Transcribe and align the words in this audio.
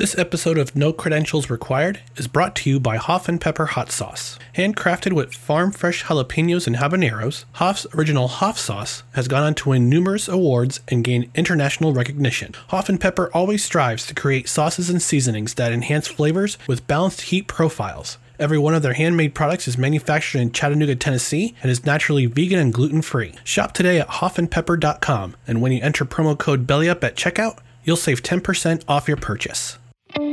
This 0.00 0.16
episode 0.16 0.56
of 0.56 0.74
No 0.74 0.94
Credentials 0.94 1.50
Required 1.50 2.00
is 2.16 2.26
brought 2.26 2.56
to 2.56 2.70
you 2.70 2.80
by 2.80 2.96
Hoff 2.96 3.28
and 3.28 3.38
Pepper 3.38 3.66
Hot 3.66 3.92
Sauce. 3.92 4.38
Handcrafted 4.56 5.12
with 5.12 5.34
farm 5.34 5.72
fresh 5.72 6.04
jalapenos 6.04 6.66
and 6.66 6.76
habaneros, 6.76 7.44
Hoff's 7.56 7.86
original 7.94 8.26
Hoff 8.26 8.58
sauce 8.58 9.02
has 9.12 9.28
gone 9.28 9.42
on 9.42 9.54
to 9.56 9.68
win 9.68 9.90
numerous 9.90 10.26
awards 10.26 10.80
and 10.88 11.04
gain 11.04 11.30
international 11.34 11.92
recognition. 11.92 12.54
Hoff 12.68 12.88
and 12.88 12.98
Pepper 12.98 13.30
always 13.34 13.62
strives 13.62 14.06
to 14.06 14.14
create 14.14 14.48
sauces 14.48 14.88
and 14.88 15.02
seasonings 15.02 15.52
that 15.56 15.70
enhance 15.70 16.08
flavors 16.08 16.56
with 16.66 16.86
balanced 16.86 17.20
heat 17.20 17.46
profiles. 17.46 18.16
Every 18.38 18.56
one 18.56 18.74
of 18.74 18.80
their 18.80 18.94
handmade 18.94 19.34
products 19.34 19.68
is 19.68 19.76
manufactured 19.76 20.38
in 20.38 20.52
Chattanooga, 20.52 20.96
Tennessee, 20.96 21.54
and 21.60 21.70
is 21.70 21.84
naturally 21.84 22.24
vegan 22.24 22.58
and 22.58 22.72
gluten 22.72 23.02
free. 23.02 23.34
Shop 23.44 23.74
today 23.74 24.00
at 24.00 24.08
hoffandpepper.com, 24.08 25.36
and 25.46 25.60
when 25.60 25.72
you 25.72 25.82
enter 25.82 26.06
promo 26.06 26.38
code 26.38 26.66
BELLYUP 26.66 27.04
at 27.04 27.16
checkout, 27.16 27.58
you'll 27.84 27.98
save 27.98 28.22
10% 28.22 28.82
off 28.88 29.06
your 29.06 29.18
purchase. 29.18 29.76
This 30.12 30.24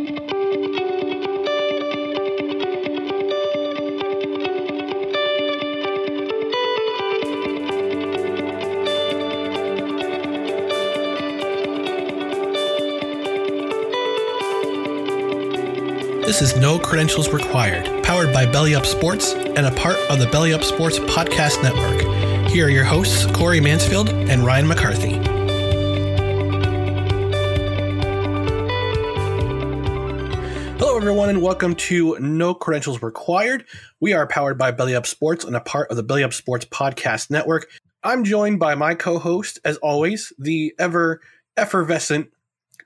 is 16.41 16.55
No 16.57 16.79
Credentials 16.79 17.29
Required, 17.29 18.03
powered 18.03 18.33
by 18.33 18.45
Belly 18.45 18.73
Up 18.73 18.85
Sports 18.85 19.33
and 19.33 19.59
a 19.59 19.71
part 19.71 19.97
of 20.09 20.17
the 20.17 20.27
Belly 20.27 20.53
Up 20.53 20.63
Sports 20.63 20.97
Podcast 20.97 21.61
Network. 21.61 22.49
Here 22.49 22.65
are 22.65 22.69
your 22.69 22.83
hosts, 22.83 23.27
Corey 23.27 23.61
Mansfield 23.61 24.09
and 24.09 24.43
Ryan 24.43 24.67
McCarthy. 24.67 25.36
Hello, 30.97 31.09
everyone, 31.09 31.29
and 31.29 31.43
welcome 31.43 31.75
to 31.75 32.17
No 32.19 32.55
Credentials 32.55 33.03
Required. 33.03 33.65
We 33.99 34.13
are 34.13 34.25
powered 34.25 34.57
by 34.57 34.71
Belly 34.71 34.95
Up 34.95 35.05
Sports 35.05 35.45
and 35.45 35.55
a 35.55 35.59
part 35.59 35.91
of 35.91 35.95
the 35.95 36.01
Belly 36.01 36.23
Up 36.23 36.33
Sports 36.33 36.65
Podcast 36.65 37.29
Network. 37.29 37.67
I'm 38.01 38.23
joined 38.23 38.59
by 38.59 38.73
my 38.73 38.95
co 38.95 39.19
host, 39.19 39.59
as 39.63 39.77
always, 39.77 40.33
the 40.39 40.73
ever 40.79 41.21
effervescent 41.55 42.31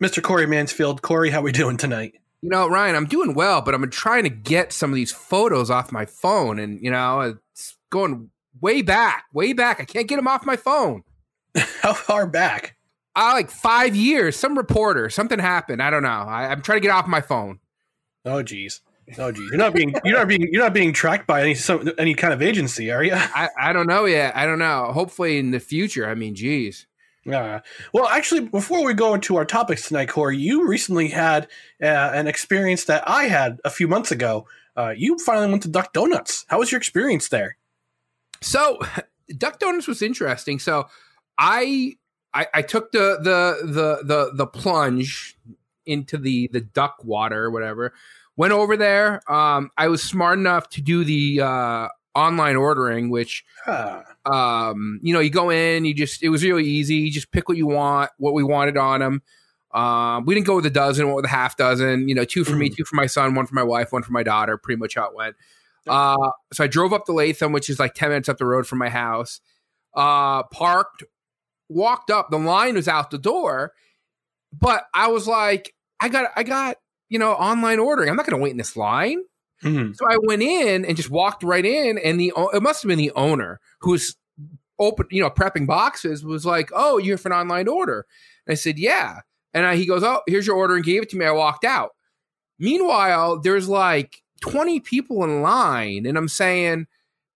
Mr. 0.04 0.22
Corey 0.22 0.46
Mansfield. 0.46 1.02
Corey, 1.02 1.30
how 1.30 1.40
are 1.40 1.44
we 1.44 1.54
doing 1.54 1.78
tonight? 1.78 2.16
You 2.42 2.50
know, 2.50 2.68
Ryan, 2.68 2.98
I'm 2.98 3.06
doing 3.06 3.34
well, 3.34 3.62
but 3.62 3.74
I'm 3.74 3.90
trying 3.90 4.24
to 4.24 4.30
get 4.30 4.74
some 4.74 4.90
of 4.90 4.96
these 4.96 5.14
photos 5.14 5.70
off 5.70 5.94
my 5.94 6.06
phone, 6.06 6.60
and 6.60 6.82
you 6.82 6.92
know, 6.92 7.22
it's 7.54 7.78
going 7.92 8.30
way 8.60 8.82
back, 8.82 9.24
way 9.34 9.54
back. 9.54 9.80
I 9.80 9.86
can't 9.86 10.10
get 10.10 10.18
them 10.18 10.28
off 10.28 10.46
my 10.46 10.58
phone. 10.58 11.04
How 11.82 11.94
far 11.94 12.28
back? 12.28 12.76
Uh, 13.16 13.32
like 13.36 13.50
five 13.50 13.96
years. 13.96 14.36
Some 14.36 14.58
reporter, 14.58 15.10
something 15.10 15.40
happened. 15.40 15.82
I 15.82 15.90
don't 15.90 16.04
know. 16.04 16.10
I, 16.10 16.52
I'm 16.52 16.62
trying 16.62 16.82
to 16.82 16.86
get 16.86 16.92
off 16.92 17.08
my 17.08 17.22
phone. 17.22 17.62
Oh, 18.26 18.44
geez. 18.44 18.82
Oh, 19.18 19.32
geez. 19.32 19.50
You're 19.50 19.58
not 19.58 19.74
being 19.74 19.94
you're 20.06 20.18
not 20.18 20.28
being 20.28 20.48
you're 20.52 20.64
not 20.64 20.74
being 20.74 20.94
tracked 20.94 21.28
by 21.28 21.42
any 21.42 21.56
some, 21.56 21.92
any 21.98 22.14
kind 22.14 22.34
of 22.34 22.42
agency, 22.42 22.92
are 22.92 23.04
you? 23.04 23.14
I, 23.14 23.50
I 23.59 23.74
don't 23.74 23.88
know 23.88 24.06
yet. 24.06 24.36
I 24.36 24.46
don't 24.46 24.59
know. 24.59 24.92
Hopefully 24.94 25.38
in 25.38 25.52
the 25.52 25.59
future. 25.59 26.08
I 26.08 26.16
mean, 26.16 26.36
geez. 26.36 26.88
Uh, 27.32 27.59
well, 27.94 28.08
actually, 28.08 28.42
before 28.42 28.84
we 28.84 28.94
go 28.94 29.14
into 29.14 29.36
our 29.36 29.46
topics 29.46 29.88
tonight, 29.88 30.09
Corey, 30.09 30.38
you 30.38 30.68
recently 30.68 31.09
had 31.09 31.48
uh, 31.82 31.86
an 31.86 32.28
experience 32.28 32.86
that 32.86 33.08
I 33.08 33.26
had 33.26 33.59
a 33.64 33.70
few 33.70 33.88
months 33.88 34.12
ago. 34.12 34.48
Uh, 34.76 34.94
you 34.96 35.18
finally 35.20 35.50
went 35.52 35.62
to 35.64 35.70
Duck 35.70 35.94
Donuts. 35.94 36.46
How 36.48 36.59
was 36.59 36.72
your 36.72 36.80
experience 36.80 37.30
there? 37.30 37.58
So, 38.42 38.80
Duck 39.38 39.59
Donuts 39.59 39.88
was 39.88 40.02
interesting. 40.02 40.58
So, 40.58 40.88
I 41.38 41.96
I, 42.34 42.48
I 42.53 42.62
took 42.62 42.92
the, 42.92 43.20
the 43.22 43.68
the 43.68 44.03
the 44.03 44.32
the 44.34 44.48
plunge 44.48 45.38
into 45.86 46.18
the 46.18 46.50
the 46.52 46.62
duck 46.62 46.97
water 47.03 47.46
or 47.46 47.52
whatever. 47.52 47.94
Went 48.38 48.53
over 48.53 48.78
there. 48.78 49.22
Um, 49.31 49.69
I 49.78 49.88
was 49.88 50.02
smart 50.02 50.40
enough 50.40 50.69
to 50.69 50.81
do 50.81 51.03
the 51.03 51.42
uh, 51.42 51.88
online 52.16 52.56
ordering, 52.56 53.09
which 53.09 53.44
Ah, 53.68 54.03
um, 54.25 55.00
you 55.03 55.14
know, 55.14 55.20
you 55.20 55.30
go 55.30 55.50
in, 55.50 55.86
you 55.86 55.94
just 55.94 56.24
it 56.24 56.30
was 56.30 56.44
really 56.44 56.66
easy. 56.66 56.96
You 56.96 57.12
just 57.12 57.31
pick 57.31 57.47
what 57.47 57.58
you 57.58 57.68
want, 57.68 58.12
what 58.18 58.34
we 58.34 58.44
wanted 58.44 58.78
on 58.78 59.00
them. 59.00 59.22
Um, 59.74 60.25
we 60.25 60.34
didn't 60.34 60.47
go 60.47 60.56
with 60.58 60.66
a 60.66 60.72
dozen, 60.72 61.06
went 61.06 61.16
with 61.16 61.25
a 61.25 61.30
half 61.30 61.58
dozen. 61.58 62.09
You 62.09 62.16
know, 62.16 62.25
two 62.25 62.44
for 62.44 62.56
me, 62.56 62.70
two 62.70 62.84
for 62.84 62.96
my 62.96 63.06
son, 63.06 63.36
one 63.36 63.46
for 63.46 63.56
my 63.56 63.64
wife, 63.64 63.91
one 63.91 64.03
for 64.03 64.12
my 64.12 64.24
daughter. 64.24 64.58
Pretty 64.58 64.80
much 64.80 64.96
how 64.96 65.06
it 65.06 65.16
went. 65.16 65.36
Uh, 65.88 66.31
so 66.53 66.64
I 66.64 66.68
drove 66.68 66.94
up 66.94 67.06
to 67.06 67.14
Latham, 67.14 67.52
which 67.52 67.70
is 67.70 67.80
like 67.80 67.94
ten 67.94 68.09
minutes 68.09 68.30
up 68.30 68.38
the 68.38 68.46
road 68.46 68.68
from 68.68 68.80
my 68.80 68.90
house. 68.90 69.40
Uh, 69.96 70.44
parked, 70.44 71.03
walked 71.70 72.12
up. 72.12 72.30
The 72.30 72.38
line 72.38 72.75
was 72.75 72.88
out 72.88 73.12
the 73.12 73.18
door, 73.18 73.74
but 74.54 74.86
I 74.94 75.08
was 75.08 75.28
like, 75.28 75.74
I 76.00 76.10
got, 76.10 76.32
I 76.36 76.44
got, 76.44 76.78
you 77.10 77.20
know, 77.20 77.32
online 77.34 77.80
ordering. 77.80 78.10
I'm 78.10 78.16
not 78.16 78.26
going 78.26 78.38
to 78.40 78.44
wait 78.44 78.52
in 78.52 78.58
this 78.58 78.76
line. 78.76 79.22
mhm. 79.64 79.96
So 79.96 80.06
I 80.09 80.18
went 80.24 80.42
in 80.42 80.86
and 80.86 80.96
just 80.98 81.09
walked 81.09 81.44
right 81.44 81.66
in, 81.66 81.98
and 81.98 82.20
the 82.20 82.34
it 82.53 82.64
must 82.64 82.82
have 82.84 82.90
been 82.90 82.98
the 82.98 83.12
owner 83.16 83.59
who 83.82 83.92
was 83.92 84.16
open, 84.80 85.06
you 85.12 85.22
know, 85.22 85.30
prepping 85.30 85.68
boxes. 85.68 86.24
Was 86.26 86.46
like, 86.46 86.70
"Oh, 86.74 86.98
you're 86.98 87.18
for 87.18 87.30
an 87.30 87.34
online 87.40 87.68
order?" 87.68 88.06
And 88.48 88.53
I 88.53 88.56
said, 88.56 88.80
"Yeah." 88.80 89.20
And 89.53 89.66
I, 89.66 89.76
he 89.76 89.86
goes, 89.86 90.03
"Oh, 90.03 90.22
here's 90.28 90.48
your 90.48 90.56
order," 90.56 90.76
and 90.76 90.84
gave 90.84 91.02
it 91.04 91.09
to 91.09 91.18
me. 91.18 91.26
I 91.26 91.32
walked 91.32 91.66
out. 91.66 91.92
Meanwhile, 92.59 93.42
there's 93.42 93.68
like 93.70 94.22
20 94.42 94.80
people 94.80 95.24
in 95.24 95.42
line, 95.42 96.06
and 96.06 96.18
I'm 96.18 96.28
saying, 96.28 96.88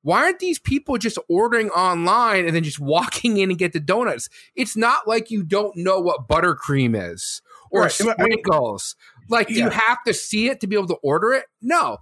why 0.06 0.24
aren't 0.26 0.38
these 0.38 0.60
people 0.60 1.00
just 1.00 1.18
ordering 1.28 1.70
online 1.72 2.46
and 2.46 2.56
then 2.56 2.64
just 2.64 2.80
walking 2.80 3.38
in 3.38 3.50
and 3.50 3.58
get 3.58 3.74
the 3.74 3.80
donuts? 3.80 4.30
It's 4.56 4.78
not 4.78 5.08
like 5.08 5.32
you 5.32 5.44
don't 5.44 5.76
know 5.76 6.00
what 6.00 6.28
buttercream 6.28 6.96
is 7.12 7.42
or 7.72 7.82
Right. 7.82 7.92
Sprinkles. 7.92 8.96
Like, 9.30 9.50
Yeah. 9.50 9.64
you 9.66 9.70
have 9.72 9.98
to 10.06 10.14
see 10.14 10.48
it 10.50 10.60
to 10.62 10.68
be 10.68 10.76
able 10.76 10.88
to 10.90 10.98
order 11.04 11.34
it? 11.34 11.46
No. 11.60 11.98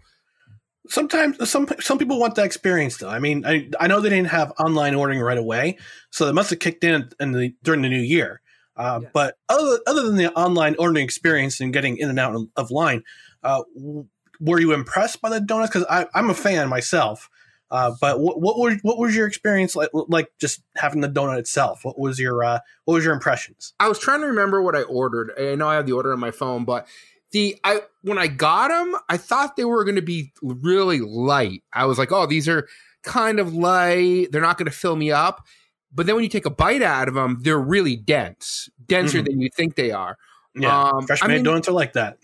Sometimes 0.89 1.49
some 1.49 1.65
some 1.79 1.97
people 1.97 2.19
want 2.19 2.35
that 2.35 2.45
experience 2.45 2.97
though. 2.97 3.07
I 3.07 3.19
mean, 3.19 3.45
I 3.45 3.69
I 3.79 3.87
know 3.87 4.01
they 4.01 4.09
didn't 4.09 4.27
have 4.31 4.51
online 4.59 4.95
ordering 4.95 5.21
right 5.21 5.37
away, 5.37 5.77
so 6.09 6.25
they 6.25 6.33
must 6.33 6.49
have 6.49 6.59
kicked 6.59 6.83
in 6.83 7.09
in 7.21 7.31
the 7.31 7.55
during 7.63 7.81
the 7.83 7.89
new 7.89 8.01
year. 8.01 8.41
Uh, 8.75 8.99
But 9.13 9.37
other 9.47 9.79
other 9.87 10.03
than 10.03 10.17
the 10.17 10.33
online 10.33 10.75
ordering 10.77 11.05
experience 11.05 11.61
and 11.61 11.71
getting 11.71 11.95
in 11.95 12.09
and 12.09 12.19
out 12.19 12.35
of 12.57 12.69
line, 12.69 13.03
uh, 13.43 13.63
w- 13.77 14.07
were 14.41 14.59
you 14.59 14.73
impressed 14.73 15.21
by 15.21 15.29
the 15.29 15.39
donuts? 15.39 15.71
Because 15.71 16.07
I'm 16.13 16.29
a 16.29 16.33
fan 16.33 16.67
myself. 16.67 17.29
Uh, 17.73 17.91
but 17.99 18.19
what, 18.19 18.39
what 18.39 18.59
was 18.59 18.77
what 18.83 18.99
was 18.99 19.15
your 19.15 19.25
experience 19.25 19.75
like? 19.75 19.89
Like 19.93 20.29
just 20.39 20.61
having 20.75 21.01
the 21.01 21.09
donut 21.09 21.39
itself. 21.39 21.83
What 21.83 21.97
was 21.97 22.19
your 22.19 22.43
uh, 22.43 22.59
what 22.85 22.93
was 22.93 23.03
your 23.03 23.15
impressions? 23.15 23.73
I 23.79 23.89
was 23.89 23.97
trying 23.97 24.21
to 24.21 24.27
remember 24.27 24.61
what 24.61 24.75
I 24.75 24.83
ordered. 24.83 25.31
I 25.39 25.55
know 25.55 25.67
I 25.67 25.73
have 25.73 25.87
the 25.87 25.93
order 25.93 26.13
on 26.13 26.19
my 26.19 26.29
phone, 26.29 26.65
but 26.65 26.87
the 27.31 27.59
I 27.63 27.81
when 28.03 28.19
I 28.19 28.27
got 28.27 28.67
them, 28.67 28.95
I 29.09 29.17
thought 29.17 29.55
they 29.55 29.65
were 29.65 29.83
going 29.85 29.95
to 29.95 30.03
be 30.03 30.31
really 30.43 30.99
light. 30.99 31.63
I 31.73 31.85
was 31.85 31.97
like, 31.97 32.11
oh, 32.11 32.27
these 32.27 32.47
are 32.47 32.67
kind 33.01 33.39
of 33.39 33.55
light. 33.55 34.27
They're 34.31 34.39
not 34.39 34.59
going 34.59 34.69
to 34.69 34.71
fill 34.71 34.95
me 34.95 35.11
up. 35.11 35.43
But 35.91 36.05
then 36.05 36.13
when 36.13 36.23
you 36.23 36.29
take 36.29 36.45
a 36.45 36.51
bite 36.51 36.83
out 36.83 37.07
of 37.07 37.15
them, 37.15 37.39
they're 37.41 37.59
really 37.59 37.95
dense, 37.95 38.69
denser 38.85 39.17
mm-hmm. 39.17 39.25
than 39.25 39.41
you 39.41 39.49
think 39.49 39.73
they 39.73 39.89
are. 39.89 40.19
Yeah, 40.55 40.89
um, 40.89 41.07
fresh 41.07 41.21
made 41.23 41.31
I 41.31 41.35
mean, 41.35 41.43
donuts 41.43 41.67
are 41.67 41.71
like 41.73 41.93
that. 41.93 42.19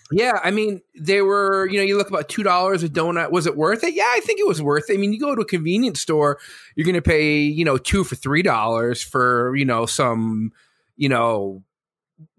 yeah, 0.12 0.40
I 0.42 0.50
mean, 0.50 0.80
they 0.98 1.20
were. 1.20 1.68
You 1.68 1.78
know, 1.78 1.84
you 1.84 1.98
look 1.98 2.08
about 2.08 2.30
two 2.30 2.42
dollars 2.42 2.82
a 2.82 2.88
donut. 2.88 3.30
Was 3.30 3.46
it 3.46 3.56
worth 3.56 3.84
it? 3.84 3.94
Yeah, 3.94 4.06
I 4.08 4.20
think 4.20 4.40
it 4.40 4.46
was 4.46 4.62
worth 4.62 4.88
it. 4.88 4.94
I 4.94 4.96
mean, 4.96 5.12
you 5.12 5.20
go 5.20 5.34
to 5.34 5.42
a 5.42 5.46
convenience 5.46 6.00
store, 6.00 6.38
you're 6.76 6.86
going 6.86 6.94
to 6.94 7.02
pay 7.02 7.40
you 7.40 7.64
know 7.64 7.76
two 7.76 8.02
for 8.02 8.14
three 8.14 8.42
dollars 8.42 9.02
for 9.02 9.54
you 9.54 9.66
know 9.66 9.84
some 9.84 10.52
you 10.96 11.10
know 11.10 11.62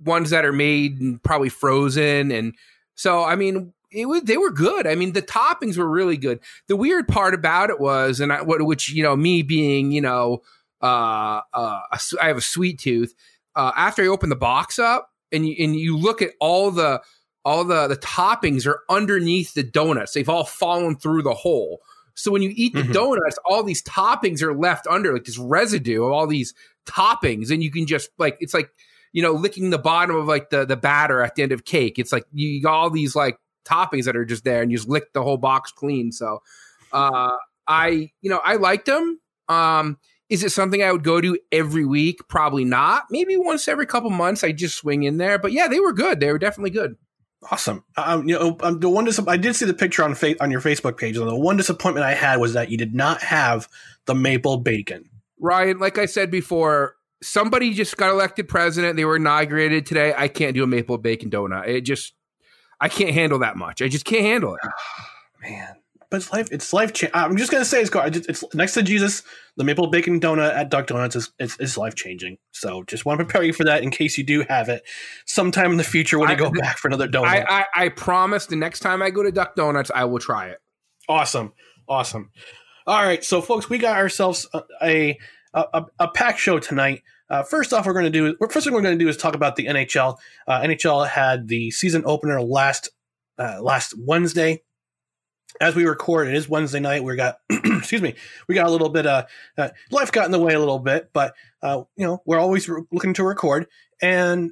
ones 0.03 0.31
that 0.31 0.45
are 0.45 0.53
made 0.53 1.00
and 1.00 1.21
probably 1.21 1.50
frozen, 1.50 2.31
and 2.31 2.56
so 2.95 3.24
I 3.24 3.36
mean, 3.36 3.71
it 3.91 4.07
was 4.07 4.24
they 4.24 4.38
were 4.38 4.51
good. 4.51 4.88
I 4.88 4.95
mean, 4.95 5.13
the 5.13 5.21
toppings 5.21 5.77
were 5.77 5.89
really 5.89 6.18
good. 6.18 6.39
The 6.68 6.75
weird 6.75 7.07
part 7.07 7.36
about 7.36 7.69
it 7.69 7.80
was, 7.80 8.19
and 8.19 8.33
I, 8.33 8.41
what 8.41 8.63
which 8.63 8.89
you 8.89 9.03
know, 9.03 9.15
me 9.15 9.44
being 9.44 9.91
you 9.91 10.01
know, 10.01 10.41
uh, 10.81 11.41
uh, 11.53 11.81
I 12.19 12.27
have 12.27 12.38
a 12.38 12.41
sweet 12.41 12.80
tooth. 12.80 13.13
Uh, 13.56 13.71
after 13.75 14.01
I 14.01 14.07
opened 14.07 14.31
the 14.31 14.38
box 14.38 14.80
up 14.80 15.12
and 15.31 15.48
you, 15.48 15.56
and 15.60 15.75
you 15.75 15.98
look 15.98 16.22
at 16.22 16.31
all 16.39 16.72
the 16.72 17.01
all 17.44 17.63
the 17.63 17.88
the 17.88 17.98
toppings 17.98 18.66
are 18.66 18.81
underneath 18.89 19.54
the 19.54 19.63
donuts. 19.63 20.13
They've 20.13 20.27
all 20.30 20.45
fallen 20.45 20.98
through 20.98 21.24
the 21.24 21.33
hole. 21.33 21.81
So 22.16 22.31
when 22.31 22.42
you 22.42 22.51
eat 22.56 22.74
the 22.74 22.81
mm-hmm. 22.81 22.94
donuts, 22.94 23.38
all 23.45 23.62
these 23.62 23.83
toppings 23.83 24.42
are 24.42 24.57
left 24.57 24.88
under, 24.88 25.13
like 25.13 25.25
this 25.25 25.38
residue 25.38 26.04
of 26.04 26.12
all 26.12 26.27
these 26.27 26.54
toppings, 26.86 27.51
and 27.51 27.62
you 27.62 27.72
can 27.72 27.86
just 27.86 28.10
like 28.18 28.38
it's 28.39 28.54
like 28.54 28.69
you 29.13 29.22
know 29.22 29.33
licking 29.33 29.69
the 29.69 29.77
bottom 29.77 30.16
of 30.16 30.25
like 30.25 30.50
the 30.50 30.66
the 30.66 30.77
batter 30.77 31.22
at 31.22 31.36
the 31.36 31.44
end 31.44 31.51
of 31.51 31.66
cake. 31.66 32.00
It's 32.00 32.12
like 32.12 32.25
you 32.33 32.62
got 32.62 32.74
all 32.74 32.89
these 32.89 33.16
like 33.16 33.38
toppings 33.66 34.06
that 34.06 34.16
are 34.16 34.25
just 34.25 34.44
there, 34.44 34.62
and 34.62 34.72
you 34.72 34.77
just 34.77 34.89
lick 34.89 35.13
the 35.13 35.24
whole 35.24 35.38
box 35.38 35.72
clean. 35.72 36.12
So 36.12 36.42
uh, 36.92 37.33
I 37.68 38.12
you 38.22 38.30
know 38.30 38.42
I 38.44 38.56
liked 38.56 38.86
them. 38.88 39.19
Um, 39.48 39.98
is 40.30 40.44
it 40.44 40.51
something 40.51 40.81
I 40.81 40.92
would 40.92 41.04
go 41.04 41.22
to 41.22 41.38
every 41.51 41.86
week? 41.86 42.27
Probably 42.27 42.66
not. 42.66 43.04
Maybe 43.10 43.38
once 43.38 43.68
every 43.68 43.86
couple 43.86 44.10
months 44.10 44.44
I 44.44 44.51
just 44.51 44.77
swing 44.77 45.04
in 45.04 45.18
there. 45.18 45.38
But 45.38 45.51
yeah, 45.51 45.68
they 45.68 45.80
were 45.80 45.94
good. 45.94 46.19
They 46.19 46.31
were 46.31 46.39
definitely 46.39 46.72
good. 46.72 46.95
Awesome. 47.51 47.83
Um, 47.95 48.27
you 48.27 48.38
know, 48.38 48.57
um, 48.62 48.80
the 48.80 48.89
one 48.89 49.06
dis- 49.06 49.19
I 49.27 49.38
did 49.38 49.56
see 49.56 49.66
the 49.66 49.74
picture 49.74 50.04
on 50.04 50.16
fa- 50.16 50.42
on 50.42 50.50
your 50.50 50.62
Facebook 50.62 50.98
page, 50.98 51.16
and 51.16 51.27
the 51.27 51.36
one 51.36 51.57
disappointment 51.57 52.06
I 52.06 52.16
had 52.16 52.39
was 52.39 52.54
that 52.54 52.72
you 52.72 52.77
did 52.77 52.95
not 52.95 53.22
have 53.22 53.68
the 54.06 54.16
maple 54.16 54.57
bacon. 54.57 55.10
Ryan, 55.39 55.77
like 55.77 56.00
I 56.00 56.07
said 56.07 56.31
before, 56.31 56.95
somebody 57.22 57.74
just 57.74 57.98
got 57.98 58.10
elected 58.10 58.48
president. 58.48 58.95
They 58.95 59.06
were 59.06 59.18
inaugurated 59.18 59.86
today. 59.86 60.13
I 60.18 60.27
can't 60.27 60.56
do 60.56 60.63
a 60.63 60.68
maple 60.68 60.98
bacon 60.98 61.30
donut. 61.30 61.68
It 61.68 61.81
just, 61.81 62.13
I 62.81 62.89
can't 62.89 63.12
handle 63.12 63.39
that 63.39 63.57
much. 63.57 63.81
I 63.81 63.89
just 63.89 64.06
can't 64.06 64.24
handle 64.24 64.56
it. 64.56 64.62
Man, 65.42 65.75
but 66.15 66.21
it's 66.21 66.31
life. 66.31 66.47
It's 66.51 66.73
life. 66.73 66.94
Cha- 66.94 67.09
I'm 67.13 67.35
just 67.35 67.51
gonna 67.51 67.65
say 67.65 67.81
it's, 67.81 67.94
it's 67.94 68.44
next 68.53 68.73
to 68.75 68.83
Jesus. 68.83 69.23
The 69.57 69.65
maple 69.65 69.88
bacon 69.88 70.19
donut 70.19 70.53
at 70.56 70.69
Duck 70.69 70.88
Donuts 70.88 71.15
is 71.17 71.31
it's, 71.39 71.57
it's 71.59 71.77
life 71.77 71.94
changing. 71.95 72.38
So 72.51 72.83
just 72.83 73.06
want 73.06 73.19
to 73.19 73.25
prepare 73.25 73.44
you 73.44 73.51
for 73.51 73.65
that 73.65 73.83
in 73.83 73.91
case 73.91 74.17
you 74.17 74.23
do 74.23 74.45
have 74.47 74.69
it 74.69 74.83
sometime 75.25 75.71
in 75.71 75.77
the 75.77 75.83
future 75.83 76.17
when 76.17 76.29
I, 76.29 76.31
you 76.31 76.38
go 76.38 76.51
back 76.59 76.77
for 76.77 76.88
another 76.88 77.07
donut. 77.07 77.25
I, 77.25 77.44
I, 77.50 77.65
I 77.85 77.89
promise 77.89 78.45
the 78.45 78.56
next 78.56 78.79
time 78.79 79.01
I 79.01 79.09
go 79.09 79.23
to 79.23 79.31
Duck 79.31 79.56
Donuts, 79.56 79.91
I 79.94 80.06
will 80.06 80.19
try 80.19 80.47
it. 80.47 80.59
Awesome, 81.09 81.51
awesome. 81.88 82.31
All 82.88 83.03
right, 83.03 83.23
so 83.23 83.41
folks, 83.41 83.69
we 83.69 83.77
got 83.77 83.97
ourselves 83.97 84.47
a 84.81 85.17
a, 85.53 85.65
a, 85.73 85.85
a 86.00 86.07
pack 86.07 86.38
show 86.38 86.59
tonight. 86.59 87.03
Uh, 87.29 87.44
first 87.44 87.73
off, 87.73 87.85
we're 87.85 87.94
going 87.94 88.06
to 88.06 88.09
do 88.09 88.38
first 88.50 88.65
thing 88.65 88.73
we're 88.73 88.81
going 88.81 88.97
to 88.97 89.03
do 89.03 89.09
is 89.09 89.17
talk 89.17 89.35
about 89.35 89.57
the 89.57 89.65
NHL. 89.65 90.17
Uh, 90.47 90.62
NHL 90.62 91.09
had 91.09 91.50
the 91.50 91.71
season 91.71 92.03
opener 92.06 92.41
last 92.41 92.89
uh, 93.38 93.62
last 93.62 93.94
Wednesday 93.97 94.62
as 95.62 95.75
we 95.75 95.86
record, 95.86 96.28
it 96.28 96.36
is 96.36 96.50
Wednesday 96.50 96.80
night. 96.80 97.04
We 97.04 97.16
got, 97.16 97.40
excuse 97.50 98.02
me, 98.02 98.16
we 98.48 98.56
got 98.56 98.68
a 98.68 98.72
little 98.72 98.90
bit. 98.90 99.06
Uh, 99.06 99.25
uh, 99.57 99.69
life 99.92 100.12
got 100.12 100.25
in 100.25 100.31
the 100.31 100.40
way 100.40 100.54
a 100.54 100.60
little 100.60 100.80
bit, 100.80 101.10
but 101.13 101.36
uh, 101.62 101.84
you 101.96 102.06
know 102.06 102.22
we're 102.25 102.40
always 102.40 102.68
re- 102.68 102.84
looking 102.92 103.13
to 103.16 103.24
record. 103.24 103.68
And 104.02 104.52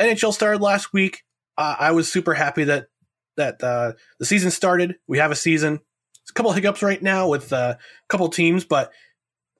NHL 0.00 0.32
started 0.32 0.60
last 0.60 0.92
week. 0.92 1.24
Uh, 1.56 1.76
I 1.78 1.92
was 1.92 2.10
super 2.10 2.34
happy 2.34 2.64
that 2.64 2.88
that 3.36 3.62
uh, 3.62 3.92
the 4.18 4.24
season 4.24 4.50
started. 4.50 4.96
We 5.06 5.18
have 5.18 5.30
a 5.30 5.36
season. 5.36 5.80
It's 6.22 6.30
a 6.30 6.34
couple 6.34 6.52
hiccups 6.52 6.82
right 6.82 7.02
now 7.02 7.28
with 7.28 7.52
uh, 7.52 7.74
a 7.76 8.08
couple 8.08 8.28
teams, 8.28 8.64
but 8.64 8.92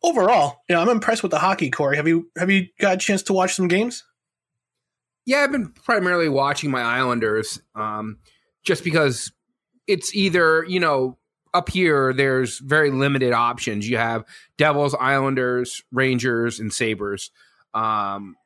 overall, 0.02 0.62
you 0.68 0.74
know, 0.74 0.82
I'm 0.82 0.88
impressed 0.88 1.22
with 1.22 1.30
the 1.30 1.38
hockey. 1.38 1.70
Corey, 1.70 1.96
have 1.96 2.08
you 2.08 2.30
have 2.38 2.50
you 2.50 2.68
got 2.78 2.94
a 2.94 2.98
chance 2.98 3.22
to 3.24 3.32
watch 3.32 3.54
some 3.54 3.68
games? 3.68 4.04
Yeah, 5.26 5.38
I've 5.38 5.52
been 5.52 5.68
primarily 5.68 6.28
watching 6.28 6.70
my 6.70 6.82
Islanders, 6.82 7.60
um, 7.74 8.18
just 8.62 8.84
because 8.84 9.32
it's 9.86 10.14
either 10.14 10.64
you 10.68 10.80
know 10.80 11.18
up 11.52 11.70
here 11.70 12.12
there's 12.12 12.58
very 12.58 12.90
limited 12.90 13.32
options. 13.32 13.88
You 13.88 13.96
have 13.96 14.24
Devils, 14.58 14.94
Islanders, 14.98 15.82
Rangers, 15.92 16.58
and 16.58 16.72
Sabres. 16.72 17.30
Um, 17.72 18.36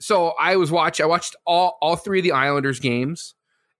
so 0.00 0.34
I 0.40 0.56
was 0.56 0.70
watch 0.70 1.00
I 1.00 1.06
watched 1.06 1.36
all 1.46 1.78
all 1.80 1.96
three 1.96 2.20
of 2.20 2.24
the 2.24 2.32
Islanders 2.32 2.80
games, 2.80 3.34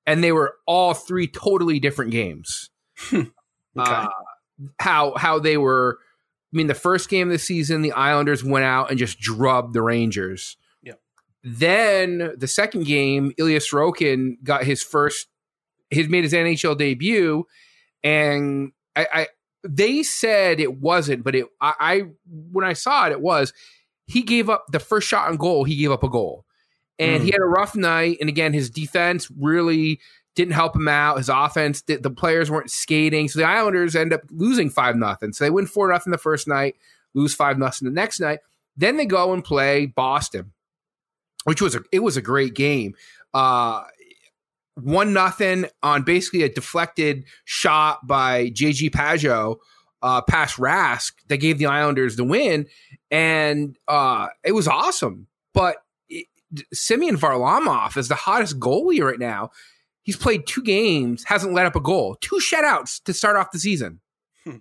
and 0.06 0.22
they 0.22 0.32
were 0.32 0.56
all 0.66 0.94
three 0.94 1.26
totally 1.26 1.80
different 1.80 2.10
games. 2.10 2.70
Hmm. 2.96 3.22
okay. 3.78 3.92
Uh, 3.92 4.08
how 4.78 5.14
how 5.16 5.38
they 5.38 5.56
were. 5.56 5.98
I 6.52 6.56
mean, 6.56 6.66
the 6.66 6.74
first 6.74 7.08
game 7.08 7.28
of 7.28 7.32
the 7.32 7.38
season, 7.38 7.80
the 7.80 7.92
Islanders 7.92 8.44
went 8.44 8.66
out 8.66 8.90
and 8.90 8.98
just 8.98 9.18
drubbed 9.18 9.72
the 9.72 9.80
Rangers. 9.80 10.58
Yeah. 10.82 10.92
Then 11.42 12.34
the 12.36 12.46
second 12.46 12.84
game, 12.84 13.32
Ilya 13.38 13.60
Sorokin 13.60 14.34
got 14.44 14.64
his 14.64 14.82
first 14.82 15.28
he 15.92 16.06
made 16.08 16.24
his 16.24 16.32
NHL 16.32 16.76
debut, 16.76 17.46
and 18.02 18.72
I, 18.96 19.06
I 19.12 19.26
they 19.64 20.02
said 20.02 20.60
it 20.60 20.80
wasn't, 20.80 21.24
but 21.24 21.34
it 21.34 21.46
I, 21.60 21.74
I, 21.78 22.02
when 22.26 22.64
I 22.64 22.72
saw 22.72 23.06
it, 23.06 23.12
it 23.12 23.20
was. 23.20 23.52
He 24.06 24.22
gave 24.22 24.50
up 24.50 24.66
the 24.70 24.80
first 24.80 25.08
shot 25.08 25.28
on 25.28 25.36
goal. 25.36 25.64
He 25.64 25.76
gave 25.76 25.92
up 25.92 26.02
a 26.02 26.08
goal, 26.08 26.44
and 26.98 27.22
mm. 27.22 27.24
he 27.24 27.30
had 27.30 27.40
a 27.40 27.46
rough 27.46 27.76
night. 27.76 28.18
And 28.20 28.28
again, 28.28 28.52
his 28.52 28.70
defense 28.70 29.30
really 29.38 30.00
didn't 30.34 30.54
help 30.54 30.74
him 30.74 30.88
out. 30.88 31.18
His 31.18 31.28
offense, 31.28 31.82
the, 31.82 31.96
the 31.96 32.10
players 32.10 32.50
weren't 32.50 32.70
skating, 32.70 33.28
so 33.28 33.38
the 33.38 33.46
Islanders 33.46 33.94
end 33.94 34.12
up 34.12 34.22
losing 34.30 34.70
five 34.70 34.96
nothing. 34.96 35.32
So 35.32 35.44
they 35.44 35.50
win 35.50 35.66
four 35.66 35.90
nothing 35.90 36.10
the 36.10 36.18
first 36.18 36.48
night, 36.48 36.76
lose 37.14 37.34
five 37.34 37.58
nothing 37.58 37.86
the 37.86 37.94
next 37.94 38.20
night. 38.20 38.40
Then 38.76 38.96
they 38.96 39.06
go 39.06 39.32
and 39.32 39.44
play 39.44 39.86
Boston, 39.86 40.52
which 41.44 41.62
was 41.62 41.74
a 41.74 41.82
it 41.92 42.00
was 42.00 42.16
a 42.16 42.22
great 42.22 42.54
game. 42.54 42.94
Uh, 43.32 43.84
one 44.74 45.12
nothing 45.12 45.66
on 45.82 46.02
basically 46.02 46.42
a 46.42 46.48
deflected 46.48 47.24
shot 47.44 48.06
by 48.06 48.48
JG 48.50 48.90
Pageau 48.90 49.56
uh, 50.02 50.20
past 50.22 50.56
Rask 50.56 51.12
that 51.28 51.38
gave 51.38 51.58
the 51.58 51.66
Islanders 51.66 52.16
the 52.16 52.24
win, 52.24 52.66
and 53.10 53.76
uh, 53.86 54.28
it 54.44 54.52
was 54.52 54.66
awesome. 54.66 55.28
But 55.54 55.76
it, 56.08 56.26
Semyon 56.72 57.16
Varlamov 57.16 57.96
is 57.96 58.08
the 58.08 58.14
hottest 58.14 58.58
goalie 58.58 59.02
right 59.02 59.18
now. 59.18 59.50
He's 60.02 60.16
played 60.16 60.46
two 60.46 60.62
games, 60.62 61.24
hasn't 61.24 61.54
let 61.54 61.66
up 61.66 61.76
a 61.76 61.80
goal, 61.80 62.16
two 62.20 62.40
shutouts 62.40 63.02
to 63.04 63.12
start 63.12 63.36
off 63.36 63.52
the 63.52 63.60
season. 63.60 64.00
Hmm. 64.44 64.56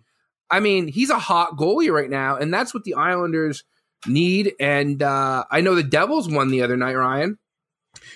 I 0.52 0.60
mean, 0.60 0.88
he's 0.88 1.10
a 1.10 1.18
hot 1.18 1.58
goalie 1.58 1.92
right 1.92 2.10
now, 2.10 2.36
and 2.36 2.54
that's 2.54 2.74
what 2.74 2.84
the 2.84 2.94
Islanders 2.94 3.64
need. 4.06 4.54
And 4.60 5.02
uh, 5.02 5.46
I 5.50 5.62
know 5.62 5.74
the 5.74 5.84
Devils 5.84 6.30
won 6.30 6.50
the 6.50 6.62
other 6.62 6.78
night, 6.78 6.96
Ryan. 6.96 7.40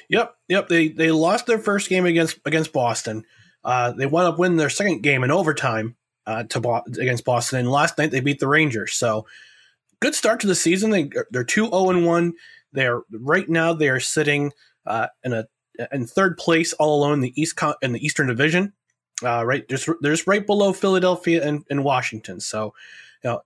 Yep, 0.10 0.36
yep. 0.48 0.68
They 0.68 0.90
they 0.90 1.12
lost 1.12 1.46
their 1.46 1.60
first 1.60 1.90
game 1.90 2.06
against 2.06 2.40
against 2.46 2.74
Boston. 2.74 3.24
Uh, 3.64 3.92
they 3.92 4.06
wound 4.06 4.28
up 4.28 4.40
winning 4.40 4.58
their 4.58 4.70
second 4.70 5.02
game 5.02 5.24
in 5.24 5.32
overtime 5.32 5.96
uh, 6.28 6.44
to 6.44 6.60
Bo- 6.60 6.84
against 7.00 7.26
Boston, 7.26 7.60
and 7.60 7.72
last 7.72 7.98
night 7.98 8.12
they 8.12 8.20
beat 8.20 8.40
the 8.40 8.48
Rangers. 8.48 8.94
So 8.94 9.26
good 10.00 10.16
start 10.16 10.40
to 10.42 10.48
the 10.48 10.56
season. 10.56 10.92
They 10.92 11.10
they're 11.32 11.44
two 11.44 11.66
zero 11.66 11.74
oh 11.74 11.90
and 11.90 12.06
one. 12.06 12.34
They're 12.74 13.02
right 13.12 13.48
now 13.48 13.74
they 13.74 13.90
are 13.90 14.00
sitting 14.00 14.52
uh, 14.86 15.08
in 15.24 15.34
a 15.34 15.46
in 15.92 16.06
third 16.06 16.38
place 16.38 16.74
all 16.74 17.00
alone 17.00 17.14
in 17.14 17.20
the 17.22 17.42
east 17.42 17.56
Con- 17.56 17.76
in 17.82 17.92
the 17.92 18.06
Eastern 18.06 18.28
Division. 18.28 18.74
Uh, 19.24 19.46
right, 19.46 19.68
there's 19.68 19.90
there's 20.02 20.28
right 20.28 20.46
below 20.46 20.74
Philadelphia 20.74 21.46
and, 21.46 21.64
and 21.70 21.84
Washington. 21.84 22.40
So 22.40 22.74
you 23.24 23.30
know, 23.30 23.42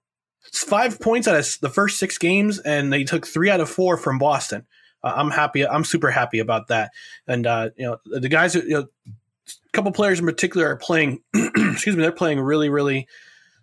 it's 0.48 0.64
five 0.64 1.00
points 1.00 1.28
out 1.28 1.40
of 1.40 1.58
the 1.62 1.70
first 1.70 2.00
six 2.00 2.18
games, 2.18 2.60
and 2.60 2.92
they 2.92 3.04
took 3.04 3.28
three 3.28 3.50
out 3.50 3.62
of 3.62 3.70
four 3.70 3.98
from 3.98 4.18
Boston 4.18 4.66
uh, 5.04 5.14
I'm 5.16 5.32
happy. 5.32 5.66
I'm 5.66 5.84
super 5.84 6.12
happy 6.12 6.40
about 6.40 6.68
that. 6.68 6.92
And 7.28 7.46
uh, 7.48 7.70
you 7.78 7.86
know, 7.86 7.98
the 8.06 8.30
guys, 8.30 8.56
you 8.56 8.70
know, 8.70 8.88
a 9.08 9.72
couple 9.74 9.92
players 9.92 10.20
in 10.20 10.26
particular 10.26 10.68
are 10.68 10.78
playing. 10.78 11.22
excuse 11.34 11.96
me, 11.96 12.02
they're 12.02 12.12
playing 12.12 12.40
really, 12.40 12.70
really. 12.70 13.08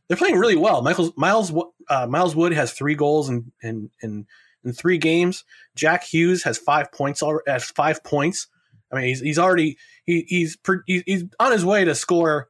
They're 0.09 0.17
playing 0.17 0.37
really 0.37 0.57
well. 0.57 0.83
Michael 0.83 1.13
Miles 1.17 1.53
uh, 1.89 2.07
Miles 2.07 2.37
Wood 2.37 2.53
has 2.53 2.73
three 2.73 2.95
goals 2.95 3.29
in 3.29 3.53
in 3.63 3.91
in, 4.03 4.27
in 4.65 4.73
three 4.73 4.99
games. 4.99 5.45
Jack 5.75 6.05
Hughes 6.05 6.43
has 6.45 6.59
five 6.59 6.93
points. 6.93 7.23
Has 7.47 7.65
five 7.65 8.03
points. 8.05 8.47
I 8.93 8.97
mean, 8.97 9.05
he's 9.07 9.21
he's 9.21 9.39
already 9.39 9.79
he, 10.05 10.25
he's 10.29 10.57
he's 10.87 11.25
on 11.41 11.53
his 11.53 11.65
way 11.65 11.85
to 11.85 11.95
score 11.95 12.49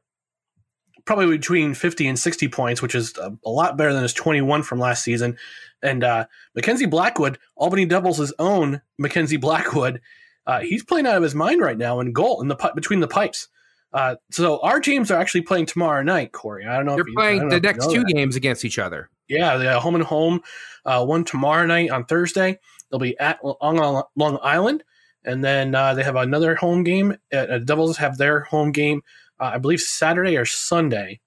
probably 1.07 1.37
between 1.37 1.73
50 1.73 2.07
and 2.07 2.19
60 2.19 2.47
points, 2.49 2.81
which 2.81 2.93
is 2.93 3.17
a, 3.17 3.35
a 3.45 3.49
lot 3.49 3.77
better 3.77 3.93
than 3.93 4.03
his 4.03 4.13
21 4.13 4.61
from 4.61 4.79
last 4.79 5.03
season. 5.03 5.37
And 5.81 6.03
uh, 6.03 6.25
Mackenzie 6.55 6.85
Blackwood, 6.85 7.39
Albany 7.55 7.85
Devils' 7.85 8.33
own 8.37 8.81
Mackenzie 8.99 9.37
Blackwood, 9.37 10.01
uh, 10.45 10.59
he's 10.59 10.83
playing 10.83 11.07
out 11.07 11.17
of 11.17 11.23
his 11.23 11.35
mind 11.35 11.61
right 11.61 11.77
now 11.77 11.99
in 11.99 12.13
goal 12.13 12.41
in 12.41 12.47
the 12.47 12.55
between 12.75 12.99
the 12.99 13.07
pipes. 13.07 13.49
Uh, 13.93 14.15
so 14.31 14.59
our 14.61 14.79
teams 14.79 15.11
are 15.11 15.19
actually 15.19 15.41
playing 15.41 15.65
tomorrow 15.65 16.03
night, 16.03 16.31
Corey. 16.31 16.65
I 16.65 16.75
don't 16.77 16.85
know. 16.85 16.95
They're 16.95 17.01
if 17.01 17.07
you, 17.07 17.13
playing 17.15 17.49
the 17.49 17.59
next 17.59 17.89
two 17.91 18.03
that. 18.03 18.13
games 18.13 18.35
against 18.35 18.65
each 18.65 18.79
other. 18.79 19.09
Yeah, 19.27 19.57
they 19.57 19.65
got 19.65 19.81
home 19.81 19.95
and 19.95 20.03
home. 20.03 20.41
Uh, 20.85 21.05
one 21.05 21.23
tomorrow 21.23 21.65
night 21.65 21.89
on 21.89 22.05
Thursday. 22.05 22.59
They'll 22.89 22.99
be 22.99 23.17
at 23.19 23.39
Long, 23.43 24.03
Long 24.15 24.39
Island, 24.41 24.83
and 25.25 25.43
then 25.43 25.75
uh, 25.75 25.93
they 25.93 26.03
have 26.03 26.15
another 26.15 26.55
home 26.55 26.83
game. 26.83 27.17
Uh, 27.33 27.57
Devils 27.59 27.97
have 27.97 28.17
their 28.17 28.41
home 28.41 28.71
game, 28.71 29.01
uh, 29.39 29.51
I 29.53 29.57
believe, 29.57 29.79
Saturday 29.79 30.37
or 30.37 30.45
Sunday. 30.45 31.19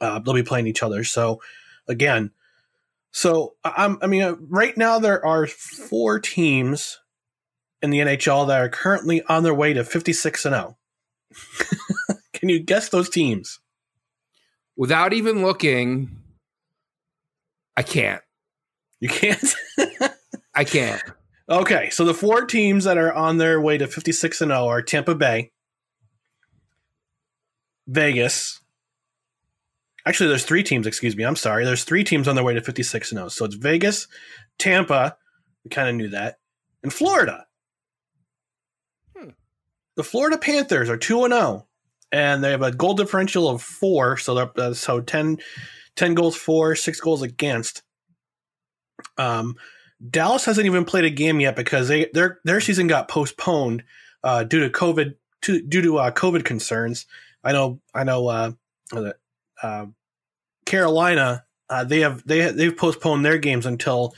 Uh, 0.00 0.18
they'll 0.18 0.34
be 0.34 0.42
playing 0.42 0.66
each 0.66 0.82
other. 0.82 1.04
So, 1.04 1.40
again, 1.88 2.32
so 3.12 3.54
I'm, 3.64 3.98
I 4.02 4.06
mean, 4.06 4.22
uh, 4.22 4.36
right 4.48 4.76
now 4.76 4.98
there 4.98 5.24
are 5.24 5.46
four 5.46 6.20
teams 6.20 7.00
in 7.80 7.90
the 7.90 8.00
NHL 8.00 8.48
that 8.48 8.60
are 8.60 8.68
currently 8.68 9.22
on 9.22 9.42
their 9.42 9.54
way 9.54 9.72
to 9.72 9.84
56 9.84 10.44
and 10.44 10.54
0. 10.54 10.76
Can 12.34 12.48
you 12.48 12.60
guess 12.60 12.90
those 12.90 13.08
teams? 13.08 13.60
Without 14.76 15.14
even 15.14 15.42
looking, 15.42 16.10
I 17.76 17.82
can't. 17.82 18.22
You 19.00 19.08
can't. 19.08 19.54
I 20.54 20.64
can't. 20.64 21.02
Okay, 21.48 21.90
so 21.90 22.04
the 22.04 22.12
four 22.12 22.44
teams 22.44 22.84
that 22.84 22.98
are 22.98 23.12
on 23.12 23.38
their 23.38 23.60
way 23.60 23.78
to 23.78 23.86
56 23.86 24.40
and 24.40 24.50
0 24.50 24.66
are 24.66 24.82
Tampa 24.82 25.14
Bay, 25.14 25.52
Vegas. 27.86 28.60
Actually, 30.06 30.28
there's 30.28 30.44
three 30.44 30.62
teams, 30.62 30.86
excuse 30.86 31.16
me. 31.16 31.24
I'm 31.24 31.36
sorry. 31.36 31.64
There's 31.64 31.84
three 31.84 32.04
teams 32.04 32.28
on 32.28 32.34
their 32.34 32.44
way 32.44 32.54
to 32.54 32.60
56 32.60 33.12
and 33.12 33.18
0. 33.18 33.28
So 33.28 33.44
it's 33.44 33.54
Vegas, 33.56 34.06
Tampa, 34.58 35.16
we 35.64 35.70
kind 35.70 35.88
of 35.88 35.96
knew 35.96 36.08
that, 36.10 36.38
and 36.82 36.92
Florida. 36.92 37.46
Hmm. 39.16 39.30
The 39.96 40.04
Florida 40.04 40.38
Panthers 40.38 40.88
are 40.88 40.96
2 40.96 41.24
and 41.24 41.34
0 41.34 41.66
and 42.12 42.42
they 42.42 42.52
have 42.52 42.62
a 42.62 42.70
goal 42.70 42.94
differential 42.94 43.48
of 43.48 43.62
4, 43.62 44.16
so 44.16 44.34
they're 44.34 44.50
uh, 44.56 44.74
so 44.74 45.00
10 45.00 45.38
10 45.96 46.14
goals 46.14 46.36
for, 46.36 46.76
6 46.76 47.00
goals 47.00 47.22
against. 47.22 47.82
Um 49.18 49.56
Dallas 50.10 50.44
hasn't 50.44 50.66
even 50.66 50.84
played 50.84 51.04
a 51.04 51.10
game 51.10 51.40
yet 51.40 51.56
because 51.56 51.88
they 51.88 52.10
their 52.12 52.40
their 52.44 52.60
season 52.60 52.86
got 52.86 53.08
postponed 53.08 53.82
uh, 54.22 54.44
due 54.44 54.60
to 54.60 54.70
COVID 54.70 55.14
to, 55.42 55.62
due 55.62 55.82
to 55.82 55.98
uh, 55.98 56.10
COVID 56.10 56.44
concerns. 56.44 57.06
I 57.46 57.52
know 57.52 57.80
I 57.94 58.04
know 58.04 58.28
uh, 58.28 58.52
uh, 59.62 59.86
Carolina 60.64 61.44
uh, 61.70 61.84
they 61.84 62.00
have 62.00 62.26
they 62.26 62.50
they've 62.50 62.76
postponed 62.76 63.24
their 63.24 63.38
games 63.38 63.66
until 63.66 64.14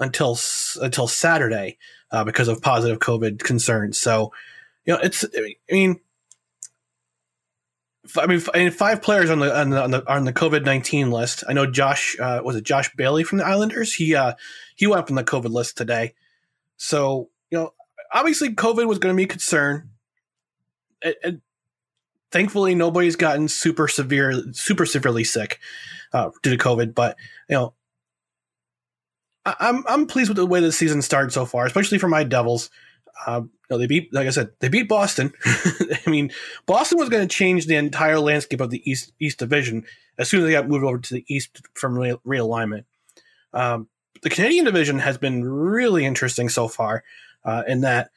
until 0.00 0.38
until 0.80 1.06
Saturday 1.06 1.78
uh, 2.10 2.24
because 2.24 2.48
of 2.48 2.60
positive 2.62 2.98
COVID 2.98 3.38
concerns. 3.38 3.98
So 3.98 4.32
you 4.84 4.94
know 4.94 5.00
it's 5.00 5.24
I 5.24 5.54
mean. 5.70 6.00
I 8.18 8.26
mean, 8.26 8.70
five 8.70 9.00
players 9.00 9.30
on 9.30 9.38
the 9.38 9.58
on 9.58 9.70
the 9.70 9.82
on 9.82 9.90
the, 9.90 10.12
on 10.12 10.24
the 10.24 10.32
COVID 10.34 10.66
nineteen 10.66 11.10
list. 11.10 11.42
I 11.48 11.54
know 11.54 11.64
Josh 11.64 12.14
uh, 12.20 12.42
was 12.44 12.54
it 12.54 12.62
Josh 12.62 12.94
Bailey 12.94 13.24
from 13.24 13.38
the 13.38 13.46
Islanders. 13.46 13.94
He 13.94 14.14
uh, 14.14 14.34
he 14.76 14.86
went 14.86 15.00
up 15.00 15.10
on 15.10 15.16
the 15.16 15.24
COVID 15.24 15.50
list 15.50 15.78
today. 15.78 16.12
So 16.76 17.30
you 17.50 17.56
know, 17.56 17.72
obviously, 18.12 18.54
COVID 18.54 18.86
was 18.86 18.98
going 18.98 19.14
to 19.14 19.16
be 19.16 19.24
a 19.24 19.26
concern. 19.26 19.88
It, 21.00 21.16
it, 21.22 21.40
thankfully, 22.34 22.74
nobody's 22.74 23.14
gotten 23.14 23.46
super 23.46 23.86
severe, 23.86 24.42
super 24.52 24.84
severely 24.84 25.22
sick 25.22 25.60
uh, 26.12 26.30
due 26.42 26.54
to 26.54 26.62
COVID. 26.62 26.92
But 26.92 27.16
you 27.48 27.54
know, 27.54 27.74
I, 29.46 29.54
I'm 29.60 29.84
I'm 29.86 30.06
pleased 30.06 30.28
with 30.28 30.36
the 30.36 30.44
way 30.44 30.60
the 30.60 30.72
season 30.72 31.00
started 31.00 31.32
so 31.32 31.46
far, 31.46 31.64
especially 31.64 31.98
for 31.98 32.08
my 32.08 32.24
Devils. 32.24 32.70
Uh, 33.26 33.42
you 33.44 33.50
know, 33.70 33.78
they 33.78 33.86
beat, 33.86 34.12
like 34.12 34.26
I 34.26 34.30
said, 34.30 34.50
they 34.58 34.68
beat 34.68 34.88
Boston. 34.88 35.32
I 36.06 36.10
mean, 36.10 36.32
Boston 36.66 36.98
was 36.98 37.08
going 37.08 37.26
to 37.26 37.32
change 37.32 37.66
the 37.66 37.76
entire 37.76 38.18
landscape 38.18 38.60
of 38.60 38.70
the 38.70 38.82
East 38.90 39.12
East 39.20 39.38
Division 39.38 39.84
as 40.18 40.28
soon 40.28 40.40
as 40.40 40.46
they 40.46 40.52
got 40.52 40.68
moved 40.68 40.84
over 40.84 40.98
to 40.98 41.14
the 41.14 41.24
East 41.28 41.62
from 41.74 41.96
re- 41.96 42.18
realignment. 42.26 42.84
Um, 43.52 43.88
the 44.22 44.30
Canadian 44.30 44.64
division 44.64 44.98
has 44.98 45.18
been 45.18 45.44
really 45.44 46.04
interesting 46.04 46.48
so 46.48 46.66
far, 46.66 47.04
uh, 47.44 47.62
in 47.68 47.82
that 47.82 48.10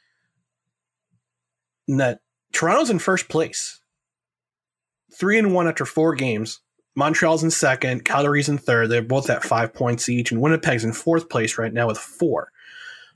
in 1.87 1.97
that 1.97 2.21
Toronto's 2.51 2.89
in 2.89 2.97
first 2.97 3.29
place, 3.29 3.79
three 5.19 5.37
and 5.37 5.53
one 5.53 5.67
after 5.67 5.85
four 5.85 6.15
games. 6.15 6.61
Montreal's 6.95 7.43
in 7.43 7.51
second, 7.51 8.05
Calgary's 8.05 8.49
in 8.49 8.57
third. 8.57 8.89
They're 8.89 9.01
both 9.03 9.29
at 9.29 9.43
five 9.43 9.73
points 9.73 10.09
each, 10.09 10.31
and 10.31 10.41
Winnipeg's 10.41 10.83
in 10.83 10.93
fourth 10.93 11.29
place 11.29 11.57
right 11.57 11.71
now 11.71 11.87
with 11.87 11.97
four. 11.97 12.51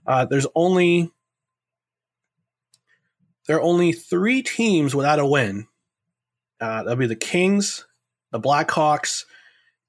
Uh, 0.06 0.26
there's 0.26 0.48
only 0.56 1.12
there 3.48 3.58
are 3.58 3.62
only 3.62 3.92
three 3.92 4.44
teams 4.44 4.94
without 4.94 5.20
a 5.20 5.26
win. 5.26 5.68
Uh, 6.60 6.84
that'll 6.84 6.96
be 6.96 7.08
the 7.08 7.16
Kings, 7.16 7.88
the 8.32 8.40
Blackhawks, 8.40 9.26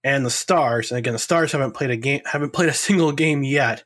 and 0.02 0.24
the 0.24 0.30
Stars. 0.30 0.90
And 0.90 0.98
again, 0.98 1.12
the 1.12 1.18
Stars 1.18 1.52
haven't 1.52 1.72
played 1.72 1.90
a 1.90 1.96
game, 1.96 2.22
haven't 2.24 2.54
played 2.54 2.70
a 2.70 2.74
single 2.74 3.12
game 3.12 3.42
yet. 3.42 3.84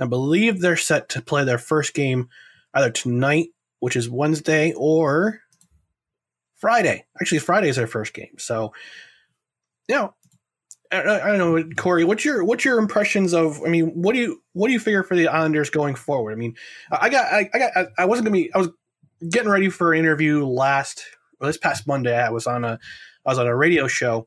I 0.00 0.06
believe 0.06 0.60
they're 0.60 0.76
set 0.76 1.10
to 1.10 1.22
play 1.22 1.44
their 1.44 1.58
first 1.58 1.94
game 1.94 2.28
either 2.72 2.90
tonight, 2.90 3.48
which 3.78 3.94
is 3.94 4.08
Wednesday, 4.08 4.72
or 4.76 5.40
Friday. 6.64 7.04
Actually, 7.20 7.40
Friday 7.40 7.68
is 7.68 7.76
their 7.76 7.86
first 7.86 8.14
game. 8.14 8.38
So, 8.38 8.72
you 9.86 9.96
know, 9.96 10.14
I, 10.90 11.00
I 11.00 11.36
don't 11.36 11.38
know, 11.38 11.74
Corey. 11.76 12.04
What's 12.04 12.24
your 12.24 12.42
what's 12.42 12.64
your 12.64 12.78
impressions 12.78 13.34
of? 13.34 13.60
I 13.66 13.68
mean, 13.68 13.88
what 13.88 14.14
do 14.14 14.18
you 14.18 14.42
what 14.54 14.68
do 14.68 14.72
you 14.72 14.80
figure 14.80 15.02
for 15.02 15.14
the 15.14 15.28
Islanders 15.28 15.68
going 15.68 15.94
forward? 15.94 16.32
I 16.32 16.36
mean, 16.36 16.54
I 16.90 17.10
got 17.10 17.30
I, 17.30 17.50
I 17.52 17.58
got 17.58 17.76
I, 17.76 17.86
I 17.98 18.04
wasn't 18.06 18.24
gonna 18.24 18.38
be 18.38 18.54
I 18.54 18.58
was 18.58 18.70
getting 19.28 19.50
ready 19.50 19.68
for 19.68 19.92
an 19.92 19.98
interview 19.98 20.46
last 20.46 21.04
well, 21.38 21.48
this 21.48 21.58
past 21.58 21.86
Monday. 21.86 22.16
I 22.16 22.30
was 22.30 22.46
on 22.46 22.64
a 22.64 22.78
I 23.26 23.30
was 23.30 23.38
on 23.38 23.46
a 23.46 23.54
radio 23.54 23.86
show 23.86 24.26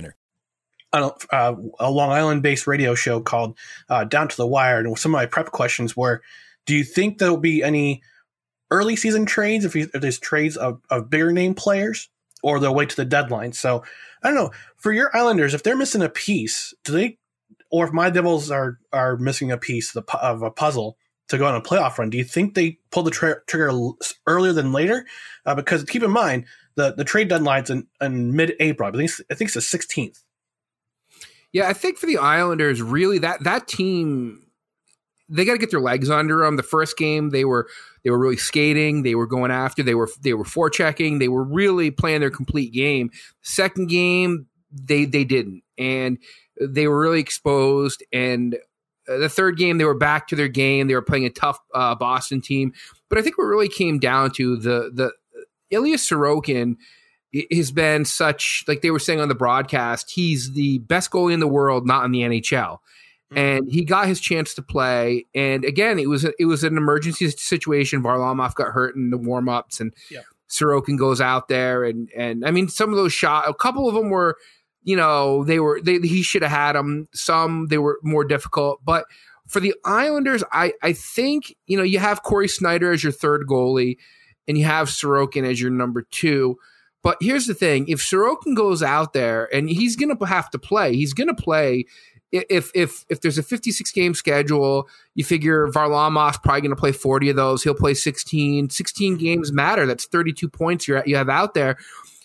uh, 0.93 1.55
a 1.79 1.91
Long 1.91 2.11
Island 2.11 2.43
based 2.43 2.67
radio 2.67 2.95
show 2.95 3.21
called 3.21 3.57
uh, 3.89 4.03
Down 4.03 4.27
to 4.27 4.37
the 4.37 4.47
Wire. 4.47 4.79
And 4.79 4.97
some 4.97 5.13
of 5.13 5.19
my 5.19 5.25
prep 5.25 5.47
questions 5.47 5.95
were 5.95 6.21
Do 6.65 6.75
you 6.75 6.83
think 6.83 7.17
there'll 7.17 7.37
be 7.37 7.63
any 7.63 8.01
early 8.69 8.95
season 8.95 9.25
trades 9.25 9.65
if, 9.65 9.75
you, 9.75 9.89
if 9.93 10.01
there's 10.01 10.19
trades 10.19 10.57
of, 10.57 10.81
of 10.89 11.09
bigger 11.09 11.31
name 11.31 11.53
players 11.53 12.09
or 12.43 12.59
they'll 12.59 12.75
wait 12.75 12.89
to 12.89 12.95
the 12.95 13.05
deadline? 13.05 13.53
So 13.53 13.83
I 14.23 14.27
don't 14.27 14.35
know. 14.35 14.51
For 14.77 14.91
your 14.91 15.15
Islanders, 15.15 15.53
if 15.53 15.63
they're 15.63 15.75
missing 15.75 16.01
a 16.01 16.09
piece, 16.09 16.73
do 16.83 16.93
they, 16.93 17.17
or 17.69 17.85
if 17.85 17.93
my 17.93 18.09
Devils 18.09 18.51
are, 18.51 18.79
are 18.91 19.17
missing 19.17 19.51
a 19.51 19.57
piece 19.57 19.95
of, 19.95 20.05
the, 20.05 20.17
of 20.17 20.41
a 20.41 20.51
puzzle, 20.51 20.97
to 21.31 21.37
go 21.37 21.45
on 21.45 21.55
a 21.55 21.61
playoff 21.61 21.97
run. 21.97 22.09
Do 22.09 22.17
you 22.17 22.25
think 22.25 22.53
they 22.53 22.77
pull 22.91 23.03
the 23.03 23.11
tra- 23.11 23.41
trigger 23.47 23.71
earlier 24.27 24.51
than 24.51 24.73
later? 24.73 25.05
Uh, 25.45 25.55
because 25.55 25.83
keep 25.85 26.03
in 26.03 26.11
mind 26.11 26.45
the 26.75 26.93
the 26.93 27.05
trade 27.05 27.29
deadline's 27.29 27.69
in, 27.69 27.87
in 28.01 28.35
mid 28.35 28.53
April. 28.59 28.87
I 28.87 28.91
think 28.91 29.09
I 29.31 29.33
think 29.33 29.47
it's 29.47 29.55
the 29.55 29.61
sixteenth. 29.61 30.23
Yeah, 31.53 31.67
I 31.67 31.73
think 31.73 31.97
for 31.97 32.05
the 32.05 32.17
Islanders, 32.17 32.81
really 32.81 33.19
that 33.19 33.43
that 33.43 33.67
team 33.67 34.41
they 35.31 35.45
got 35.45 35.53
to 35.53 35.57
get 35.57 35.71
their 35.71 35.79
legs 35.79 36.09
under 36.09 36.39
them. 36.39 36.57
The 36.57 36.63
first 36.63 36.97
game 36.97 37.29
they 37.29 37.45
were 37.45 37.67
they 38.03 38.09
were 38.09 38.19
really 38.19 38.37
skating, 38.37 39.03
they 39.03 39.15
were 39.15 39.27
going 39.27 39.51
after, 39.51 39.81
they 39.81 39.95
were 39.95 40.09
they 40.21 40.33
were 40.33 40.43
forechecking, 40.43 41.19
they 41.19 41.29
were 41.29 41.43
really 41.43 41.89
playing 41.91 42.19
their 42.19 42.29
complete 42.29 42.73
game. 42.73 43.11
Second 43.41 43.87
game 43.87 44.47
they 44.71 45.05
they 45.05 45.23
didn't, 45.23 45.63
and 45.77 46.17
they 46.59 46.87
were 46.87 46.99
really 46.99 47.19
exposed. 47.19 48.03
And 48.11 48.55
uh, 49.07 49.17
the 49.17 49.29
third 49.29 49.57
game 49.57 49.77
they 49.77 49.85
were 49.85 49.97
back 49.97 50.27
to 50.27 50.35
their 50.35 50.49
game. 50.49 50.87
They 50.87 50.95
were 50.95 51.01
playing 51.01 51.25
a 51.25 51.29
tough 51.29 51.59
uh, 51.73 51.95
Boston 51.95 52.41
team, 52.41 52.73
but 53.09 53.17
I 53.17 53.21
think 53.21 53.37
what 53.37 53.45
really 53.45 53.69
came 53.69 53.99
down 53.99 54.31
to 54.31 54.57
the 54.57 54.91
the 54.93 55.13
Ilya 55.69 55.97
Sorokin 55.97 56.75
has 57.51 57.71
been 57.71 58.05
such 58.05 58.63
like 58.67 58.81
they 58.81 58.91
were 58.91 58.99
saying 58.99 59.19
on 59.19 59.29
the 59.29 59.35
broadcast 59.35 60.11
he's 60.11 60.51
the 60.51 60.79
best 60.79 61.11
goalie 61.11 61.33
in 61.33 61.39
the 61.39 61.47
world 61.47 61.85
not 61.85 62.03
in 62.05 62.11
the 62.11 62.21
nhl 62.21 62.79
mm-hmm. 63.31 63.37
and 63.37 63.71
he 63.71 63.83
got 63.83 64.07
his 64.07 64.19
chance 64.19 64.53
to 64.55 64.61
play. 64.61 65.25
And 65.33 65.65
again, 65.65 65.99
it 65.99 66.09
was 66.09 66.25
a, 66.25 66.33
it 66.39 66.45
was 66.45 66.63
an 66.63 66.77
emergency 66.77 67.29
situation. 67.29 68.03
Varlamov 68.03 68.55
got 68.55 68.71
hurt 68.71 68.95
in 68.95 69.09
the 69.09 69.17
warm 69.17 69.49
ups, 69.49 69.79
and 69.79 69.93
Yeah. 70.09 70.21
Sorokin 70.49 70.97
goes 70.97 71.21
out 71.21 71.47
there, 71.47 71.83
and 71.83 72.09
and 72.15 72.45
I 72.45 72.51
mean, 72.51 72.67
some 72.67 72.89
of 72.89 72.97
those 72.97 73.13
shot, 73.13 73.47
a 73.47 73.53
couple 73.53 73.87
of 73.87 73.95
them 73.95 74.09
were, 74.09 74.37
you 74.83 74.97
know, 74.97 75.45
they 75.45 75.59
were 75.59 75.79
they 75.81 75.99
he 75.99 76.21
should 76.23 76.41
have 76.41 76.51
had 76.51 76.73
them. 76.73 77.07
Some 77.13 77.67
they 77.67 77.77
were 77.77 77.99
more 78.03 78.25
difficult, 78.25 78.81
but 78.83 79.05
for 79.47 79.59
the 79.61 79.73
Islanders, 79.85 80.43
I 80.51 80.73
I 80.83 80.91
think 80.93 81.55
you 81.67 81.77
know 81.77 81.83
you 81.83 81.99
have 81.99 82.23
Cory 82.23 82.49
Schneider 82.49 82.91
as 82.91 83.01
your 83.01 83.13
third 83.13 83.47
goalie, 83.47 83.97
and 84.47 84.57
you 84.57 84.65
have 84.65 84.89
Sorokin 84.89 85.49
as 85.49 85.61
your 85.61 85.71
number 85.71 86.01
two. 86.01 86.57
But 87.03 87.17
here's 87.21 87.47
the 87.47 87.53
thing: 87.53 87.87
if 87.87 87.99
Sorokin 87.99 88.55
goes 88.55 88.83
out 88.83 89.13
there 89.13 89.53
and 89.53 89.69
he's 89.69 89.95
going 89.95 90.15
to 90.15 90.25
have 90.25 90.49
to 90.51 90.59
play, 90.59 90.95
he's 90.95 91.13
going 91.13 91.27
to 91.27 91.33
play. 91.33 91.85
If 92.31 92.71
if 92.73 93.05
if 93.09 93.19
there's 93.19 93.37
a 93.37 93.43
56 93.43 93.91
game 93.91 94.13
schedule, 94.13 94.87
you 95.15 95.23
figure 95.25 95.67
Varlamov's 95.67 96.37
probably 96.37 96.61
going 96.61 96.75
to 96.75 96.79
play 96.79 96.93
40 96.93 97.31
of 97.31 97.35
those. 97.35 97.63
He'll 97.63 97.75
play 97.75 97.93
16. 97.93 98.69
16 98.69 99.17
games 99.17 99.51
matter. 99.51 99.85
That's 99.85 100.05
32 100.05 100.47
points 100.47 100.87
you 100.87 101.01
you 101.05 101.17
have 101.17 101.29
out 101.29 101.53
there. 101.53 101.77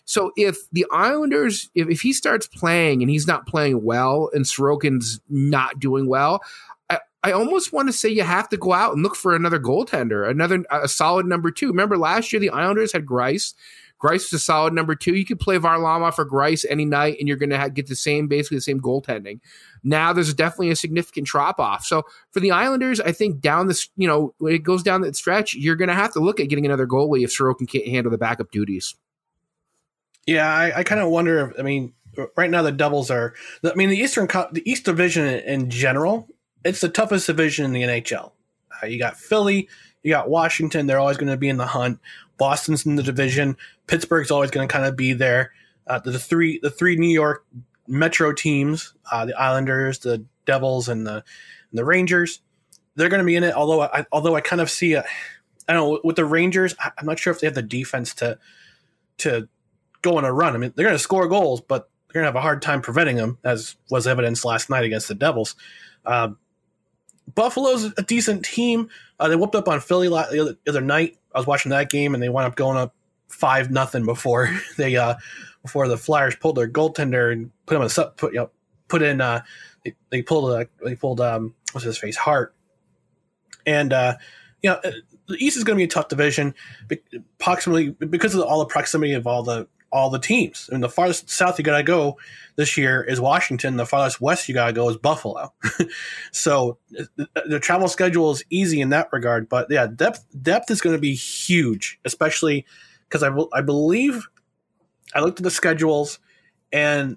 So 0.09 0.30
if 0.37 0.71
the 0.71 0.87
Islanders, 0.92 1.68
if, 1.75 1.88
if 1.88 2.00
he 2.00 2.12
starts 2.12 2.47
playing 2.47 3.02
and 3.02 3.11
he's 3.11 3.26
not 3.26 3.49
playing 3.49 3.83
well, 3.85 4.30
and 4.33 4.45
Sorokin's 4.45 5.21
not 5.28 5.80
doing 5.80 6.06
well, 6.09 6.40
I, 7.26 7.33
almost 7.33 7.73
want 7.73 7.88
to 7.88 7.92
say 7.92 8.09
you 8.09 8.23
have 8.23 8.49
to 8.50 8.56
go 8.56 8.73
out 8.73 8.95
and 8.95 9.02
look 9.02 9.16
for 9.16 9.35
another 9.35 9.59
goaltender, 9.59 10.28
another 10.30 10.64
a 10.71 10.87
solid 10.87 11.26
number 11.26 11.50
two. 11.50 11.68
Remember 11.68 11.99
last 11.99 12.33
year 12.33 12.38
the 12.38 12.50
Islanders 12.50 12.92
had 12.92 13.04
Greiss. 13.04 13.54
Greiss 14.02 14.26
is 14.26 14.32
a 14.34 14.38
solid 14.38 14.74
number 14.74 14.94
two. 14.94 15.14
You 15.14 15.24
could 15.24 15.40
play 15.40 15.58
Varlamov 15.58 16.14
for 16.14 16.26
Greiss 16.26 16.64
any 16.68 16.84
night, 16.84 17.16
and 17.18 17.26
you're 17.26 17.36
going 17.36 17.50
to 17.50 17.70
get 17.70 17.86
the 17.86 17.96
same, 17.96 18.28
basically 18.28 18.58
the 18.58 18.62
same 18.62 18.80
goaltending. 18.80 19.40
Now 19.82 20.12
there's 20.12 20.34
definitely 20.34 20.70
a 20.70 20.76
significant 20.76 21.26
drop 21.26 21.58
off. 21.58 21.84
So 21.84 22.02
for 22.30 22.40
the 22.40 22.50
Islanders, 22.50 23.00
I 23.00 23.12
think 23.12 23.40
down 23.40 23.68
this, 23.68 23.88
you 23.96 24.06
know, 24.06 24.34
when 24.38 24.54
it 24.54 24.62
goes 24.62 24.82
down 24.82 25.00
that 25.02 25.16
stretch, 25.16 25.54
you're 25.54 25.76
going 25.76 25.88
to 25.88 25.94
have 25.94 26.12
to 26.12 26.20
look 26.20 26.40
at 26.40 26.48
getting 26.48 26.66
another 26.66 26.86
goalie 26.86 27.24
if 27.24 27.30
Sorokin 27.30 27.68
can't 27.68 27.86
handle 27.86 28.10
the 28.10 28.18
backup 28.18 28.50
duties. 28.50 28.94
Yeah, 30.26 30.48
I, 30.48 30.80
I 30.80 30.82
kind 30.82 31.00
of 31.00 31.08
wonder. 31.08 31.50
If, 31.50 31.60
I 31.60 31.62
mean, 31.62 31.94
right 32.36 32.50
now 32.50 32.62
the 32.62 32.72
Devils 32.72 33.10
are. 33.10 33.34
I 33.64 33.74
mean, 33.74 33.90
the 33.90 33.98
Eastern, 33.98 34.26
the 34.26 34.62
East 34.64 34.84
Division 34.84 35.26
in 35.26 35.70
general, 35.70 36.28
it's 36.64 36.80
the 36.80 36.88
toughest 36.88 37.26
division 37.26 37.64
in 37.64 37.72
the 37.72 37.82
NHL. 37.82 38.32
Uh, 38.82 38.86
you 38.86 38.98
got 38.98 39.16
Philly, 39.16 39.68
you 40.02 40.10
got 40.10 40.28
Washington. 40.28 40.86
They're 40.86 40.98
always 40.98 41.16
going 41.16 41.30
to 41.30 41.36
be 41.36 41.48
in 41.48 41.56
the 41.56 41.66
hunt. 41.66 42.00
Boston's 42.38 42.87
in 42.87 42.97
the 42.97 43.02
division. 43.02 43.57
Pittsburgh's 43.87 44.31
always 44.31 44.50
going 44.50 44.66
to 44.66 44.73
kind 44.73 44.87
of 44.87 44.97
be 44.97 45.12
there. 45.12 45.52
Uh, 45.87 45.99
the, 45.99 46.12
the 46.12 46.19
three, 46.19 46.59
the 46.62 46.71
three 46.71 46.97
New 46.97 47.12
York 47.12 47.45
Metro 47.87 48.33
teams, 48.33 48.95
uh, 49.12 49.25
the 49.26 49.38
Islanders, 49.40 50.00
the 50.00 50.25
Devils, 50.45 50.88
and 50.88 51.07
the 51.07 51.14
and 51.71 51.78
the 51.78 51.85
Rangers. 51.85 52.40
They're 52.97 53.09
going 53.09 53.21
to 53.21 53.26
be 53.26 53.37
in 53.37 53.45
it. 53.45 53.55
Although, 53.55 53.83
I, 53.83 54.07
although 54.11 54.35
I 54.35 54.40
kind 54.40 54.61
of 54.61 54.71
see 54.71 54.95
a, 54.95 55.05
I 55.69 55.73
don't 55.73 55.93
know 55.93 56.00
with 56.02 56.16
the 56.16 56.25
Rangers. 56.25 56.75
I'm 56.81 57.07
not 57.07 57.19
sure 57.19 57.33
if 57.33 57.40
they 57.40 57.47
have 57.47 57.55
the 57.55 57.62
defense 57.62 58.14
to 58.16 58.38
to 59.19 59.49
go 60.02 60.16
on 60.16 60.25
a 60.25 60.33
run. 60.33 60.55
I 60.55 60.59
mean, 60.59 60.73
they're 60.75 60.87
going 60.87 60.97
to 60.97 61.02
score 61.02 61.28
goals, 61.28 61.61
but 61.61 61.90
they're 62.09 62.23
going 62.23 62.25
to 62.25 62.28
have 62.28 62.37
a 62.37 62.40
hard 62.40 62.62
time 62.62 62.81
preventing 62.81 63.16
them, 63.16 63.38
as 63.45 63.76
was 63.90 64.07
evidenced 64.07 64.45
last 64.45 64.71
night 64.71 64.85
against 64.85 65.09
the 65.09 65.14
Devils. 65.14 65.57
Uh, 66.05 66.31
Buffalo's 67.35 67.93
a 67.97 68.02
decent 68.02 68.45
team. 68.45 68.88
Uh, 69.19 69.28
they 69.28 69.37
whooped 69.37 69.55
up 69.55 69.69
on 69.69 69.81
Philly 69.81 70.09
the 70.09 70.57
other 70.69 70.81
night. 70.81 71.19
I 71.37 71.38
was 71.38 71.47
watching 71.47 71.71
that 71.71 71.90
game, 71.90 72.14
and 72.14 72.23
they 72.23 72.31
wound 72.31 72.47
up 72.47 72.57
going 72.57 72.78
up 72.78 72.95
five 73.28 73.71
nothing 73.71 74.07
before 74.07 74.59
they 74.78 74.97
uh, 74.97 75.16
before 75.61 75.87
the 75.87 75.99
Flyers 75.99 76.35
pulled 76.35 76.57
their 76.57 76.69
goaltender 76.69 77.31
and 77.31 77.50
put 77.66 77.76
him 77.76 77.83
the 77.83 77.90
sub, 77.90 78.16
put 78.16 78.33
you 78.33 78.40
know, 78.40 78.50
put 78.88 79.02
in. 79.02 79.21
Uh, 79.21 79.43
they, 79.85 79.95
they 80.09 80.23
pulled 80.23 80.50
uh, 80.50 80.64
they 80.83 80.97
pulled 80.97 81.21
um, 81.21 81.55
what's 81.73 81.85
his 81.85 81.99
face 81.99 82.16
Hart, 82.16 82.55
and 83.66 83.93
uh, 83.93 84.16
you 84.62 84.71
know 84.71 84.81
the 85.28 85.37
East 85.38 85.59
is 85.59 85.64
going 85.64 85.76
to 85.76 85.81
be 85.81 85.85
a 85.85 85.88
tough 85.88 86.09
division, 86.09 86.55
approximately 87.38 87.90
because 87.90 88.35
of 88.35 88.40
all 88.40 88.61
the 88.61 88.66
proximity 88.66 89.12
of 89.12 89.26
all 89.26 89.43
the 89.43 89.69
all 89.93 90.11
the 90.11 90.19
teams. 90.19 90.69
I 90.71 90.75
mean, 90.75 90.81
the 90.81 90.88
farthest 90.88 91.31
south 91.31 91.59
you 91.59 91.64
got 91.64 91.76
to 91.78 91.83
go 91.83 92.19
this 92.57 92.76
year 92.76 93.02
is 93.02 93.20
Washington. 93.20 93.77
The 93.77 93.87
farthest 93.87 94.20
west 94.20 94.49
you 94.49 94.55
got 94.55 94.66
to 94.66 94.72
go 94.72 94.88
is 94.88 94.96
Buffalo. 94.96 95.53
so 96.33 96.79
the, 96.90 97.29
the 97.46 97.61
travel 97.61 97.88
schedule 97.88 98.31
is 98.31 98.44
easy 98.51 98.81
in 98.81 98.90
that 98.90 99.09
regard. 99.12 99.49
But 99.49 99.68
yeah, 99.70 99.87
depth 99.87 100.25
depth 100.42 100.70
is 100.70 100.81
going 100.81 100.96
to 100.96 101.01
be 101.01 101.14
huge, 101.14 102.01
especially 102.05 102.66
because 103.09 103.22
I, 103.22 103.31
I 103.53 103.62
believe 103.62 104.29
I 105.14 105.20
looked 105.20 105.38
at 105.38 105.44
the 105.44 105.51
schedules 105.51 106.18
and 106.72 107.16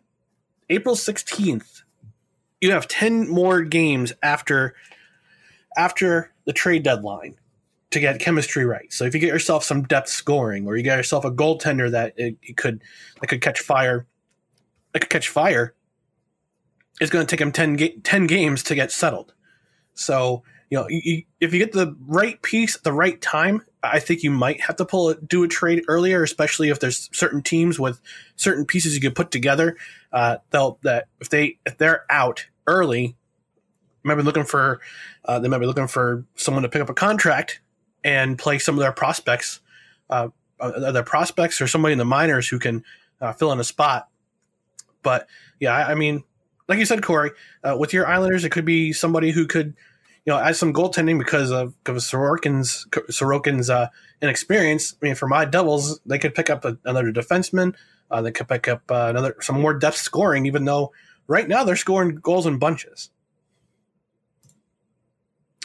April 0.70 0.96
sixteenth, 0.96 1.82
you 2.62 2.72
have 2.72 2.88
ten 2.88 3.28
more 3.28 3.62
games 3.62 4.14
after 4.22 4.76
after 5.76 6.32
the 6.46 6.54
trade 6.54 6.84
deadline 6.84 7.39
to 7.92 8.00
get 8.00 8.20
chemistry 8.20 8.66
right. 8.66 8.92
So 8.94 9.06
if 9.06 9.14
you 9.14 9.20
get 9.20 9.30
yourself 9.30 9.64
some 9.64 9.84
depth 9.84 10.10
scoring, 10.10 10.68
or 10.68 10.78
you 10.78 10.84
get 10.84 10.98
yourself 10.98 11.26
a 11.26 11.32
goaltender 11.32 11.92
that 11.92 12.14
it, 12.18 12.38
it 12.42 12.58
could 12.58 12.82
that 13.20 13.28
could 13.28 13.42
catch 13.42 13.60
fire, 13.60 14.06
that 14.94 15.00
could 15.00 15.10
catch 15.10 15.30
fire, 15.30 15.74
it's 17.02 17.12
going 17.12 17.26
to 17.26 17.30
take 17.30 17.42
him 17.42 17.52
10, 17.52 17.76
ga- 17.76 17.98
10 18.04 18.28
games 18.28 18.64
to 18.64 18.76
get 18.76 18.92
settled. 18.92 19.34
So 19.94 20.44
you 20.70 20.78
know, 20.78 20.88
you, 20.88 21.02
you, 21.04 21.24
if 21.40 21.54
you 21.54 21.60
get 21.60 21.72
the 21.72 21.96
right 22.06 22.40
piece 22.42 22.76
at 22.76 22.84
the 22.84 22.94
right 22.94 23.20
time, 23.22 23.64
I 23.82 24.00
think 24.00 24.22
you 24.22 24.30
might 24.30 24.62
have 24.62 24.76
to 24.76 24.86
pull 24.86 25.10
it, 25.10 25.28
do 25.28 25.44
a 25.44 25.48
trade 25.48 25.84
earlier, 25.88 26.22
especially 26.22 26.70
if 26.70 26.80
there's 26.80 27.10
certain 27.12 27.42
teams 27.42 27.80
with 27.80 28.00
certain 28.36 28.66
pieces 28.66 28.94
you 28.94 29.02
could 29.02 29.16
put 29.16 29.32
together. 29.32 29.78
Uh, 30.14 30.38
they'll 30.52 30.80
that 30.84 31.08
if 31.20 31.30
they 31.30 31.58
if 31.66 31.78
they're 31.78 32.06
out 32.10 32.46
early, 32.68 33.16
might 34.04 34.16
be 34.16 34.22
looking 34.22 34.44
for 34.44 34.80
uh, 35.26 35.40
they 35.40 35.48
might 35.48 35.60
be 35.60 35.66
looking 35.66 35.88
for 35.88 36.26
someone 36.36 36.64
to 36.64 36.70
pick 36.70 36.82
up 36.82 36.90
a 36.90 36.94
contract 36.94 37.62
and 38.04 38.38
play 38.38 38.60
some 38.60 38.76
of 38.76 38.80
their 38.80 38.92
prospects, 38.92 39.60
uh, 40.10 40.30
uh, 40.60 40.92
their 40.92 41.04
prospects 41.04 41.62
or 41.62 41.68
somebody 41.68 41.94
in 41.94 41.98
the 41.98 42.06
minors 42.06 42.48
who 42.48 42.60
can 42.60 42.84
uh, 43.22 43.34
fill 43.34 43.52
in 43.52 43.60
a 43.60 43.64
spot. 43.64 44.08
But 45.04 45.28
yeah, 45.60 45.74
I, 45.74 45.92
I 45.92 45.96
mean, 45.96 46.24
like 46.68 46.80
you 46.80 46.86
said, 46.86 47.04
Corey, 47.04 47.32
uh, 47.64 47.76
with 47.78 47.94
your 47.94 48.08
Islanders, 48.08 48.46
it 48.46 48.52
could 48.52 48.66
be 48.66 48.94
somebody 48.94 49.32
who 49.32 49.48
could, 49.48 49.76
you 50.26 50.34
know, 50.34 50.38
add 50.38 50.56
some 50.56 50.74
goaltending 50.74 51.18
because 51.18 51.52
of, 51.52 51.74
of 51.86 51.96
Sorokin's 51.98 52.86
Sorokin's 53.10 53.70
uh, 53.70 53.88
inexperience. 54.22 54.96
I 55.02 55.06
mean, 55.06 55.16
for 55.16 55.28
my 55.28 55.46
Devils, 55.46 56.00
they 56.06 56.20
could 56.20 56.36
pick 56.36 56.50
up 56.50 56.66
a, 56.66 56.78
another 56.86 57.12
defenseman. 57.12 57.76
Uh, 58.12 58.22
they 58.22 58.32
could 58.32 58.48
pick 58.48 58.68
up 58.68 58.84
uh, 58.92 59.08
another 59.10 59.36
some 59.42 59.60
more 59.60 59.74
depth 59.74 59.98
scoring, 59.98 60.46
even 60.46 60.66
though 60.66 60.92
right 61.28 61.48
now 61.48 61.64
they're 61.64 61.76
scoring 61.76 62.16
goals 62.16 62.46
in 62.46 62.60
bunches. 62.60 63.10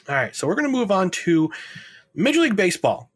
All 0.08 0.14
right, 0.14 0.36
so 0.36 0.46
we're 0.46 0.54
going 0.54 0.70
to 0.70 0.70
move 0.70 0.90
on 0.90 1.10
to 1.10 1.50
Major 2.14 2.40
League 2.40 2.56
Baseball. 2.56 3.10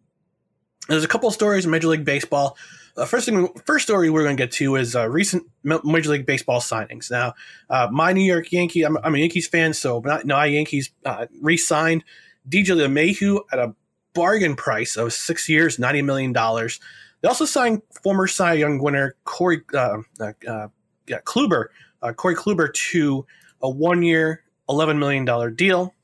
There's 0.88 1.04
a 1.04 1.08
couple 1.08 1.28
of 1.28 1.34
stories 1.34 1.64
in 1.64 1.70
Major 1.70 1.88
League 1.88 2.04
Baseball. 2.04 2.56
The 2.96 3.06
first 3.06 3.26
thing, 3.26 3.48
first 3.64 3.84
story 3.86 4.10
we're 4.10 4.24
going 4.24 4.36
to 4.36 4.42
get 4.42 4.50
to 4.52 4.74
is 4.74 4.96
uh, 4.96 5.08
recent 5.08 5.44
Major 5.62 6.10
League 6.10 6.26
Baseball 6.26 6.60
signings. 6.60 7.10
Now, 7.10 7.34
uh, 7.70 7.88
my 7.92 8.12
New 8.12 8.24
York 8.24 8.50
Yankee, 8.50 8.82
I'm, 8.82 8.96
I'm 8.98 9.14
a 9.14 9.18
Yankees 9.18 9.46
fan, 9.46 9.72
so 9.72 10.00
not, 10.00 10.24
no, 10.24 10.34
I 10.34 10.46
Yankees 10.46 10.90
uh, 11.04 11.26
re-signed 11.40 12.02
DJ 12.48 12.76
LeMahieu 12.76 13.42
at 13.52 13.58
a 13.60 13.74
bargain 14.14 14.56
price 14.56 14.96
of 14.96 15.12
six 15.12 15.48
years, 15.48 15.78
ninety 15.78 16.02
million 16.02 16.32
dollars. 16.32 16.80
They 17.20 17.28
also 17.28 17.44
signed 17.44 17.82
former 18.02 18.26
Cy 18.26 18.54
Young 18.54 18.82
winner 18.82 19.14
Corey 19.24 19.60
uh, 19.74 19.98
uh, 20.18 20.32
uh, 20.48 20.68
yeah, 21.06 21.20
Kluber, 21.20 21.66
uh, 22.02 22.12
Corey 22.12 22.34
Kluber, 22.34 22.72
to 22.72 23.26
a 23.62 23.70
one-year, 23.70 24.42
eleven 24.68 24.98
million 24.98 25.24
dollar 25.24 25.50
deal 25.50 25.94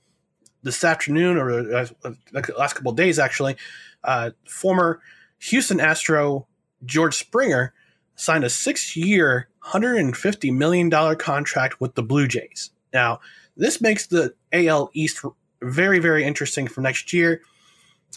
this 0.65 0.83
afternoon 0.83 1.37
or 1.37 1.51
uh, 1.51 1.87
the 2.03 2.55
last 2.59 2.75
couple 2.75 2.93
days 2.93 3.19
actually 3.19 3.57
uh, 4.03 4.31
former 4.49 5.01
houston 5.39 5.81
astro 5.81 6.47
george 6.85 7.15
springer 7.15 7.73
signed 8.17 8.45
a 8.45 8.51
six-year 8.51 9.49
$150 9.65 10.53
million 10.53 10.91
contract 11.17 11.81
with 11.81 11.95
the 11.95 12.03
blue 12.03 12.29
jays. 12.29 12.71
Now 12.93 13.21
this 13.57 13.81
makes 13.81 14.07
the 14.07 14.35
al 14.53 14.91
east 14.93 15.25
very 15.63 15.99
very 15.99 16.25
interesting 16.25 16.67
for 16.67 16.81
next 16.81 17.13
year. 17.13 17.43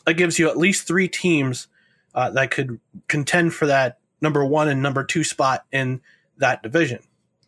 It 0.05 0.17
gives 0.17 0.38
you 0.38 0.49
at 0.49 0.57
least 0.57 0.88
three 0.88 1.07
teams 1.07 1.67
uh, 2.13 2.31
that 2.31 2.51
could 2.51 2.79
contend 3.07 3.53
for 3.53 3.65
that 3.67 3.99
number 4.21 4.43
one 4.45 4.67
and 4.67 4.81
number 4.81 5.03
two 5.03 5.23
spot 5.23 5.65
in 5.71 6.01
that 6.38 6.63
division. 6.63 6.99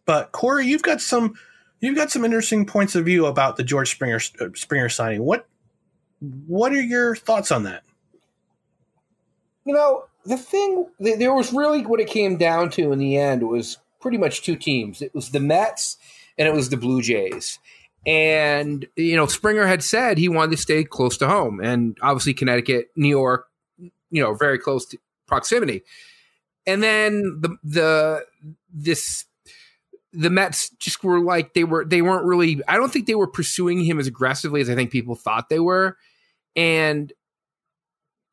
But 0.06 0.32
corey 0.32 0.66
you've 0.66 0.82
got 0.82 1.02
some 1.02 1.36
You've 1.80 1.96
got 1.96 2.12
some 2.12 2.26
interesting 2.26 2.66
points 2.66 2.96
of 2.96 3.06
view 3.06 3.26
about 3.26 3.56
the 3.56 3.64
George 3.64 3.92
Springer 3.92 4.20
Springer 4.20 4.90
signing. 4.90 5.24
What 5.24 5.48
what 6.20 6.74
are 6.74 6.82
your 6.82 7.16
thoughts 7.16 7.52
on 7.52 7.64
that? 7.64 7.84
You 9.66 9.74
know, 9.74 10.06
the 10.26 10.38
thing 10.38 10.88
there 11.00 11.34
was 11.34 11.54
really 11.54 11.86
what 11.86 12.00
it 12.00 12.08
came 12.08 12.38
down 12.38 12.70
to 12.72 12.92
in 12.92 13.00
the 13.00 13.18
end 13.18 13.48
was 13.48 13.78
pretty 14.02 14.18
much 14.18 14.42
two 14.42 14.56
teams. 14.56 15.02
It 15.02 15.14
was 15.14 15.30
the 15.30 15.40
Mets 15.40 15.98
and 16.38 16.48
it 16.48 16.54
was 16.54 16.70
the 16.70 16.78
Blue 16.78 17.02
Jays. 17.02 17.60
And 18.06 18.86
you 18.96 19.16
know, 19.16 19.28
Springer 19.28 19.68
had 19.68 19.84
said 19.84 20.18
he 20.18 20.30
wanted 20.30 20.52
to 20.52 20.62
stay 20.62 20.84
close 20.84 21.18
to 21.18 21.28
home, 21.28 21.60
and 21.60 21.98
obviously 22.02 22.34
Connecticut, 22.34 22.90
New 22.96 23.10
York, 23.10 23.48
you 23.78 24.24
know, 24.24 24.34
very 24.34 24.58
close 24.58 24.86
to 24.88 24.98
proximity. 25.28 25.84
And 26.66 26.82
then 26.82 27.40
the 27.42 27.58
the 27.64 28.26
this 28.74 29.26
the 30.12 30.30
Mets 30.30 30.70
just 30.72 31.04
were 31.04 31.20
like 31.20 31.54
they 31.54 31.64
were 31.64 31.86
they 31.86 32.02
weren't 32.02 32.26
really 32.26 32.62
I 32.68 32.78
don't 32.78 32.92
think 32.92 33.06
they 33.06 33.16
were 33.16 33.28
pursuing 33.28 33.84
him 33.84 34.00
as 34.00 34.08
aggressively 34.08 34.62
as 34.62 34.70
I 34.70 34.76
think 34.76 34.92
people 34.92 35.16
thought 35.16 35.50
they 35.50 35.60
were. 35.60 35.98
And 36.56 37.14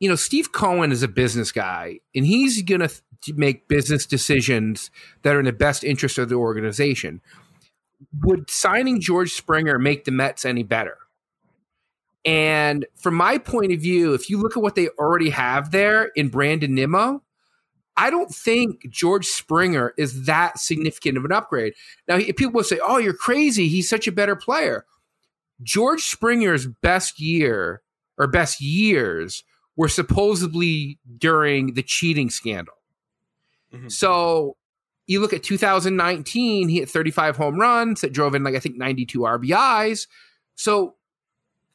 you 0.00 0.08
know, 0.08 0.14
Steve 0.14 0.52
Cohen 0.52 0.92
is 0.92 1.02
a 1.02 1.08
business 1.08 1.52
guy 1.52 2.00
and 2.14 2.26
he's 2.26 2.62
going 2.62 2.82
to 2.82 2.90
make 3.34 3.68
business 3.68 4.06
decisions 4.06 4.90
that 5.22 5.34
are 5.34 5.38
in 5.38 5.46
the 5.46 5.52
best 5.52 5.84
interest 5.84 6.18
of 6.18 6.28
the 6.28 6.34
organization. 6.34 7.20
Would 8.22 8.50
signing 8.50 9.00
George 9.00 9.32
Springer 9.32 9.78
make 9.78 10.04
the 10.04 10.10
Mets 10.10 10.44
any 10.44 10.62
better? 10.62 10.98
And 12.26 12.84
from 12.96 13.14
my 13.14 13.38
point 13.38 13.72
of 13.72 13.80
view, 13.80 14.12
if 14.12 14.28
you 14.28 14.38
look 14.38 14.56
at 14.56 14.62
what 14.62 14.74
they 14.74 14.88
already 14.98 15.30
have 15.30 15.70
there 15.70 16.10
in 16.16 16.28
Brandon 16.28 16.74
Nimmo, 16.74 17.22
I 17.96 18.10
don't 18.10 18.34
think 18.34 18.88
George 18.90 19.26
Springer 19.26 19.94
is 19.96 20.26
that 20.26 20.58
significant 20.58 21.16
of 21.16 21.24
an 21.24 21.32
upgrade. 21.32 21.74
Now, 22.08 22.18
people 22.18 22.52
will 22.52 22.64
say, 22.64 22.78
"Oh, 22.82 22.98
you're 22.98 23.14
crazy. 23.14 23.68
He's 23.68 23.88
such 23.88 24.06
a 24.06 24.12
better 24.12 24.36
player." 24.36 24.84
George 25.62 26.02
Springer's 26.02 26.66
best 26.66 27.18
year 27.18 27.82
or 28.18 28.26
best 28.26 28.60
years 28.60 29.44
were 29.76 29.88
supposedly 29.88 30.98
during 31.18 31.74
the 31.74 31.82
cheating 31.82 32.30
scandal. 32.30 32.74
Mm-hmm. 33.72 33.88
So 33.88 34.56
you 35.06 35.20
look 35.20 35.32
at 35.32 35.42
2019, 35.42 36.68
he 36.68 36.78
hit 36.78 36.90
35 36.90 37.36
home 37.36 37.60
runs 37.60 38.00
that 38.00 38.12
drove 38.12 38.34
in 38.34 38.42
like 38.42 38.54
I 38.54 38.58
think 38.58 38.76
92 38.76 39.20
RBIs. 39.20 40.06
So 40.54 40.96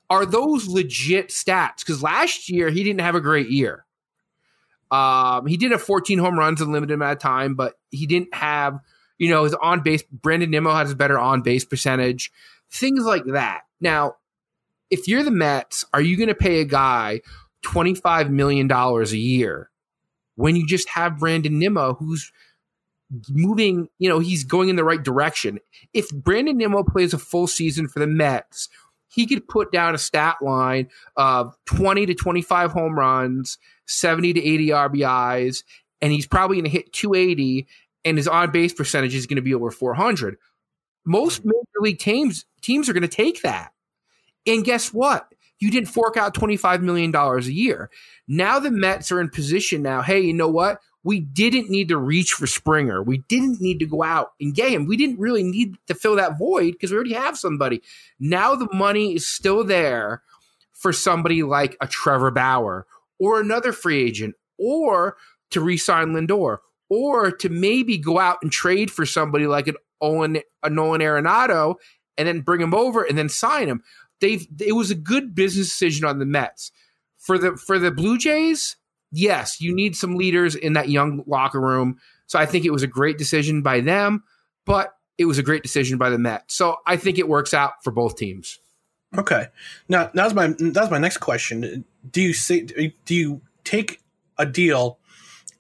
are 0.10 0.25
those 0.25 0.67
legit 0.67 1.29
stats? 1.29 1.79
Because 1.79 2.03
last 2.03 2.49
year 2.49 2.69
he 2.69 2.84
didn't 2.84 3.01
have 3.01 3.15
a 3.15 3.21
great 3.21 3.49
year. 3.49 3.86
Um, 4.91 5.47
he 5.47 5.58
did 5.58 5.71
have 5.71 5.82
14 5.82 6.19
home 6.19 6.38
runs 6.38 6.62
in 6.62 6.71
limited 6.71 6.93
amount 6.93 7.13
of 7.13 7.19
time, 7.19 7.56
but 7.56 7.75
he 7.89 8.06
didn't 8.06 8.34
have, 8.34 8.77
you 9.17 9.30
know, 9.30 9.45
his 9.45 9.54
on 9.56 9.82
base. 9.82 10.04
Brandon 10.12 10.51
Nimmo 10.51 10.73
has 10.73 10.91
a 10.91 10.95
better 10.95 11.17
on 11.17 11.41
base 11.41 11.63
percentage, 11.63 12.32
things 12.69 13.06
like 13.06 13.23
that. 13.25 13.62
Now, 13.80 14.15
if 14.89 15.08
you're 15.08 15.23
the 15.23 15.32
Mets, 15.32 15.86
are 15.93 16.01
you 16.01 16.17
going 16.17 16.27
to 16.27 16.36
pay 16.36 16.60
a 16.60 16.65
guy 16.65 17.21
$25 17.65 18.30
million 18.30 18.69
a 18.71 19.04
year 19.15 19.69
when 20.36 20.56
you 20.56 20.67
just 20.67 20.89
have 20.89 21.19
Brandon 21.19 21.58
Nimmo 21.58 21.93
who's 21.93 22.32
moving, 23.30 23.88
you 23.99 24.10
know, 24.10 24.19
he's 24.19 24.43
going 24.43 24.69
in 24.69 24.75
the 24.75 24.84
right 24.84 25.01
direction. 25.01 25.60
If 25.93 26.10
Brandon 26.12 26.58
Nimmo 26.58 26.84
plays 26.84 27.13
a 27.13 27.17
full 27.17 27.47
season 27.47 27.88
for 27.88 27.99
the 27.99 28.08
Mets, 28.08 28.69
he 29.12 29.26
could 29.26 29.47
put 29.47 29.71
down 29.71 29.95
a 29.95 29.97
stat 29.97 30.38
line 30.41 30.89
of 31.15 31.56
20 31.65 32.06
to 32.08 32.13
25 32.13 32.71
home 32.71 32.97
runs, 32.97 33.58
70 33.88 34.34
to 34.34 34.43
80 34.43 34.67
RBIs, 34.67 35.63
and 36.02 36.12
he's 36.12 36.28
probably 36.28 36.58
going 36.58 36.65
to 36.65 36.69
hit 36.69 36.93
280 36.93 37.67
and 38.04 38.17
his 38.17 38.28
on 38.28 38.52
base 38.52 38.74
percentage 38.74 39.13
is 39.13 39.28
going 39.28 39.36
to 39.36 39.41
be 39.41 39.54
over 39.54 39.69
400. 39.69 40.38
Most 41.06 41.43
hmm. 41.43 41.50
major 41.50 41.82
league 41.82 42.00
teams 42.00 42.45
teams 42.62 42.89
are 42.89 42.93
going 42.93 43.02
to 43.02 43.08
take 43.08 43.41
that. 43.41 43.71
And 44.47 44.63
guess 44.63 44.93
what? 44.93 45.28
you 45.62 45.69
didn't 45.69 45.88
fork 45.88 46.17
out 46.17 46.34
$25 46.34 46.82
million 46.82 47.15
a 47.15 47.39
year. 47.41 47.89
Now 48.28 48.60
the 48.60 48.71
Mets 48.71 49.12
are 49.12 49.21
in 49.21 49.30
position 49.30 49.82
now. 49.84 50.02
Hey, 50.02 50.19
you 50.19 50.34
know 50.34 50.50
what? 50.50 50.80
We 51.03 51.19
didn't 51.19 51.69
need 51.69 51.89
to 51.89 51.97
reach 51.97 52.33
for 52.33 52.45
Springer. 52.45 53.01
We 53.01 53.19
didn't 53.27 53.59
need 53.59 53.79
to 53.79 53.85
go 53.85 54.03
out 54.03 54.33
and 54.39 54.53
get 54.53 54.71
him. 54.71 54.85
We 54.85 54.97
didn't 54.97 55.19
really 55.19 55.43
need 55.43 55.75
to 55.87 55.95
fill 55.95 56.15
that 56.17 56.37
void 56.37 56.73
because 56.73 56.91
we 56.91 56.95
already 56.95 57.13
have 57.13 57.37
somebody. 57.37 57.81
Now 58.19 58.55
the 58.55 58.67
money 58.71 59.15
is 59.15 59.27
still 59.27 59.63
there 59.63 60.21
for 60.73 60.93
somebody 60.93 61.43
like 61.43 61.75
a 61.81 61.87
Trevor 61.87 62.31
Bauer 62.31 62.85
or 63.19 63.39
another 63.39 63.71
free 63.71 64.03
agent 64.03 64.35
or 64.57 65.17
to 65.51 65.61
re-sign 65.61 66.13
Lindor 66.13 66.57
or 66.89 67.31
to 67.31 67.49
maybe 67.49 67.97
go 67.97 68.19
out 68.19 68.37
and 68.41 68.51
trade 68.51 68.91
for 68.91 69.05
somebody 69.05 69.47
like 69.47 69.67
an 69.67 69.75
Owen, 70.01 70.41
a 70.63 70.69
Nolan 70.69 71.01
Arenado 71.01 71.75
and 72.17 72.27
then 72.27 72.41
bring 72.41 72.61
him 72.61 72.73
over 72.73 73.03
and 73.03 73.17
then 73.17 73.29
sign 73.29 73.67
him 73.67 73.81
they've 74.21 74.47
it 74.59 74.73
was 74.73 74.89
a 74.89 74.95
good 74.95 75.35
business 75.35 75.67
decision 75.67 76.05
on 76.05 76.19
the 76.19 76.25
Mets. 76.25 76.71
For 77.17 77.37
the 77.37 77.57
for 77.57 77.77
the 77.77 77.91
Blue 77.91 78.17
Jays, 78.17 78.77
yes, 79.12 79.62
you 79.62 79.74
need 79.74 79.95
some 79.95 80.15
leaders 80.15 80.56
in 80.56 80.74
that 80.74 80.89
young 80.89 81.24
locker 81.28 81.60
room. 81.60 82.00
So 82.28 82.39
I 82.39 82.45
think 82.45 82.65
it 82.65 82.71
was 82.71 82.84
a 82.84 82.88
great 82.88 83.17
decision 83.17 83.62
by 83.62 83.82
them, 83.82 84.24
but 84.65 84.95
it 85.17 85.26
was 85.26 85.38
a 85.38 85.43
great 85.43 85.63
decision 85.63 85.97
by 85.97 86.10
the 86.10 86.17
Mets. 86.17 86.56
So 86.56 86.78
I 86.88 86.97
think 86.97 87.19
it 87.19 87.28
works 87.28 87.54
out 87.54 87.74
for 87.84 87.91
both 87.91 88.15
teams. 88.15 88.60
Okay. 89.17 89.47
Now 89.89 90.10
that's 90.13 90.34
my 90.34 90.54
that's 90.58 90.89
my 90.89 90.97
next 90.97 91.17
question. 91.17 91.84
Do 92.10 92.21
you 92.21 92.34
see 92.34 92.62
do 93.06 93.15
you 93.15 93.41
take 93.63 94.02
a 94.38 94.45
deal 94.45 95.00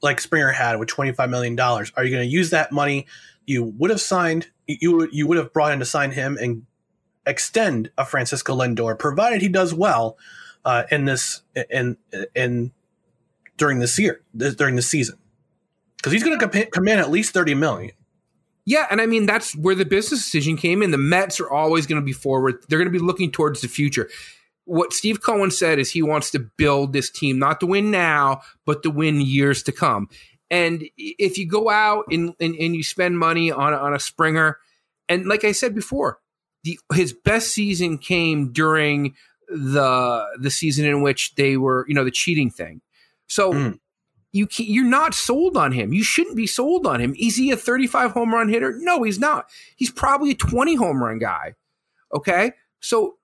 like 0.01 0.21
Springer 0.21 0.51
had 0.51 0.79
with 0.79 0.87
twenty 0.87 1.11
five 1.11 1.29
million 1.29 1.55
dollars? 1.55 1.91
Are 1.97 2.03
you 2.05 2.11
going 2.11 2.27
to 2.27 2.33
use 2.33 2.51
that 2.51 2.71
money 2.71 3.07
you 3.45 3.63
would 3.63 3.89
have 3.89 3.99
signed 3.99 4.47
you 4.67 5.07
you 5.11 5.27
would 5.27 5.37
have 5.37 5.51
brought 5.51 5.73
in 5.73 5.79
to 5.79 5.85
sign 5.85 6.11
him 6.11 6.37
and 6.39 6.65
extend 7.25 7.91
a 7.97 8.05
Francisco 8.05 8.55
Lindor, 8.55 8.97
provided 8.97 9.41
he 9.41 9.49
does 9.49 9.73
well 9.73 10.17
uh, 10.65 10.83
in 10.91 11.05
this 11.05 11.41
in 11.69 11.97
in 12.35 12.71
during 13.57 13.79
this 13.79 13.97
year 13.99 14.21
during 14.35 14.75
the 14.75 14.81
season, 14.81 15.17
because 15.97 16.13
he's 16.13 16.23
going 16.23 16.37
to 16.37 16.65
come 16.67 16.87
in 16.87 16.99
at 16.99 17.11
least 17.11 17.33
thirty 17.33 17.53
million. 17.53 17.91
Yeah, 18.65 18.85
and 18.91 19.01
I 19.01 19.05
mean 19.05 19.25
that's 19.25 19.55
where 19.55 19.75
the 19.75 19.85
business 19.85 20.23
decision 20.23 20.57
came 20.57 20.83
in. 20.83 20.91
The 20.91 20.97
Mets 20.97 21.39
are 21.39 21.49
always 21.49 21.87
going 21.87 22.01
to 22.01 22.05
be 22.05 22.13
forward; 22.13 22.63
they're 22.67 22.79
going 22.79 22.91
to 22.91 22.97
be 22.97 23.03
looking 23.03 23.31
towards 23.31 23.61
the 23.61 23.67
future. 23.67 24.09
What 24.65 24.93
Steve 24.93 25.23
Cohen 25.23 25.51
said 25.51 25.79
is 25.79 25.91
he 25.91 26.03
wants 26.03 26.31
to 26.31 26.39
build 26.39 26.93
this 26.93 27.09
team 27.09 27.39
not 27.39 27.59
to 27.59 27.65
win 27.65 27.91
now, 27.91 28.41
but 28.65 28.83
to 28.83 28.91
win 28.91 29.19
years 29.19 29.63
to 29.63 29.71
come. 29.71 30.07
And 30.51 30.83
if 30.97 31.37
you 31.37 31.47
go 31.47 31.69
out 31.69 32.05
and, 32.11 32.33
and, 32.39 32.55
and 32.55 32.75
you 32.75 32.83
spend 32.83 33.17
money 33.17 33.51
on 33.51 33.73
on 33.73 33.93
a 33.93 33.99
Springer, 33.99 34.59
and 35.09 35.25
like 35.25 35.43
I 35.43 35.53
said 35.53 35.73
before, 35.73 36.19
the 36.63 36.79
his 36.93 37.13
best 37.13 37.49
season 37.49 37.97
came 37.97 38.51
during 38.51 39.15
the 39.47 40.25
the 40.39 40.51
season 40.51 40.85
in 40.85 41.01
which 41.01 41.35
they 41.35 41.57
were 41.57 41.85
you 41.87 41.95
know 41.95 42.03
the 42.03 42.11
cheating 42.11 42.51
thing. 42.51 42.81
So 43.31 43.53
mm. 43.53 43.79
you 44.33 44.45
you're 44.57 44.83
not 44.83 45.13
sold 45.13 45.55
on 45.55 45.71
him. 45.71 45.93
You 45.93 46.03
shouldn't 46.03 46.35
be 46.35 46.47
sold 46.47 46.85
on 46.85 46.99
him. 46.99 47.15
Is 47.17 47.37
he 47.37 47.49
a 47.49 47.55
35 47.55 48.11
home 48.11 48.33
run 48.33 48.49
hitter? 48.49 48.75
No, 48.79 49.03
he's 49.03 49.19
not. 49.19 49.49
He's 49.77 49.89
probably 49.89 50.31
a 50.31 50.35
20 50.35 50.75
home 50.75 51.01
run 51.01 51.17
guy. 51.17 51.55
Okay, 52.13 52.51
so 52.81 53.15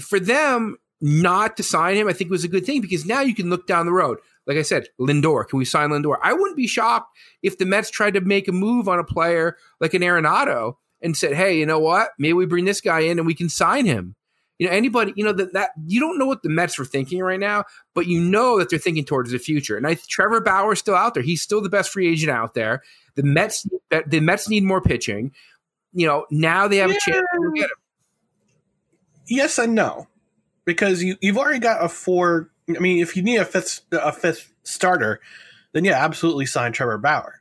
for 0.00 0.18
them 0.18 0.78
not 1.02 1.58
to 1.58 1.62
sign 1.62 1.96
him, 1.96 2.08
I 2.08 2.14
think 2.14 2.30
was 2.30 2.44
a 2.44 2.48
good 2.48 2.64
thing 2.64 2.80
because 2.80 3.04
now 3.04 3.20
you 3.20 3.34
can 3.34 3.50
look 3.50 3.66
down 3.66 3.84
the 3.84 3.92
road. 3.92 4.16
Like 4.46 4.56
I 4.56 4.62
said, 4.62 4.88
Lindor, 4.98 5.46
can 5.46 5.58
we 5.58 5.66
sign 5.66 5.90
Lindor? 5.90 6.16
I 6.22 6.32
wouldn't 6.32 6.56
be 6.56 6.66
shocked 6.66 7.14
if 7.42 7.58
the 7.58 7.66
Mets 7.66 7.90
tried 7.90 8.14
to 8.14 8.22
make 8.22 8.48
a 8.48 8.52
move 8.52 8.88
on 8.88 8.98
a 8.98 9.04
player 9.04 9.58
like 9.78 9.92
an 9.92 10.00
Arenado 10.00 10.76
and 11.02 11.14
said, 11.14 11.34
"Hey, 11.34 11.58
you 11.58 11.66
know 11.66 11.80
what? 11.80 12.12
Maybe 12.18 12.32
we 12.32 12.46
bring 12.46 12.64
this 12.64 12.80
guy 12.80 13.00
in 13.00 13.18
and 13.18 13.26
we 13.26 13.34
can 13.34 13.50
sign 13.50 13.84
him." 13.84 14.16
You 14.58 14.68
know, 14.68 14.72
anybody, 14.72 15.12
you 15.16 15.24
know 15.24 15.32
that 15.32 15.52
that 15.54 15.70
you 15.86 15.98
don't 15.98 16.18
know 16.18 16.26
what 16.26 16.42
the 16.42 16.48
Mets 16.48 16.78
were 16.78 16.84
thinking 16.84 17.20
right 17.20 17.40
now, 17.40 17.64
but 17.92 18.06
you 18.06 18.20
know 18.20 18.58
that 18.58 18.70
they're 18.70 18.78
thinking 18.78 19.04
towards 19.04 19.32
the 19.32 19.38
future. 19.38 19.76
And 19.76 19.86
I 19.86 19.94
Trevor 19.94 20.40
Bauer's 20.40 20.78
still 20.78 20.94
out 20.94 21.14
there. 21.14 21.24
He's 21.24 21.42
still 21.42 21.60
the 21.60 21.68
best 21.68 21.90
free 21.90 22.08
agent 22.08 22.30
out 22.30 22.54
there. 22.54 22.82
The 23.16 23.24
Mets, 23.24 23.66
the 23.90 24.20
Mets 24.20 24.48
need 24.48 24.62
more 24.62 24.80
pitching. 24.80 25.32
You 25.92 26.06
know, 26.06 26.26
now 26.30 26.68
they 26.68 26.76
have 26.78 26.90
yeah. 26.90 26.96
a 26.96 27.00
chance. 27.00 27.26
Yes 29.26 29.58
and 29.58 29.74
no, 29.74 30.06
because 30.64 31.02
you 31.02 31.16
you've 31.20 31.38
already 31.38 31.58
got 31.58 31.84
a 31.84 31.88
four. 31.88 32.50
I 32.68 32.78
mean, 32.78 33.00
if 33.00 33.16
you 33.16 33.22
need 33.22 33.36
a 33.36 33.44
fifth 33.44 33.80
a 33.90 34.12
fifth 34.12 34.52
starter, 34.62 35.20
then 35.72 35.84
yeah, 35.84 36.04
absolutely 36.04 36.46
sign 36.46 36.72
Trevor 36.72 36.98
Bauer. 36.98 37.40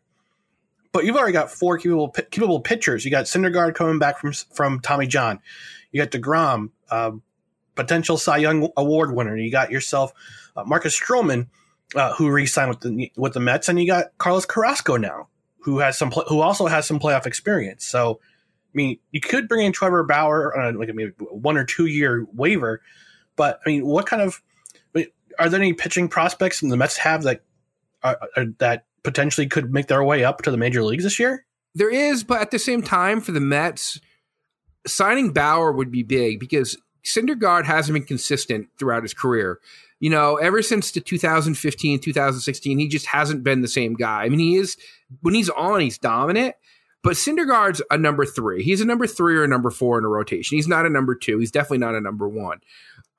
But 0.92 1.06
you've 1.06 1.16
already 1.16 1.34
got 1.34 1.52
four 1.52 1.78
capable 1.78 2.10
capable 2.10 2.60
pitchers. 2.60 3.06
You 3.06 3.12
got 3.12 3.26
Syndergaard 3.26 3.76
coming 3.76 4.00
back 4.00 4.20
from 4.20 4.34
from 4.34 4.80
Tommy 4.80 5.08
John. 5.08 5.40
You 5.92 6.02
got 6.02 6.12
Degrom, 6.12 6.70
uh, 6.94 7.12
potential 7.76 8.18
Cy 8.18 8.38
Young 8.38 8.70
Award 8.78 9.16
winner. 9.16 9.36
You 9.36 9.52
got 9.52 9.72
yourself 9.72 10.14
uh, 10.56 10.64
Marcus 10.64 11.00
Stroman, 11.00 11.48
uh, 11.96 12.14
who 12.14 12.30
re-signed 12.30 12.70
with 12.70 12.82
the 12.82 13.12
with 13.18 13.34
the 13.34 13.40
Mets, 13.40 13.70
and 13.70 13.80
you 13.80 13.88
got 13.88 14.18
Carlos 14.18 14.46
Carrasco 14.46 14.98
now, 14.98 15.28
who 15.60 15.80
has 15.80 15.98
some 15.98 16.12
who 16.12 16.42
also 16.42 16.68
has 16.68 16.86
some 16.86 17.00
playoff 17.00 17.26
experience. 17.26 17.86
So, 17.86 18.20
I 18.22 18.76
mean, 18.76 19.00
you 19.12 19.22
could 19.22 19.48
bring 19.48 19.66
in 19.66 19.72
Trevor 19.72 20.04
Bauer 20.04 20.58
on 20.58 20.78
like 20.78 20.94
maybe 20.94 21.14
one 21.20 21.58
or 21.58 21.66
two 21.66 21.88
year 21.88 22.28
waiver, 22.34 22.82
but 23.36 23.60
I 23.66 23.70
mean, 23.70 23.86
what 23.86 24.06
kind 24.06 24.22
of 24.22 24.42
are 25.40 25.50
there 25.50 25.60
any 25.60 25.74
pitching 25.74 26.08
prospects 26.08 26.62
in 26.62 26.70
the 26.70 26.78
Mets 26.78 26.98
have 26.98 27.24
that 27.24 27.42
are, 28.04 28.20
are, 28.36 28.46
that 28.60 28.86
potentially 29.04 29.48
could 29.48 29.74
make 29.74 29.88
their 29.88 30.04
way 30.04 30.24
up 30.24 30.42
to 30.44 30.52
the 30.52 30.58
major 30.58 30.84
leagues 30.84 31.04
this 31.04 31.20
year? 31.20 31.46
There 31.76 31.90
is, 31.90 32.24
but 32.24 32.40
at 32.42 32.52
the 32.52 32.60
same 32.60 32.84
time, 32.84 33.20
for 33.20 33.32
the 33.32 33.40
Mets, 33.40 34.00
signing 34.86 35.32
Bauer 35.32 35.72
would 35.72 35.92
be 35.92 36.04
big 36.04 36.40
because 36.40 36.78
Syndergaard 37.04 37.66
hasn't 37.66 37.94
been 37.94 38.06
consistent 38.06 38.68
throughout 38.78 39.04
his 39.04 39.14
career. 39.14 39.60
You 40.00 40.10
know, 40.10 40.36
ever 40.36 40.62
since 40.62 40.92
the 40.92 41.00
2015, 41.00 42.00
2016, 42.00 42.80
he 42.80 42.88
just 42.88 43.06
hasn't 43.06 43.44
been 43.44 43.62
the 43.62 43.68
same 43.68 43.94
guy. 43.94 44.24
I 44.24 44.30
mean, 44.30 44.40
he 44.40 44.56
is 44.56 44.78
when 45.22 45.34
he's 45.34 45.50
on, 45.50 45.80
he's 45.80 45.98
dominant. 45.98 46.56
But 47.04 47.14
Syndergaard's 47.14 47.82
a 47.92 47.98
number 47.98 48.26
three. 48.26 48.64
He's 48.64 48.80
a 48.80 48.86
number 48.86 49.08
three 49.08 49.36
or 49.36 49.44
a 49.44 49.48
number 49.48 49.70
four 49.70 49.98
in 49.98 50.06
a 50.06 50.08
rotation. 50.08 50.56
He's 50.56 50.70
not 50.70 50.86
a 50.86 50.90
number 50.90 51.16
two. 51.16 51.38
He's 51.38 51.52
definitely 51.52 51.80
not 51.80 51.96
a 51.96 52.02
number 52.02 52.30
one. 52.30 52.62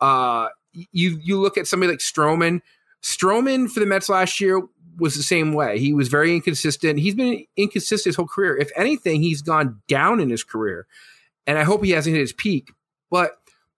Uh, 0.01 0.49
you 0.73 1.19
you 1.23 1.39
look 1.39 1.59
at 1.59 1.67
somebody 1.67 1.93
like 1.93 2.01
Stroman. 2.01 2.61
Stroman 3.03 3.71
for 3.71 3.81
the 3.81 3.87
Mets 3.87 4.09
last 4.09 4.41
year 4.41 4.63
was 4.99 5.15
the 5.15 5.23
same 5.23 5.53
way. 5.53 5.79
He 5.79 5.93
was 5.93 6.09
very 6.09 6.35
inconsistent. 6.35 6.99
He's 6.99 7.15
been 7.15 7.45
inconsistent 7.57 8.07
his 8.07 8.17
whole 8.17 8.27
career. 8.27 8.57
If 8.57 8.71
anything, 8.75 9.21
he's 9.23 9.43
gone 9.43 9.83
down 9.87 10.21
in 10.21 10.31
his 10.31 10.45
career. 10.45 10.87
And 11.47 11.59
I 11.59 11.65
hope 11.65 11.85
he 11.85 11.91
hasn't 11.91 12.15
hit 12.15 12.21
his 12.21 12.33
peak. 12.33 12.73
But 13.11 13.33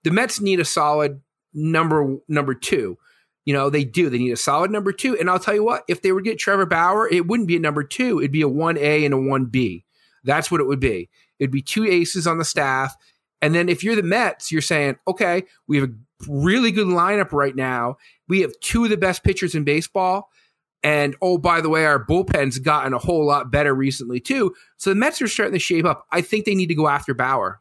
the 0.05 0.11
Mets 0.11 0.41
need 0.41 0.61
a 0.61 0.65
solid 0.65 1.21
number 1.53 2.17
number 2.29 2.55
two. 2.55 2.99
You 3.45 3.55
know, 3.55 3.71
they 3.71 3.85
do. 3.85 4.11
They 4.11 4.19
need 4.19 4.33
a 4.33 4.37
solid 4.37 4.71
number 4.71 4.93
two. 4.93 5.17
And 5.19 5.31
I'll 5.31 5.39
tell 5.39 5.55
you 5.55 5.65
what, 5.65 5.85
if 5.89 6.03
they 6.03 6.13
would 6.13 6.25
get 6.25 6.39
Trevor 6.39 6.67
Bauer, 6.67 7.09
it 7.09 7.27
wouldn't 7.27 7.49
be 7.49 7.57
a 7.57 7.61
number 7.61 7.85
two. 7.85 8.19
It'd 8.19 8.33
be 8.33 8.43
a 8.43 8.49
1A 8.49 9.05
and 9.05 9.15
a 9.15 9.17
1B. 9.17 9.85
That's 10.25 10.51
what 10.51 10.61
it 10.61 10.67
would 10.67 10.81
be. 10.81 11.09
It'd 11.39 11.53
be 11.53 11.63
two 11.63 11.85
aces 11.85 12.27
on 12.27 12.39
the 12.39 12.45
staff. 12.45 12.97
And 13.41 13.55
then 13.55 13.69
if 13.69 13.85
you're 13.85 13.95
the 13.95 14.03
Mets, 14.03 14.51
you're 14.51 14.63
saying, 14.63 14.97
okay, 15.07 15.45
we 15.69 15.79
have 15.79 15.91
a 15.91 15.95
really 16.29 16.73
good 16.73 16.89
lineup 16.89 17.33
right 17.33 17.55
now. 17.55 17.97
We 18.29 18.41
have 18.41 18.59
two 18.61 18.85
of 18.85 18.91
the 18.91 18.97
best 18.97 19.23
pitchers 19.23 19.55
in 19.55 19.65
baseball. 19.65 20.31
And 20.83 21.17
oh, 21.21 21.39
by 21.39 21.61
the 21.61 21.69
way, 21.69 21.85
our 21.85 22.05
bullpen's 22.05 22.59
gotten 22.59 22.95
a 22.95 22.99
whole 22.99 23.27
lot 23.27 23.51
better 23.51 23.75
recently, 23.75 24.21
too. 24.21 24.55
So 24.77 24.91
the 24.91 24.97
Mets 24.97 25.21
are 25.21 25.29
starting 25.29 25.55
to 25.55 25.59
shape 25.59 25.85
up. 25.85 26.07
I 26.13 26.21
think 26.21 26.45
they 26.45 26.55
need 26.55 26.69
to 26.69 26.75
go 26.75 26.89
after 26.89 27.15
Bauer. 27.15 27.61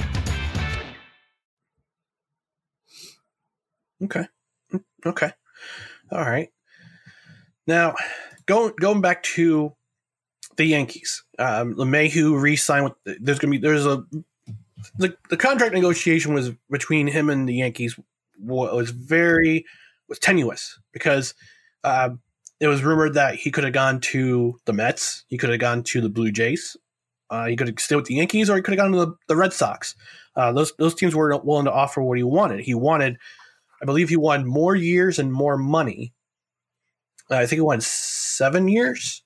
Okay. 4.03 4.25
Okay. 5.05 5.31
All 6.11 6.21
right. 6.21 6.49
Now, 7.67 7.95
going 8.45 8.73
going 8.79 9.01
back 9.01 9.23
to 9.23 9.73
the 10.57 10.65
Yankees, 10.65 11.23
um, 11.39 11.75
LeMahieu 11.75 12.39
re-signed 12.39 12.85
with. 12.85 13.17
There's 13.21 13.39
gonna 13.39 13.51
be 13.51 13.57
there's 13.57 13.85
a 13.85 14.03
the 14.97 15.15
the 15.29 15.37
contract 15.37 15.73
negotiation 15.73 16.33
was 16.33 16.51
between 16.69 17.07
him 17.07 17.29
and 17.29 17.47
the 17.47 17.55
Yankees 17.55 17.97
was 18.39 18.89
very 18.89 19.65
was 20.07 20.19
tenuous 20.19 20.79
because 20.91 21.33
uh, 21.83 22.09
it 22.59 22.67
was 22.67 22.83
rumored 22.83 23.13
that 23.13 23.35
he 23.35 23.51
could 23.51 23.63
have 23.63 23.73
gone 23.73 23.99
to 23.99 24.59
the 24.65 24.73
Mets, 24.73 25.23
he 25.27 25.37
could 25.37 25.49
have 25.49 25.59
gone 25.59 25.83
to 25.83 26.01
the 26.01 26.09
Blue 26.09 26.31
Jays, 26.31 26.75
uh, 27.29 27.45
he 27.45 27.55
could 27.55 27.67
have 27.67 27.79
stayed 27.79 27.95
with 27.95 28.05
the 28.05 28.15
Yankees, 28.15 28.49
or 28.49 28.55
he 28.55 28.61
could 28.61 28.77
have 28.77 28.83
gone 28.83 28.91
to 28.91 29.05
the, 29.05 29.15
the 29.27 29.35
Red 29.35 29.53
Sox. 29.53 29.95
Uh, 30.35 30.51
those 30.51 30.73
those 30.77 30.95
teams 30.95 31.15
were 31.15 31.29
not 31.29 31.45
willing 31.45 31.65
to 31.65 31.71
offer 31.71 32.01
what 32.01 32.17
he 32.17 32.23
wanted. 32.23 32.59
He 32.59 32.73
wanted 32.73 33.17
I 33.81 33.85
believe 33.85 34.09
he 34.09 34.17
won 34.17 34.45
more 34.45 34.75
years 34.75 35.19
and 35.19 35.33
more 35.33 35.57
money. 35.57 36.13
Uh, 37.29 37.35
I 37.35 37.45
think 37.45 37.57
he 37.57 37.61
won 37.61 37.81
seven 37.81 38.67
years, 38.67 39.23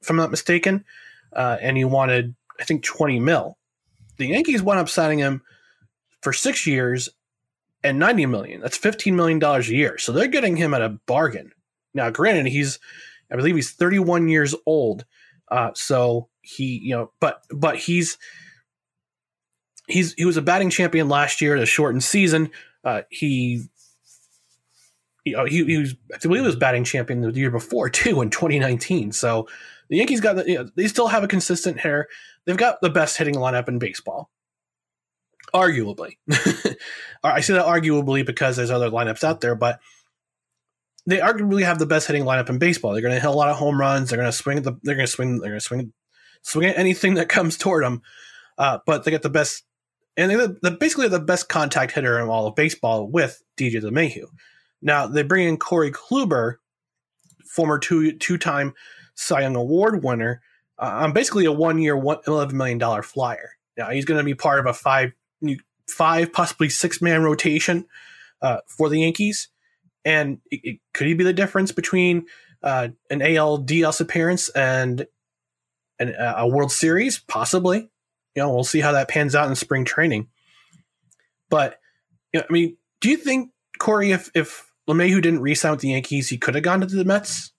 if 0.00 0.08
I'm 0.08 0.16
not 0.16 0.30
mistaken. 0.30 0.84
Uh, 1.32 1.58
and 1.60 1.76
he 1.76 1.84
wanted, 1.84 2.34
I 2.58 2.64
think, 2.64 2.82
20 2.84 3.20
mil. 3.20 3.58
The 4.16 4.28
Yankees 4.28 4.62
wound 4.62 4.80
up 4.80 4.88
signing 4.88 5.18
him 5.18 5.42
for 6.22 6.32
six 6.32 6.66
years 6.66 7.08
and 7.84 7.98
90 7.98 8.26
million. 8.26 8.60
That's 8.60 8.76
15 8.76 9.14
million 9.14 9.38
dollars 9.38 9.68
a 9.68 9.74
year. 9.74 9.98
So 9.98 10.12
they're 10.12 10.26
getting 10.26 10.56
him 10.56 10.74
at 10.74 10.82
a 10.82 10.98
bargain. 11.06 11.52
Now, 11.94 12.10
granted, 12.10 12.46
he's, 12.46 12.78
I 13.30 13.36
believe 13.36 13.54
he's 13.54 13.72
31 13.72 14.28
years 14.28 14.54
old. 14.66 15.04
Uh, 15.50 15.70
so 15.74 16.28
he, 16.40 16.78
you 16.82 16.94
know, 16.94 17.12
but 17.20 17.42
but 17.50 17.76
he's 17.76 18.18
he's 19.86 20.12
he 20.14 20.24
was 20.24 20.36
a 20.36 20.42
batting 20.42 20.70
champion 20.70 21.08
last 21.08 21.40
year, 21.40 21.58
the 21.58 21.66
shortened 21.66 22.04
season. 22.04 22.50
Uh, 22.84 23.02
he, 23.10 23.64
he, 25.24 25.34
he, 25.48 25.64
he 25.64 25.76
was, 25.78 25.94
I 26.14 26.18
believe, 26.18 26.42
he 26.42 26.46
was 26.46 26.56
batting 26.56 26.84
champion 26.84 27.20
the 27.20 27.32
year 27.32 27.50
before 27.50 27.88
too 27.90 28.20
in 28.22 28.30
2019. 28.30 29.12
So 29.12 29.48
the 29.88 29.96
Yankees 29.96 30.20
got, 30.20 30.36
the, 30.36 30.48
you 30.48 30.58
know, 30.58 30.70
they 30.74 30.88
still 30.88 31.08
have 31.08 31.24
a 31.24 31.28
consistent 31.28 31.80
hair. 31.80 32.08
They've 32.44 32.56
got 32.56 32.80
the 32.80 32.90
best 32.90 33.16
hitting 33.18 33.34
lineup 33.34 33.68
in 33.68 33.78
baseball, 33.78 34.30
arguably. 35.52 36.16
I 37.22 37.40
say 37.40 37.54
that 37.54 37.66
arguably 37.66 38.24
because 38.24 38.56
there's 38.56 38.70
other 38.70 38.90
lineups 38.90 39.24
out 39.24 39.40
there, 39.40 39.54
but 39.54 39.80
they 41.06 41.18
arguably 41.18 41.64
have 41.64 41.78
the 41.78 41.86
best 41.86 42.06
hitting 42.06 42.24
lineup 42.24 42.50
in 42.50 42.58
baseball. 42.58 42.92
They're 42.92 43.02
going 43.02 43.14
to 43.14 43.20
hit 43.20 43.28
a 43.28 43.32
lot 43.32 43.48
of 43.48 43.56
home 43.56 43.80
runs. 43.80 44.10
They're 44.10 44.18
going 44.18 44.30
to 44.30 44.36
swing. 44.36 44.62
The, 44.62 44.78
they're 44.82 44.94
going 44.94 45.06
to 45.06 45.12
swing. 45.12 45.38
They're 45.38 45.50
going 45.50 45.60
to 45.60 45.66
swing. 45.66 45.92
Swing 46.42 46.68
at 46.68 46.78
anything 46.78 47.14
that 47.14 47.28
comes 47.28 47.56
toward 47.56 47.82
them. 47.82 48.02
Uh, 48.58 48.78
but 48.84 49.04
they 49.04 49.10
get 49.10 49.22
the 49.22 49.30
best 49.30 49.64
and 50.18 50.30
they're 50.30 50.48
the, 50.48 50.70
basically 50.72 51.08
the 51.08 51.20
best 51.20 51.48
contact 51.48 51.92
hitter 51.92 52.18
in 52.18 52.28
all 52.28 52.48
of 52.48 52.56
baseball 52.56 53.06
with 53.06 53.42
DJ 53.56 53.80
LeMahieu. 53.80 54.26
Now 54.82 55.06
they 55.06 55.22
bring 55.22 55.48
in 55.48 55.56
Corey 55.56 55.92
Kluber, 55.92 56.56
former 57.46 57.78
two 57.78 58.12
two 58.12 58.36
time 58.36 58.74
Cy 59.14 59.42
Young 59.42 59.56
Award 59.56 60.02
winner, 60.02 60.42
uh, 60.78 60.98
on 61.02 61.12
basically 61.12 61.46
a 61.46 61.52
one 61.52 61.78
year, 61.78 61.94
eleven 61.94 62.56
million 62.56 62.78
dollar 62.78 63.02
flyer. 63.02 63.52
Now 63.76 63.90
he's 63.90 64.04
going 64.04 64.18
to 64.18 64.24
be 64.24 64.34
part 64.34 64.58
of 64.58 64.66
a 64.66 64.74
five 64.74 65.12
five 65.88 66.32
possibly 66.32 66.68
six 66.68 67.00
man 67.00 67.22
rotation 67.22 67.86
uh, 68.42 68.58
for 68.66 68.88
the 68.88 69.00
Yankees, 69.00 69.48
and 70.04 70.40
it, 70.50 70.60
it, 70.64 70.80
could 70.94 71.06
he 71.06 71.14
be 71.14 71.24
the 71.24 71.32
difference 71.32 71.70
between 71.70 72.26
uh, 72.62 72.88
an 73.08 73.20
ALDS 73.20 74.00
appearance 74.00 74.48
and 74.48 75.06
an, 76.00 76.14
a 76.18 76.46
World 76.46 76.72
Series? 76.72 77.20
Possibly 77.20 77.88
you 78.38 78.44
know, 78.44 78.54
we'll 78.54 78.62
see 78.62 78.78
how 78.78 78.92
that 78.92 79.08
pans 79.08 79.34
out 79.34 79.48
in 79.48 79.56
spring 79.56 79.84
training. 79.84 80.28
But 81.50 81.80
you 82.32 82.38
know, 82.38 82.46
I 82.48 82.52
mean, 82.52 82.76
do 83.00 83.10
you 83.10 83.16
think 83.16 83.50
Corey, 83.80 84.12
if 84.12 84.30
if 84.32 84.72
LeMahieu 84.88 85.20
didn't 85.20 85.40
re-sign 85.40 85.72
with 85.72 85.80
the 85.80 85.88
Yankees, 85.88 86.28
he 86.28 86.38
could 86.38 86.54
have 86.54 86.62
gone 86.62 86.80
to 86.80 86.86
the 86.86 87.04
Mets? 87.04 87.52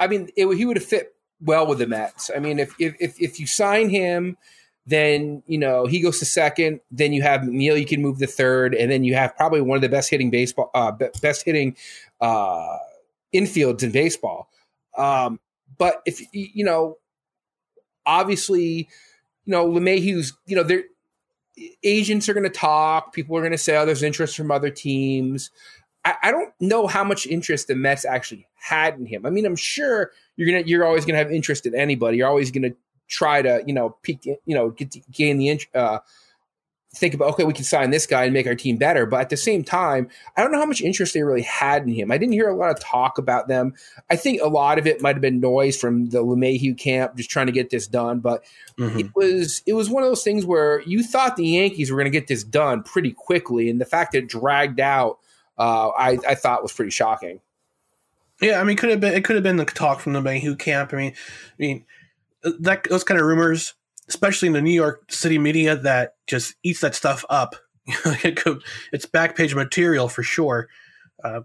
I 0.00 0.06
mean, 0.06 0.30
it, 0.38 0.50
he 0.56 0.64
would 0.64 0.78
have 0.78 0.86
fit 0.86 1.14
well 1.38 1.66
with 1.66 1.80
the 1.80 1.86
Mets. 1.86 2.30
I 2.34 2.38
mean, 2.38 2.58
if 2.58 2.74
if 2.78 2.96
if, 2.98 3.20
if 3.20 3.38
you 3.38 3.46
sign 3.46 3.90
him, 3.90 4.38
then 4.86 5.42
you 5.46 5.58
know 5.58 5.84
he 5.84 6.00
goes 6.00 6.18
to 6.20 6.24
second. 6.24 6.80
Then 6.90 7.12
you 7.12 7.20
have 7.20 7.46
Neil. 7.46 7.76
You 7.76 7.84
can 7.84 8.00
move 8.00 8.20
the 8.20 8.26
third, 8.26 8.74
and 8.74 8.90
then 8.90 9.04
you 9.04 9.16
have 9.16 9.36
probably 9.36 9.60
one 9.60 9.76
of 9.76 9.82
the 9.82 9.90
best 9.90 10.08
hitting 10.08 10.30
baseball, 10.30 10.70
uh, 10.72 10.92
best 11.20 11.44
hitting 11.44 11.76
uh, 12.22 12.78
infields 13.34 13.82
in 13.82 13.90
baseball. 13.90 14.48
Um, 14.96 15.40
but 15.76 16.00
if 16.06 16.22
you 16.32 16.64
know, 16.64 16.96
obviously, 18.06 18.88
you 19.44 19.50
know, 19.50 19.66
LeMahieu's, 19.66 20.32
you 20.46 20.56
know, 20.56 20.62
their 20.62 20.84
agents 21.82 22.28
are 22.28 22.34
going 22.34 22.44
to 22.44 22.50
talk. 22.50 23.12
People 23.12 23.36
are 23.36 23.40
going 23.40 23.52
to 23.52 23.58
say, 23.58 23.76
oh, 23.76 23.86
there's 23.86 24.02
interest 24.02 24.36
from 24.36 24.50
other 24.50 24.70
teams. 24.70 25.50
I, 26.04 26.16
I, 26.24 26.30
don't 26.30 26.52
know 26.60 26.86
how 26.86 27.04
much 27.04 27.26
interest 27.26 27.68
the 27.68 27.74
Mets 27.74 28.04
actually 28.04 28.46
had 28.54 28.98
in 28.98 29.06
him. 29.06 29.24
I 29.24 29.30
mean, 29.30 29.46
I'm 29.46 29.56
sure 29.56 30.10
you're 30.36 30.46
gonna, 30.46 30.66
you're 30.66 30.84
always 30.84 31.04
going 31.04 31.14
to 31.14 31.18
have 31.18 31.32
interest 31.32 31.66
in 31.66 31.74
anybody. 31.74 32.18
You're 32.18 32.28
always 32.28 32.50
going 32.50 32.64
to 32.64 32.76
try 33.08 33.42
to, 33.42 33.62
you 33.66 33.74
know, 33.74 33.90
peak, 34.02 34.24
you 34.24 34.54
know, 34.54 34.70
get 34.70 34.90
to 34.92 35.00
gain 35.10 35.38
the, 35.38 35.60
uh, 35.74 35.98
think 36.94 37.14
about 37.14 37.28
okay, 37.30 37.44
we 37.44 37.52
can 37.52 37.64
sign 37.64 37.90
this 37.90 38.06
guy 38.06 38.24
and 38.24 38.32
make 38.32 38.46
our 38.46 38.54
team 38.54 38.76
better. 38.76 39.06
But 39.06 39.20
at 39.20 39.30
the 39.30 39.36
same 39.36 39.64
time, 39.64 40.08
I 40.36 40.42
don't 40.42 40.52
know 40.52 40.58
how 40.58 40.66
much 40.66 40.80
interest 40.80 41.14
they 41.14 41.22
really 41.22 41.42
had 41.42 41.82
in 41.82 41.88
him. 41.88 42.10
I 42.10 42.18
didn't 42.18 42.32
hear 42.32 42.48
a 42.48 42.56
lot 42.56 42.70
of 42.70 42.80
talk 42.80 43.18
about 43.18 43.48
them. 43.48 43.74
I 44.10 44.16
think 44.16 44.40
a 44.40 44.48
lot 44.48 44.78
of 44.78 44.86
it 44.86 45.02
might 45.02 45.14
have 45.14 45.22
been 45.22 45.40
noise 45.40 45.76
from 45.78 46.10
the 46.10 46.24
LeMahieu 46.24 46.78
camp, 46.78 47.16
just 47.16 47.30
trying 47.30 47.46
to 47.46 47.52
get 47.52 47.70
this 47.70 47.86
done. 47.86 48.20
But 48.20 48.44
mm-hmm. 48.78 48.98
it 48.98 49.06
was 49.14 49.62
it 49.66 49.74
was 49.74 49.90
one 49.90 50.02
of 50.02 50.08
those 50.08 50.24
things 50.24 50.46
where 50.46 50.80
you 50.82 51.02
thought 51.02 51.36
the 51.36 51.46
Yankees 51.46 51.90
were 51.90 51.96
going 51.96 52.10
to 52.10 52.18
get 52.18 52.28
this 52.28 52.44
done 52.44 52.82
pretty 52.82 53.12
quickly, 53.12 53.68
and 53.68 53.80
the 53.80 53.86
fact 53.86 54.12
that 54.12 54.18
it 54.18 54.28
dragged 54.28 54.80
out, 54.80 55.18
uh, 55.58 55.88
I, 55.88 56.18
I 56.26 56.34
thought 56.34 56.62
was 56.62 56.72
pretty 56.72 56.90
shocking. 56.90 57.40
Yeah, 58.40 58.60
I 58.60 58.64
mean, 58.64 58.76
could 58.76 58.90
have 58.90 59.00
been 59.00 59.14
it 59.14 59.24
could 59.24 59.36
have 59.36 59.42
been 59.42 59.56
the 59.56 59.64
talk 59.64 60.00
from 60.00 60.12
the 60.12 60.20
LeMahieu 60.20 60.58
camp. 60.58 60.92
I 60.92 60.96
mean, 60.96 61.12
I 61.12 61.54
mean 61.58 61.84
that 62.60 62.84
those 62.84 63.04
kind 63.04 63.20
of 63.20 63.26
rumors 63.26 63.74
especially 64.08 64.48
in 64.48 64.54
the 64.54 64.62
New 64.62 64.72
York 64.72 65.10
City 65.10 65.38
media 65.38 65.76
that 65.76 66.14
just 66.26 66.54
eats 66.62 66.80
that 66.80 66.94
stuff 66.94 67.24
up. 67.30 67.56
it's 67.86 69.06
back 69.06 69.36
page 69.36 69.54
material 69.54 70.08
for 70.08 70.22
sure. 70.22 70.68
Uh, 71.22 71.40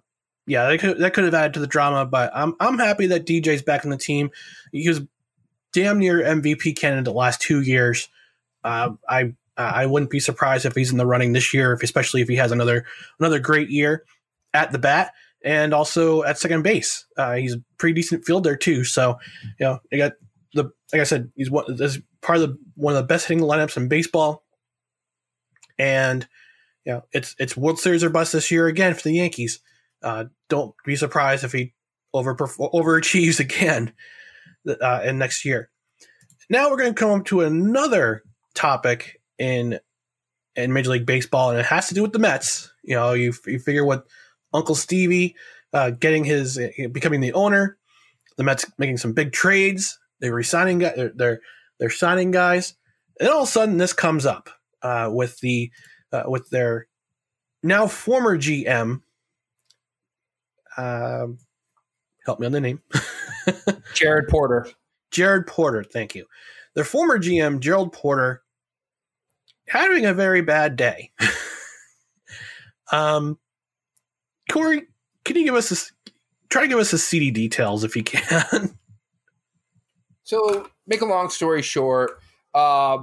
yeah, 0.47 0.67
that 0.67 0.79
could 0.79 0.97
that 0.97 1.13
could 1.13 1.25
have 1.25 1.33
added 1.33 1.53
to 1.53 1.59
the 1.59 1.67
drama, 1.67 2.05
but 2.05 2.31
I'm 2.33 2.55
I'm 2.59 2.79
happy 2.79 3.07
that 3.07 3.25
DJ's 3.25 3.61
back 3.61 3.83
in 3.83 3.91
the 3.91 3.97
team. 3.97 4.31
He 4.71 4.87
was 4.87 5.01
damn 5.73 5.99
near 5.99 6.21
MVP 6.21 6.75
candidate 6.77 7.05
the 7.05 7.13
last 7.13 7.41
two 7.41 7.61
years. 7.61 8.07
Uh, 8.63 8.91
I 9.07 9.33
I 9.57 9.85
wouldn't 9.85 10.09
be 10.09 10.19
surprised 10.19 10.65
if 10.65 10.73
he's 10.73 10.91
in 10.91 10.97
the 10.97 11.05
running 11.05 11.33
this 11.33 11.53
year, 11.53 11.73
if, 11.73 11.83
especially 11.83 12.21
if 12.21 12.29
he 12.29 12.35
has 12.37 12.51
another 12.51 12.85
another 13.19 13.39
great 13.39 13.69
year 13.69 14.05
at 14.53 14.71
the 14.71 14.79
bat 14.79 15.13
and 15.43 15.73
also 15.73 16.23
at 16.23 16.37
second 16.37 16.63
base. 16.63 17.05
Uh, 17.17 17.35
he's 17.35 17.55
a 17.55 17.61
pretty 17.77 17.93
decent 17.93 18.25
fielder 18.25 18.55
too. 18.55 18.83
So, 18.83 19.19
you 19.59 19.65
know, 19.65 19.79
I 19.93 19.97
got 19.97 20.13
the 20.53 20.71
like 20.91 21.01
I 21.01 21.03
said, 21.03 21.31
he's 21.35 21.51
one 21.51 21.75
this 21.75 21.99
part 22.21 22.39
of 22.39 22.49
the 22.49 22.58
one 22.75 22.95
of 22.95 23.01
the 23.01 23.08
best 23.08 23.27
hitting 23.27 23.43
lineups 23.43 23.77
in 23.77 23.88
baseball. 23.88 24.43
And 25.77 26.27
you 26.86 26.93
know, 26.93 27.03
it's 27.12 27.36
it's 27.39 27.58
World 27.58 27.79
Series 27.79 28.03
or 28.03 28.10
bust 28.10 28.34
this 28.34 28.51
year 28.51 28.67
again 28.67 28.93
for 28.93 29.03
the 29.03 29.13
Yankees. 29.13 29.60
Uh, 30.01 30.25
don't 30.49 30.73
be 30.86 30.95
surprised 30.95 31.43
if 31.43 31.51
he 31.51 31.73
over 32.13 32.36
overachieves 32.36 33.39
again 33.39 33.93
uh, 34.82 35.01
in 35.03 35.17
next 35.17 35.45
year. 35.45 35.69
Now 36.49 36.69
we're 36.69 36.77
going 36.77 36.93
to 36.93 36.99
come 36.99 37.23
to 37.25 37.41
another 37.41 38.23
topic 38.55 39.21
in 39.38 39.79
in 40.55 40.73
Major 40.73 40.91
League 40.91 41.05
Baseball, 41.05 41.51
and 41.51 41.60
it 41.60 41.65
has 41.65 41.88
to 41.89 41.93
do 41.93 42.01
with 42.01 42.12
the 42.12 42.19
Mets. 42.19 42.73
You 42.84 42.95
know, 42.95 43.13
you 43.13 43.34
you 43.45 43.60
figure 43.60 43.86
what 43.86 44.08
Uncle 44.53 44.75
Stevie 44.75 45.36
uh, 45.73 45.91
getting 45.91 46.23
his 46.23 46.60
becoming 46.91 47.21
the 47.21 47.34
owner, 47.34 47.77
the 48.38 48.43
Mets 48.43 48.65
making 48.77 48.97
some 48.97 49.13
big 49.13 49.32
trades. 49.32 49.99
They're 50.19 50.34
resigning. 50.34 50.79
They're 50.79 51.12
they're, 51.15 51.41
they're 51.79 51.89
signing 51.89 52.31
guys, 52.31 52.75
and 53.19 53.29
all 53.29 53.43
of 53.43 53.47
a 53.47 53.51
sudden 53.51 53.77
this 53.77 53.93
comes 53.93 54.25
up 54.25 54.49
uh, 54.81 55.09
with 55.11 55.39
the 55.39 55.71
uh, 56.11 56.23
with 56.27 56.49
their 56.49 56.87
now 57.63 57.87
former 57.87 58.37
GM. 58.37 59.01
Um, 60.77 61.39
help 62.25 62.39
me 62.39 62.45
on 62.45 62.51
the 62.51 62.61
name. 62.61 62.81
Jared 63.93 64.29
Porter. 64.29 64.67
Jared 65.11 65.47
Porter, 65.47 65.83
thank 65.83 66.15
you. 66.15 66.25
Their 66.75 66.83
former 66.83 67.17
GM, 67.17 67.59
Gerald 67.59 67.91
Porter, 67.91 68.43
having 69.67 70.05
a 70.05 70.13
very 70.13 70.41
bad 70.41 70.75
day. 70.75 71.11
um, 72.91 73.37
Corey, 74.51 74.83
can 75.25 75.35
you 75.35 75.45
give 75.45 75.55
us 75.55 75.71
a, 75.71 76.11
try 76.49 76.61
to 76.61 76.67
give 76.67 76.79
us 76.79 76.91
the 76.91 76.97
CD 76.97 77.31
details 77.31 77.83
if 77.83 77.95
you 77.95 78.03
can? 78.03 78.77
so, 80.23 80.69
make 80.89 81.02
a 81.02 81.06
long 81.06 81.30
story 81.30 81.62
short, 81.62 82.19
uh, 82.54 82.97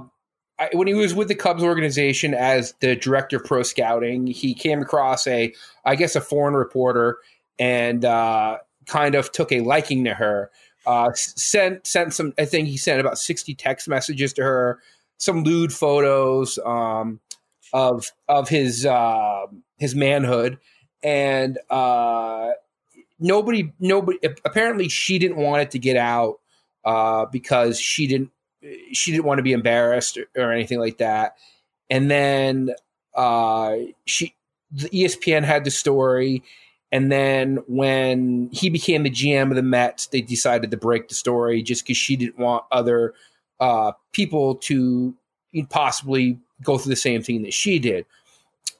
I, 0.59 0.69
when 0.73 0.87
he 0.87 0.93
was 0.93 1.15
with 1.15 1.27
the 1.27 1.35
Cubs 1.35 1.63
organization 1.63 2.33
as 2.33 2.73
the 2.81 2.95
director 2.95 3.37
of 3.37 3.45
pro 3.45 3.63
scouting, 3.63 4.27
he 4.27 4.53
came 4.53 4.81
across 4.81 5.25
a, 5.27 5.53
I 5.85 5.95
guess, 5.95 6.15
a 6.15 6.21
foreign 6.21 6.53
reporter 6.55 7.17
and 7.57 8.03
uh, 8.03 8.57
kind 8.85 9.15
of 9.15 9.31
took 9.31 9.51
a 9.51 9.61
liking 9.61 10.03
to 10.03 10.13
her. 10.13 10.51
Uh, 10.85 11.11
sent 11.13 11.85
sent 11.85 12.13
some. 12.13 12.33
I 12.37 12.45
think 12.45 12.67
he 12.69 12.77
sent 12.77 13.01
about 13.01 13.17
sixty 13.17 13.53
text 13.53 13.89
messages 13.89 14.31
to 14.33 14.43
her, 14.43 14.79
some 15.17 15.43
lewd 15.43 15.73
photos 15.73 16.57
um, 16.65 17.19
of 17.73 18.09
of 18.29 18.47
his 18.47 18.85
uh, 18.85 19.47
his 19.77 19.95
manhood, 19.95 20.57
and 21.03 21.59
uh, 21.69 22.51
nobody 23.19 23.73
nobody 23.79 24.17
apparently 24.45 24.87
she 24.87 25.19
didn't 25.19 25.37
want 25.37 25.61
it 25.61 25.71
to 25.71 25.79
get 25.79 25.97
out 25.97 26.39
uh, 26.87 27.25
because 27.25 27.79
she 27.79 28.07
didn't 28.07 28.31
she 28.93 29.11
didn't 29.11 29.25
want 29.25 29.39
to 29.39 29.43
be 29.43 29.51
embarrassed 29.51 30.17
or, 30.17 30.27
or 30.35 30.51
anything 30.51 30.79
like 30.79 30.97
that. 30.97 31.35
And 31.89 32.09
then 32.09 32.71
uh, 33.13 33.75
she 34.05 34.33
the 34.71 34.89
ESPN 34.89 35.43
had 35.43 35.65
the 35.65 35.71
story 35.71 36.43
and 36.91 37.11
then 37.11 37.57
when 37.67 38.49
he 38.53 38.69
became 38.69 39.03
the 39.03 39.09
GM 39.09 39.49
of 39.49 39.55
the 39.55 39.63
Mets, 39.63 40.07
they 40.07 40.21
decided 40.21 40.71
to 40.71 40.77
break 40.77 41.09
the 41.09 41.15
story 41.15 41.61
just 41.61 41.83
because 41.83 41.97
she 41.97 42.15
didn't 42.15 42.39
want 42.39 42.63
other 42.71 43.13
uh, 43.59 43.91
people 44.13 44.55
to 44.55 45.13
possibly 45.69 46.39
go 46.63 46.77
through 46.77 46.91
the 46.91 46.95
same 46.95 47.21
thing 47.21 47.41
that 47.41 47.53
she 47.53 47.79
did. 47.79 48.05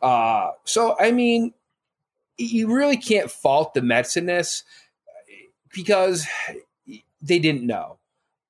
Uh, 0.02 0.52
so, 0.64 0.96
I 1.00 1.12
mean, 1.12 1.54
you 2.38 2.74
really 2.74 2.98
can't 2.98 3.30
fault 3.30 3.74
the 3.74 3.82
Mets 3.82 4.16
in 4.16 4.26
this 4.26 4.64
because 5.74 6.26
they 7.22 7.40
didn't 7.40 7.66
know. 7.66 7.98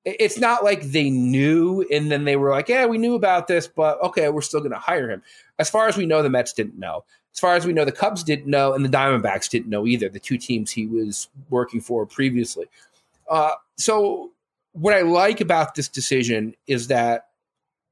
It's 0.05 0.39
not 0.39 0.63
like 0.63 0.83
they 0.83 1.09
knew 1.09 1.85
and 1.91 2.09
then 2.09 2.23
they 2.23 2.37
were 2.37 2.51
like, 2.51 2.69
yeah, 2.69 2.85
we 2.85 2.97
knew 2.97 3.15
about 3.15 3.47
this, 3.47 3.67
but 3.67 4.01
okay, 4.01 4.29
we're 4.29 4.41
still 4.41 4.61
going 4.61 4.71
to 4.71 4.77
hire 4.77 5.09
him. 5.09 5.21
As 5.59 5.69
far 5.69 5.87
as 5.89 5.97
we 5.97 6.05
know, 6.05 6.23
the 6.23 6.29
Mets 6.29 6.53
didn't 6.53 6.79
know 6.79 7.03
as 7.37 7.39
far 7.39 7.53
as 7.53 7.67
we 7.67 7.73
know, 7.73 7.85
the 7.85 7.91
Cubs 7.91 8.23
didn't 8.23 8.47
know, 8.47 8.73
and 8.73 8.83
the 8.83 8.89
Diamondbacks 8.89 9.47
didn't 9.47 9.69
know 9.69 9.85
either. 9.85 10.09
The 10.09 10.19
two 10.19 10.39
teams 10.39 10.71
he 10.71 10.87
was 10.87 11.27
working 11.51 11.81
for 11.81 12.03
previously. 12.07 12.65
Uh, 13.29 13.51
so, 13.77 14.31
what 14.71 14.95
I 14.95 15.01
like 15.01 15.39
about 15.39 15.75
this 15.75 15.87
decision 15.87 16.55
is 16.65 16.87
that 16.87 17.27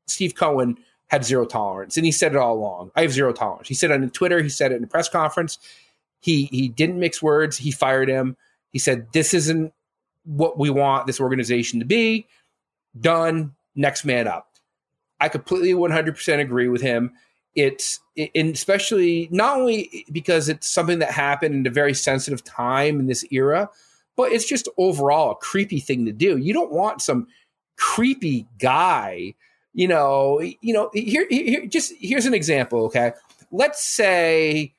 Steve 0.07 0.33
Cohen 0.33 0.79
had 1.09 1.23
zero 1.23 1.45
tolerance, 1.45 1.95
and 1.95 2.07
he 2.07 2.11
said 2.11 2.31
it 2.31 2.39
all 2.39 2.55
along. 2.55 2.89
I 2.95 3.03
have 3.03 3.13
zero 3.13 3.33
tolerance. 3.33 3.67
He 3.67 3.75
said 3.75 3.91
it 3.91 4.01
on 4.01 4.09
Twitter. 4.09 4.41
He 4.41 4.49
said 4.49 4.71
it 4.71 4.77
in 4.77 4.83
a 4.83 4.87
press 4.87 5.09
conference. 5.09 5.59
He 6.21 6.45
he 6.45 6.67
didn't 6.67 6.97
mix 6.97 7.21
words. 7.21 7.55
He 7.55 7.69
fired 7.69 8.09
him. 8.09 8.37
He 8.71 8.79
said, 8.79 9.05
"This 9.13 9.35
isn't 9.35 9.74
what 10.25 10.59
we 10.59 10.69
want 10.69 11.07
this 11.07 11.21
organization 11.21 11.79
to 11.79 11.85
be." 11.85 12.27
Done. 12.99 13.55
Next 13.75 14.05
man 14.05 14.27
up. 14.27 14.49
I 15.19 15.29
completely 15.29 15.73
100% 15.73 16.39
agree 16.39 16.67
with 16.67 16.81
him 16.81 17.11
it's 17.55 18.01
and 18.35 18.53
especially 18.53 19.27
not 19.31 19.57
only 19.57 20.05
because 20.11 20.49
it's 20.49 20.69
something 20.69 20.99
that 20.99 21.11
happened 21.11 21.55
in 21.55 21.67
a 21.67 21.73
very 21.73 21.93
sensitive 21.93 22.43
time 22.43 22.99
in 22.99 23.07
this 23.07 23.25
era, 23.31 23.69
but 24.15 24.31
it's 24.31 24.45
just 24.45 24.69
overall 24.77 25.31
a 25.31 25.35
creepy 25.35 25.79
thing 25.79 26.05
to 26.05 26.11
do. 26.11 26.37
You 26.37 26.53
don't 26.53 26.71
want 26.71 27.01
some 27.01 27.27
creepy 27.77 28.45
guy, 28.59 29.33
you 29.73 29.87
know. 29.87 30.39
You 30.39 30.73
know, 30.73 30.89
here, 30.93 31.25
here 31.29 31.65
just 31.65 31.93
here's 31.99 32.25
an 32.25 32.33
example. 32.33 32.85
Okay, 32.85 33.13
let's 33.51 33.83
say 33.83 34.73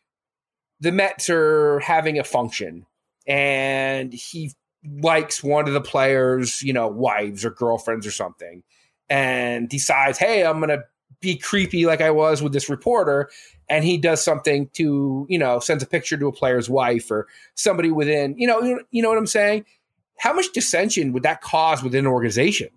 the 0.81 0.93
Mets 0.93 1.31
are 1.31 1.81
having 1.81 2.19
a 2.19 2.25
function, 2.25 2.87
and 3.27 4.13
he 4.13 4.53
likes 5.01 5.43
one 5.43 5.69
of 5.69 5.75
the 5.75 5.81
players, 5.81 6.63
you 6.63 6.73
know, 6.73 6.89
wives 6.89 7.45
or 7.45 7.51
girlfriends 7.51 8.07
or 8.07 8.11
something, 8.11 8.63
and 9.09 9.69
decides, 9.69 10.19
hey, 10.19 10.45
I'm 10.45 10.61
gonna 10.61 10.85
be 11.21 11.37
creepy 11.37 11.87
like 11.87 12.01
I 12.01 12.11
was 12.11 12.43
with 12.43 12.53
this 12.53 12.69
reporter, 12.69 13.31
and 13.69 13.85
he 13.85 13.99
does 13.99 14.23
something 14.23 14.69
to, 14.75 15.27
you 15.29 15.39
know, 15.39 15.59
sends 15.61 15.83
a 15.83 15.87
picture 15.87 16.17
to 16.17 16.27
a 16.27 16.33
player's 16.33 16.71
wife 16.71 17.11
or 17.11 17.27
somebody 17.55 17.91
within, 17.91 18.37
you 18.39 18.47
know, 18.47 18.81
you 18.91 19.03
know 19.03 19.09
what 19.09 19.19
I'm 19.19 19.27
saying? 19.27 19.65
How 20.19 20.33
much 20.33 20.53
dissension 20.53 21.13
would 21.13 21.25
that 21.25 21.41
cause 21.41 21.83
within 21.83 22.07
an 22.07 22.13
organization? 22.13 22.69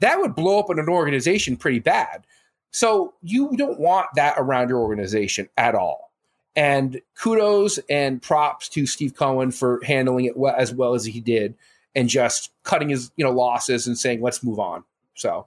That 0.00 0.18
would 0.18 0.34
blow 0.34 0.58
up 0.58 0.70
in 0.70 0.78
an 0.78 0.88
organization 0.88 1.56
pretty 1.56 1.78
bad. 1.78 2.26
So 2.70 3.14
you 3.22 3.56
don't 3.56 3.78
want 3.78 4.08
that 4.16 4.34
around 4.38 4.68
your 4.68 4.80
organization 4.80 5.48
at 5.56 5.74
all. 5.74 6.11
And 6.54 7.00
kudos 7.18 7.78
and 7.88 8.20
props 8.20 8.68
to 8.70 8.86
Steve 8.86 9.14
Cohen 9.14 9.50
for 9.50 9.80
handling 9.84 10.26
it 10.26 10.34
as 10.56 10.74
well 10.74 10.94
as 10.94 11.04
he 11.04 11.20
did 11.20 11.54
and 11.94 12.08
just 12.08 12.52
cutting 12.62 12.90
his, 12.90 13.10
you 13.16 13.24
know, 13.24 13.30
losses 13.30 13.86
and 13.86 13.96
saying, 13.96 14.20
let's 14.20 14.42
move 14.42 14.58
on. 14.58 14.84
So 15.14 15.46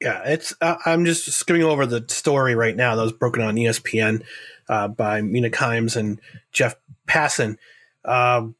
yeah, 0.00 0.22
it's. 0.24 0.54
Uh, 0.60 0.76
I'm 0.86 1.04
just 1.04 1.26
skimming 1.26 1.64
over 1.64 1.84
the 1.84 2.04
story 2.08 2.54
right 2.54 2.76
now 2.76 2.94
that 2.94 3.02
was 3.02 3.12
broken 3.12 3.42
on 3.42 3.56
ESPN 3.56 4.22
uh, 4.68 4.88
by 4.88 5.22
Mina 5.22 5.50
Kimes 5.50 5.96
and 5.96 6.20
Jeff 6.52 6.76
Passan. 7.08 7.56
Um, 8.04 8.54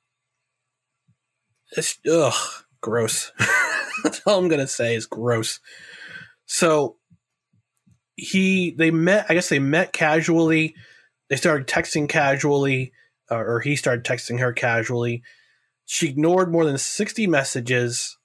it's 1.76 1.98
ugh, 2.10 2.64
gross. 2.80 3.30
That's 4.02 4.20
all 4.26 4.38
I'm 4.38 4.48
gonna 4.48 4.66
say 4.66 4.96
is 4.96 5.06
gross. 5.06 5.60
So 6.46 6.96
he, 8.16 8.72
they 8.72 8.90
met. 8.90 9.26
I 9.28 9.34
guess 9.34 9.48
they 9.48 9.60
met 9.60 9.92
casually. 9.92 10.74
They 11.28 11.36
started 11.36 11.66
texting 11.66 12.08
casually, 12.08 12.92
uh, 13.30 13.36
or 13.36 13.60
he 13.60 13.76
started 13.76 14.04
texting 14.04 14.40
her 14.40 14.52
casually. 14.52 15.22
She 15.84 16.08
ignored 16.08 16.50
more 16.50 16.64
than 16.64 16.78
60 16.78 17.26
messages 17.26 18.18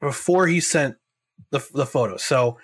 before 0.00 0.46
he 0.46 0.60
sent 0.60 0.96
the, 1.50 1.64
the 1.74 1.86
photos. 1.86 2.22
So 2.22 2.58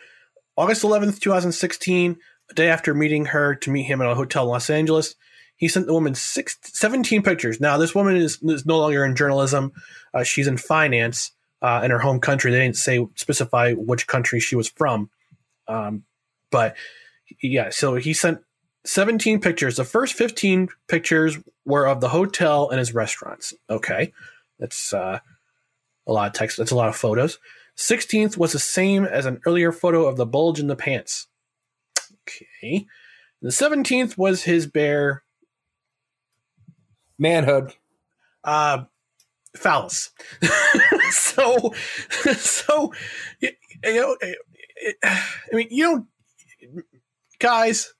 August 0.56 0.82
11th, 0.82 1.20
2016, 1.20 2.16
a 2.50 2.54
day 2.54 2.68
after 2.68 2.94
meeting 2.94 3.26
her 3.26 3.54
to 3.56 3.70
meet 3.70 3.84
him 3.84 4.00
at 4.00 4.10
a 4.10 4.14
hotel 4.14 4.44
in 4.44 4.50
Los 4.50 4.70
Angeles, 4.70 5.14
he 5.56 5.68
sent 5.68 5.86
the 5.86 5.94
woman 5.94 6.14
six, 6.14 6.58
17 6.62 7.22
pictures. 7.22 7.60
Now, 7.60 7.78
this 7.78 7.94
woman 7.94 8.16
is, 8.16 8.38
is 8.42 8.66
no 8.66 8.78
longer 8.78 9.04
in 9.04 9.16
journalism. 9.16 9.72
Uh, 10.12 10.24
she's 10.24 10.46
in 10.46 10.56
finance 10.56 11.32
uh, 11.62 11.80
in 11.84 11.90
her 11.90 12.00
home 12.00 12.20
country. 12.20 12.50
They 12.50 12.60
didn't 12.60 12.76
say 12.76 13.06
specify 13.14 13.72
which 13.72 14.06
country 14.06 14.40
she 14.40 14.56
was 14.56 14.68
from. 14.68 15.10
Um, 15.68 16.04
but 16.50 16.76
yeah, 17.40 17.70
so 17.70 17.94
he 17.94 18.12
sent 18.12 18.40
17 18.84 19.40
pictures. 19.40 19.76
The 19.76 19.84
first 19.84 20.14
15 20.14 20.68
pictures 20.88 21.38
were 21.64 21.86
of 21.86 22.00
the 22.00 22.10
hotel 22.10 22.68
and 22.70 22.78
his 22.78 22.94
restaurants. 22.94 23.54
Okay. 23.70 24.12
That's 24.58 24.92
uh, 24.92 25.20
a 26.06 26.12
lot 26.12 26.28
of 26.28 26.34
text. 26.34 26.58
That's 26.58 26.70
a 26.70 26.76
lot 26.76 26.88
of 26.88 26.96
photos. 26.96 27.38
16th 27.76 28.36
was 28.36 28.52
the 28.52 28.58
same 28.58 29.04
as 29.04 29.26
an 29.26 29.40
earlier 29.46 29.72
photo 29.72 30.06
of 30.06 30.16
the 30.16 30.26
bulge 30.26 30.60
in 30.60 30.68
the 30.68 30.76
pants. 30.76 31.26
Okay. 32.22 32.86
The 33.42 33.50
17th 33.50 34.16
was 34.16 34.44
his 34.44 34.66
bare 34.66 35.22
Manhood. 37.18 37.74
Uh, 38.42 38.84
phallus. 39.56 40.10
so, 41.10 41.72
so 42.36 42.92
you, 43.40 43.50
you 43.84 43.94
know, 43.94 44.16
it, 44.20 44.38
it, 44.76 44.96
I 45.02 45.54
mean, 45.54 45.68
you 45.70 45.84
don't, 45.84 46.84
guys, 47.38 47.94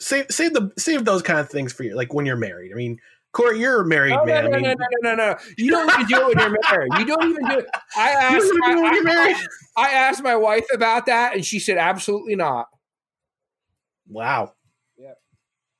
save 0.00 0.26
save 0.30 0.54
the 0.54 0.70
save 0.76 1.04
those 1.04 1.22
kind 1.22 1.38
of 1.38 1.48
things 1.48 1.72
for 1.72 1.84
you, 1.84 1.94
like 1.94 2.12
when 2.12 2.26
you're 2.26 2.36
married. 2.36 2.72
I 2.72 2.74
mean, 2.74 2.98
Corey, 3.32 3.60
you're 3.60 3.82
a 3.82 3.86
married 3.86 4.10
No, 4.10 4.24
no, 4.24 4.24
man. 4.24 4.44
no, 4.44 4.50
I 4.50 4.60
mean, 4.60 4.62
no, 4.62 4.74
no, 4.74 4.86
no, 5.02 5.14
no, 5.14 5.32
no. 5.32 5.38
You 5.56 5.70
don't 5.70 5.92
even 5.94 6.06
do 6.06 6.16
it 6.16 6.36
when 6.36 6.38
you're 6.38 6.58
married. 6.70 6.92
You 6.98 7.04
don't 7.04 7.30
even 7.30 7.46
do 7.48 7.58
it. 7.58 7.66
I 7.96 8.10
asked. 8.10 8.44
even 8.46 8.56
do 8.56 8.78
it 8.78 8.82
when 8.82 8.94
you're 8.94 9.04
married? 9.04 9.36
I, 9.76 9.88
I 9.88 9.90
asked 9.90 10.22
my 10.22 10.34
wife 10.36 10.66
about 10.74 11.06
that, 11.06 11.34
and 11.34 11.44
she 11.44 11.58
said 11.60 11.78
absolutely 11.78 12.34
not. 12.34 12.66
Wow. 14.08 14.54
Yeah. 14.98 15.12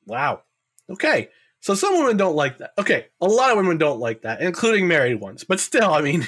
Wow. 0.07 0.43
Okay. 0.89 1.31
So 1.61 1.75
some 1.75 1.99
women 1.99 2.17
don't 2.17 2.37
like 2.37 2.59
that. 2.59 2.71
Okay. 2.79 3.07
A 3.21 3.27
lot 3.27 3.51
of 3.51 3.57
women 3.57 3.79
don't 3.79 3.99
like 4.01 4.23
that, 4.23 4.41
including 4.41 4.87
married 4.87 5.21
ones. 5.21 5.45
But 5.45 5.61
still, 5.61 5.93
I 5.93 6.01
mean, 6.03 6.27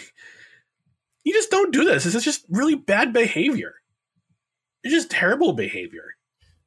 you 1.25 1.33
just 1.33 1.51
don't 1.51 1.73
do 1.73 1.85
this. 1.85 2.05
This 2.05 2.15
is 2.15 2.25
just 2.25 2.45
really 2.49 2.75
bad 2.75 3.13
behavior. 3.13 3.75
It's 4.83 4.93
just 4.93 5.11
terrible 5.11 5.53
behavior. 5.53 6.15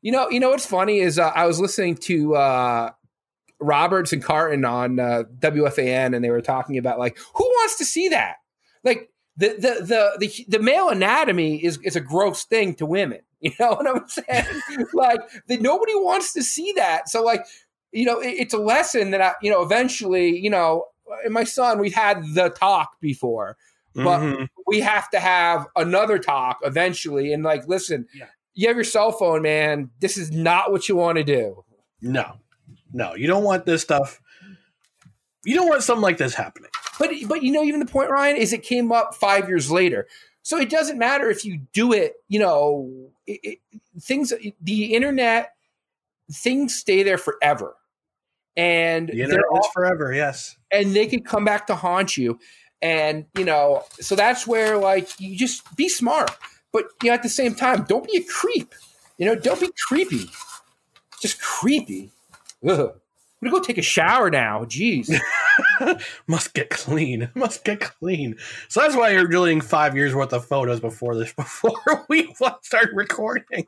You 0.05 0.11
know, 0.11 0.29
you 0.29 0.39
know 0.39 0.51
what's 0.51 0.67
funny 0.67 0.99
is 0.99 1.17
uh, 1.17 1.31
I 1.33 1.47
was 1.47 1.59
listening 1.59 1.95
to 1.95 2.35
uh, 2.35 2.91
Roberts 3.59 4.13
and 4.13 4.23
Carton 4.23 4.63
on 4.63 4.99
uh, 4.99 5.23
WFAN, 5.39 6.15
and 6.15 6.23
they 6.23 6.29
were 6.29 6.41
talking 6.41 6.77
about 6.77 6.99
like 6.99 7.17
who 7.33 7.43
wants 7.43 7.79
to 7.79 7.85
see 7.85 8.09
that? 8.09 8.35
Like 8.83 9.09
the 9.35 9.55
the 9.57 9.83
the 9.83 10.17
the, 10.19 10.45
the 10.47 10.59
male 10.59 10.89
anatomy 10.89 11.55
is 11.65 11.79
is 11.83 11.95
a 11.95 12.01
gross 12.01 12.43
thing 12.45 12.75
to 12.75 12.85
women. 12.85 13.21
You 13.41 13.51
know 13.59 13.71
what 13.73 13.87
I'm 13.87 14.07
saying? 14.07 14.85
like 14.93 15.19
that 15.47 15.61
nobody 15.61 15.93
wants 15.95 16.33
to 16.33 16.43
see 16.43 16.71
that. 16.77 17.09
So 17.09 17.23
like 17.23 17.43
you 17.91 18.05
know, 18.05 18.19
it, 18.19 18.35
it's 18.37 18.53
a 18.53 18.59
lesson 18.59 19.09
that 19.09 19.21
I 19.21 19.33
you 19.41 19.49
know 19.49 19.63
eventually 19.63 20.37
you 20.37 20.51
know. 20.51 20.85
And 21.23 21.33
my 21.33 21.45
son, 21.45 21.79
we've 21.79 21.95
had 21.95 22.23
the 22.35 22.49
talk 22.49 22.99
before, 23.01 23.57
but 23.95 24.19
Mhm. 24.19 24.49
we 24.67 24.81
have 24.81 25.09
to 25.11 25.19
have 25.19 25.65
another 25.75 26.19
talk 26.19 26.59
eventually. 26.63 27.33
And 27.33 27.43
like, 27.43 27.67
listen, 27.67 28.07
you 28.55 28.67
have 28.67 28.75
your 28.77 28.83
cell 28.85 29.11
phone, 29.11 29.41
man. 29.43 29.91
This 29.99 30.17
is 30.17 30.31
not 30.31 30.71
what 30.71 30.89
you 30.89 30.95
want 30.95 31.17
to 31.17 31.23
do. 31.23 31.63
No. 32.01 32.39
No, 32.93 33.13
you 33.13 33.27
don't 33.27 33.43
want 33.43 33.65
this 33.65 33.81
stuff. 33.81 34.21
You 35.43 35.55
don't 35.55 35.67
want 35.67 35.83
something 35.83 36.01
like 36.01 36.17
this 36.17 36.33
happening. 36.33 36.69
But 36.97 37.11
but 37.27 37.43
you 37.43 37.51
know, 37.51 37.63
even 37.63 37.79
the 37.81 37.85
point, 37.85 38.09
Ryan, 38.09 38.37
is 38.37 38.53
it 38.53 38.63
came 38.63 38.91
up 38.91 39.13
five 39.15 39.47
years 39.49 39.69
later. 39.69 40.07
So 40.43 40.57
it 40.57 40.69
doesn't 40.69 40.97
matter 40.97 41.29
if 41.29 41.43
you 41.43 41.59
do 41.73 41.91
it. 41.91 42.13
You 42.29 42.39
know, 42.39 43.09
it, 43.27 43.39
it, 43.43 43.81
things. 44.01 44.31
The 44.61 44.93
internet, 44.95 45.51
things 46.31 46.75
stay 46.75 47.03
there 47.03 47.17
forever, 47.17 47.75
and 48.55 49.09
The 49.09 49.21
is 49.21 49.37
all- 49.51 49.69
forever, 49.73 50.13
yes. 50.13 50.55
and 50.71 50.95
they 50.95 51.07
could 51.07 51.25
come 51.25 51.43
back 51.45 51.67
to 51.67 51.75
haunt 51.75 52.15
you. 52.15 52.39
And 52.81 53.25
you 53.37 53.43
know, 53.43 53.83
so 53.99 54.15
that's 54.15 54.47
where 54.47 54.77
like 54.77 55.09
you 55.19 55.35
just 55.37 55.75
be 55.75 55.89
smart, 55.89 56.31
but 56.75 56.91
you 57.01 57.07
know, 57.07 57.13
at 57.13 57.23
the 57.23 57.29
same 57.29 57.55
time, 57.55 57.85
don't 57.87 58.05
be 58.05 58.17
a 58.17 58.23
creep. 58.23 58.75
You 59.17 59.27
know, 59.27 59.35
don't 59.35 59.61
be 59.61 59.69
creepy. 59.87 60.29
Just 61.21 61.41
creepy. 61.41 62.11
Ugh. 62.67 62.91
I'm 62.91 63.49
gonna 63.49 63.61
go 63.61 63.63
take 63.63 63.77
a 63.77 63.81
shower 63.81 64.29
now. 64.29 64.65
Jeez. 64.65 65.09
Must 66.27 66.53
get 66.53 66.69
clean. 66.69 67.29
Must 67.35 67.63
get 67.63 67.79
clean. 67.79 68.35
So 68.67 68.81
that's 68.81 68.93
why 68.93 69.11
you're 69.11 69.25
deleting 69.25 69.61
five 69.61 69.95
years 69.95 70.13
worth 70.13 70.33
of 70.33 70.43
photos 70.45 70.81
before 70.81 71.15
this 71.15 71.31
before 71.31 72.05
we 72.09 72.35
start 72.61 72.89
recording. 72.93 73.65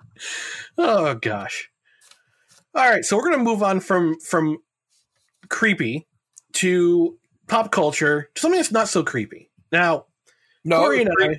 Oh 0.78 1.16
gosh. 1.16 1.70
All 2.76 2.90
right, 2.90 3.06
so 3.06 3.16
we're 3.16 3.32
gonna 3.32 3.38
move 3.38 3.64
on 3.64 3.80
from 3.80 4.20
from 4.20 4.58
creepy 5.48 6.08
to 6.56 7.18
pop 7.48 7.72
culture, 7.72 8.30
to 8.36 8.42
something 8.42 8.60
that's 8.60 8.74
not 8.74 8.90
so 8.90 9.02
creepy. 9.02 9.50
Now, 9.72 10.08
No, 10.66 10.80
Corey 10.80 11.04
and 11.04 11.10
I. 11.22 11.38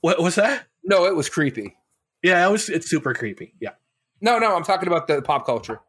What 0.00 0.22
was 0.22 0.36
that? 0.36 0.66
No, 0.84 1.06
it 1.06 1.14
was 1.14 1.28
creepy. 1.28 1.76
Yeah, 2.22 2.46
it 2.46 2.50
was. 2.50 2.68
It's 2.68 2.88
super 2.88 3.14
creepy. 3.14 3.54
Yeah. 3.60 3.70
No, 4.20 4.38
no, 4.38 4.54
I'm 4.54 4.64
talking 4.64 4.88
about 4.88 5.06
the 5.06 5.22
pop 5.22 5.46
culture. 5.46 5.80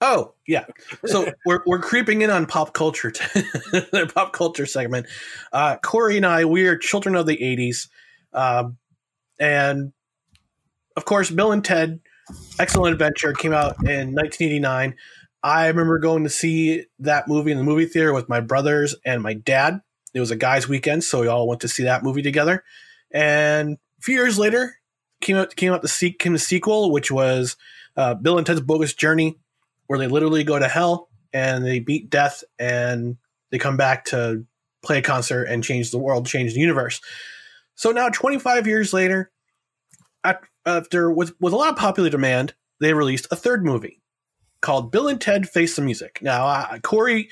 Oh 0.00 0.34
yeah. 0.46 0.64
So 1.06 1.32
we're 1.46 1.60
we're 1.66 1.80
creeping 1.80 2.22
in 2.22 2.30
on 2.30 2.46
pop 2.46 2.74
culture, 2.74 3.10
t- 3.10 3.24
the 3.72 4.10
pop 4.12 4.32
culture 4.32 4.66
segment. 4.66 5.06
Uh, 5.52 5.76
Corey 5.76 6.16
and 6.16 6.26
I, 6.26 6.44
we 6.44 6.66
are 6.66 6.76
children 6.76 7.14
of 7.14 7.26
the 7.26 7.36
'80s, 7.36 7.88
um, 8.32 8.78
and 9.38 9.92
of 10.96 11.04
course, 11.04 11.30
Bill 11.30 11.52
and 11.52 11.64
Ted, 11.64 12.00
Excellent 12.58 12.92
Adventure 12.92 13.32
came 13.32 13.52
out 13.52 13.76
in 13.78 14.14
1989. 14.14 14.94
I 15.42 15.66
remember 15.66 15.98
going 15.98 16.24
to 16.24 16.30
see 16.30 16.86
that 17.00 17.28
movie 17.28 17.52
in 17.52 17.58
the 17.58 17.64
movie 17.64 17.86
theater 17.86 18.14
with 18.14 18.28
my 18.28 18.40
brothers 18.40 18.94
and 19.04 19.22
my 19.22 19.34
dad. 19.34 19.80
It 20.14 20.20
was 20.20 20.30
a 20.30 20.36
guys' 20.36 20.68
weekend, 20.68 21.04
so 21.04 21.20
we 21.20 21.28
all 21.28 21.48
went 21.48 21.60
to 21.62 21.68
see 21.68 21.82
that 21.82 22.02
movie 22.02 22.22
together. 22.22 22.64
And 23.10 23.76
few 24.04 24.16
years 24.16 24.38
later, 24.38 24.76
came 25.22 25.36
out 25.36 25.56
came 25.56 25.72
out 25.72 25.82
the 25.82 26.14
came 26.18 26.34
the 26.34 26.38
sequel, 26.38 26.92
which 26.92 27.10
was 27.10 27.56
uh, 27.96 28.14
Bill 28.14 28.36
and 28.36 28.46
Ted's 28.46 28.60
Bogus 28.60 28.92
Journey, 28.92 29.38
where 29.86 29.98
they 29.98 30.06
literally 30.08 30.44
go 30.44 30.58
to 30.58 30.68
hell 30.68 31.08
and 31.32 31.64
they 31.64 31.80
beat 31.80 32.10
death 32.10 32.44
and 32.58 33.16
they 33.50 33.58
come 33.58 33.76
back 33.76 34.04
to 34.06 34.44
play 34.82 34.98
a 34.98 35.02
concert 35.02 35.44
and 35.44 35.64
change 35.64 35.90
the 35.90 35.98
world, 35.98 36.26
change 36.26 36.52
the 36.52 36.60
universe. 36.60 37.00
So 37.76 37.90
now, 37.90 38.10
25 38.10 38.66
years 38.66 38.92
later, 38.92 39.32
after 40.66 41.10
with 41.10 41.34
with 41.40 41.52
a 41.52 41.56
lot 41.56 41.70
of 41.70 41.76
popular 41.76 42.10
demand, 42.10 42.54
they 42.80 42.92
released 42.92 43.26
a 43.30 43.36
third 43.36 43.64
movie 43.64 44.02
called 44.60 44.92
Bill 44.92 45.08
and 45.08 45.20
Ted 45.20 45.48
Face 45.48 45.76
the 45.76 45.82
Music. 45.82 46.18
Now, 46.20 46.46
uh, 46.46 46.78
Corey 46.80 47.30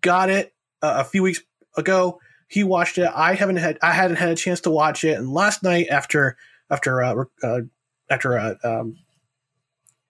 got 0.00 0.30
it 0.30 0.54
uh, 0.82 0.96
a 0.98 1.04
few 1.04 1.22
weeks 1.22 1.40
ago. 1.76 2.20
He 2.48 2.62
watched 2.64 2.98
it. 2.98 3.10
I 3.14 3.34
haven't 3.34 3.56
had 3.56 3.78
I 3.82 3.92
hadn't 3.92 4.16
had 4.16 4.28
a 4.28 4.36
chance 4.36 4.60
to 4.62 4.70
watch 4.70 5.04
it. 5.04 5.18
And 5.18 5.32
last 5.32 5.62
night, 5.62 5.88
after 5.90 6.36
after 6.70 7.02
uh, 7.02 7.24
uh, 7.42 7.60
after 8.08 8.38
uh, 8.38 8.54
um, 8.62 8.96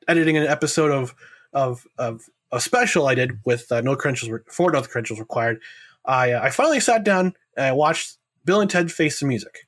editing 0.08 0.36
an 0.36 0.46
episode 0.46 0.90
of 0.90 1.14
of 1.52 1.86
of 1.98 2.26
a 2.52 2.60
special 2.60 3.06
I 3.06 3.14
did 3.14 3.40
with 3.44 3.70
uh, 3.72 3.80
no 3.80 3.96
credentials 3.96 4.30
re- 4.30 4.40
for 4.50 4.70
no 4.70 4.82
credentials 4.82 5.20
required, 5.20 5.60
I 6.04 6.32
uh, 6.32 6.42
I 6.42 6.50
finally 6.50 6.80
sat 6.80 7.04
down 7.04 7.34
and 7.56 7.66
I 7.66 7.72
watched 7.72 8.18
Bill 8.44 8.60
and 8.60 8.70
Ted 8.70 8.92
Face 8.92 9.20
the 9.20 9.26
Music. 9.26 9.66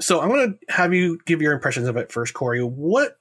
So 0.00 0.20
I'm 0.20 0.28
going 0.28 0.52
to 0.52 0.72
have 0.72 0.94
you 0.94 1.18
give 1.26 1.42
your 1.42 1.52
impressions 1.52 1.88
of 1.88 1.96
it 1.96 2.12
first, 2.12 2.32
Corey. 2.32 2.62
What 2.62 3.18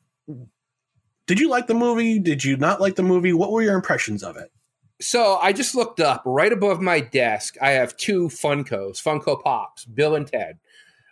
did 1.25 1.39
you 1.39 1.49
like 1.49 1.67
the 1.67 1.73
movie? 1.73 2.19
Did 2.19 2.43
you 2.43 2.55
not 2.55 2.79
like 2.79 2.95
the 2.95 3.03
movie? 3.03 3.33
What 3.33 3.51
were 3.51 3.63
your 3.63 3.75
impressions 3.75 4.23
of 4.23 4.37
it? 4.37 4.51
So 4.99 5.37
I 5.37 5.53
just 5.53 5.75
looked 5.75 5.99
up 5.99 6.23
right 6.25 6.51
above 6.51 6.81
my 6.81 6.99
desk. 6.99 7.55
I 7.61 7.71
have 7.71 7.95
two 7.97 8.29
Funkos, 8.29 9.01
Funko 9.01 9.41
Pops, 9.41 9.85
Bill 9.85 10.15
and 10.15 10.27
Ted. 10.27 10.57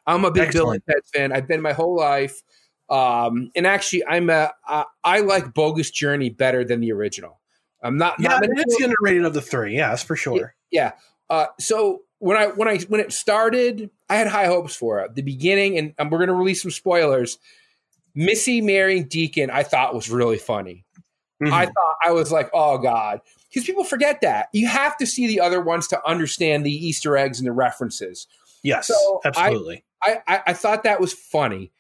I'm 0.08 0.26
a 0.26 0.32
big 0.32 0.52
Bill 0.52 0.72
and 0.72 0.82
Ted 0.88 1.02
fan. 1.14 1.32
I've 1.32 1.48
been 1.48 1.62
my 1.62 1.74
whole 1.74 1.96
life. 1.96 2.42
Um, 2.90 3.52
and 3.56 3.66
actually, 3.66 4.06
I'm 4.06 4.30
a 4.30 4.52
uh, 4.68 4.84
like 5.04 5.54
Bogus 5.54 5.92
Journey 5.92 6.30
better 6.30 6.64
than 6.64 6.80
the 6.82 6.92
original. 6.92 7.40
I'm 7.82 7.98
not. 7.98 8.20
Yeah, 8.20 8.30
not 8.30 8.44
it's 8.44 8.78
the 8.78 8.86
underrated 8.86 9.26
of 9.26 9.34
the 9.34 9.42
three. 9.42 9.76
Yeah, 9.76 9.90
that's 9.90 10.04
for 10.04 10.16
sure. 10.16 10.56
yeah. 10.72 10.94
Uh, 11.30 11.48
so 11.60 12.02
when 12.20 12.38
I 12.38 12.48
when 12.48 12.68
I 12.68 12.80
when 12.88 13.02
it 13.02 13.12
started, 13.12 13.90
I 14.10 14.16
had 14.16 14.28
high 14.28 14.46
hopes 14.46 14.76
for 14.76 15.02
it. 15.02 15.16
The 15.16 15.22
beginning, 15.22 15.78
and, 15.78 15.94
and 15.98 16.12
we're 16.12 16.20
going 16.20 16.30
to 16.30 16.36
release 16.36 16.62
some 16.62 16.72
spoilers. 16.72 17.38
Missy 18.14 18.62
marrying 18.62 19.08
Deacon, 19.08 19.50
I 19.50 19.64
thought 19.64 19.94
was 19.94 20.10
really 20.10 20.38
funny. 20.38 20.86
Mm-hmm. 21.44 21.54
I 21.54 21.66
thought 21.66 21.96
I 22.04 22.12
was 22.12 22.32
like, 22.32 22.50
oh 22.54 22.78
god, 22.78 23.22
because 23.56 23.66
people 23.66 23.86
forget 23.86 24.20
that 24.22 24.50
you 24.52 24.68
have 24.68 24.98
to 24.98 25.08
see 25.08 25.26
the 25.28 25.40
other 25.40 25.62
ones 25.62 25.88
to 25.88 26.06
understand 26.06 26.66
the 26.66 26.72
Easter 26.72 27.16
eggs 27.16 27.40
and 27.40 27.48
the 27.48 27.54
references. 27.54 28.28
Yes, 28.64 28.88
So 28.88 29.22
absolutely. 29.24 29.86
I, 30.04 30.18
I 30.28 30.42
I 30.48 30.54
thought 30.54 30.84
that 30.84 31.00
was 31.00 31.14
funny. 31.14 31.72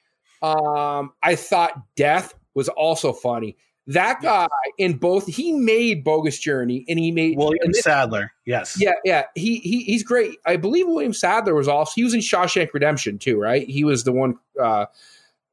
Um, 0.42 1.12
I 1.22 1.36
thought 1.36 1.82
Death 1.96 2.34
was 2.54 2.70
also 2.70 3.12
funny. 3.12 3.58
That 3.88 4.22
guy 4.22 4.48
in 4.80 4.98
both 4.98 5.28
he 5.28 5.52
made 5.52 6.04
Bogus 6.04 6.40
Journey 6.40 6.86
and 6.88 6.98
he 6.98 7.12
made 7.12 7.38
William 7.38 7.72
this- 7.72 7.84
Sadler. 7.84 8.32
Yes. 8.46 8.80
yeah, 8.80 8.94
yeah. 9.04 9.26
He 9.36 9.58
he 9.60 9.84
he's 9.84 10.02
great. 10.04 10.38
I 10.46 10.56
believe 10.56 10.88
William 10.88 11.14
Sadler 11.14 11.54
was 11.54 11.68
also 11.68 11.92
he 11.94 12.04
was 12.04 12.14
in 12.14 12.22
Shawshank 12.22 12.74
Redemption 12.74 13.20
too, 13.20 13.38
right? 13.40 13.68
He 13.68 13.84
was 13.84 14.04
the 14.04 14.12
one 14.12 14.40
uh 14.60 14.86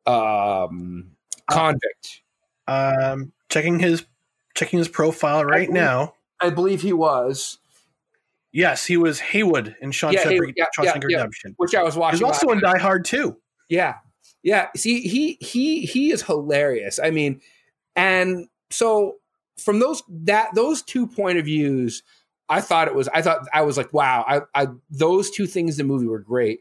um 0.06 1.10
convict. 1.50 2.22
Um, 2.68 3.32
checking 3.50 3.78
his 3.80 4.06
checking 4.54 4.78
his 4.78 4.88
profile 4.88 5.44
right 5.44 5.68
believe- 5.68 5.82
now. 5.82 6.14
I 6.40 6.50
believe 6.50 6.82
he 6.82 6.92
was. 6.92 7.58
Yes, 8.52 8.84
he 8.84 8.96
was 8.96 9.18
Haywood 9.20 9.76
in 9.80 9.92
Sean 9.92 10.12
Yeah, 10.12 10.24
Shawshank 10.24 10.52
yeah, 10.78 10.88
yeah. 11.08 11.16
Redemption. 11.16 11.54
Which 11.56 11.74
I 11.74 11.82
was 11.82 11.96
watching. 11.96 12.18
He's 12.18 12.22
also 12.24 12.50
in 12.50 12.60
Die 12.60 12.78
Hard 12.78 13.04
too. 13.04 13.38
Yeah. 13.68 13.94
Yeah. 14.42 14.68
See, 14.76 15.00
he 15.00 15.38
he 15.40 15.86
he 15.86 16.10
is 16.12 16.22
hilarious. 16.22 16.98
I 17.02 17.10
mean, 17.10 17.40
and 17.96 18.48
so 18.70 19.16
from 19.56 19.78
those 19.78 20.02
that 20.08 20.54
those 20.54 20.82
two 20.82 21.06
point 21.06 21.38
of 21.38 21.46
views, 21.46 22.02
I 22.48 22.60
thought 22.60 22.88
it 22.88 22.94
was 22.94 23.08
I 23.08 23.22
thought 23.22 23.46
I 23.54 23.62
was 23.62 23.78
like, 23.78 23.92
wow, 23.94 24.24
I, 24.26 24.40
I 24.54 24.66
those 24.90 25.30
two 25.30 25.46
things 25.46 25.78
in 25.78 25.86
the 25.86 25.92
movie 25.92 26.06
were 26.06 26.18
great. 26.18 26.60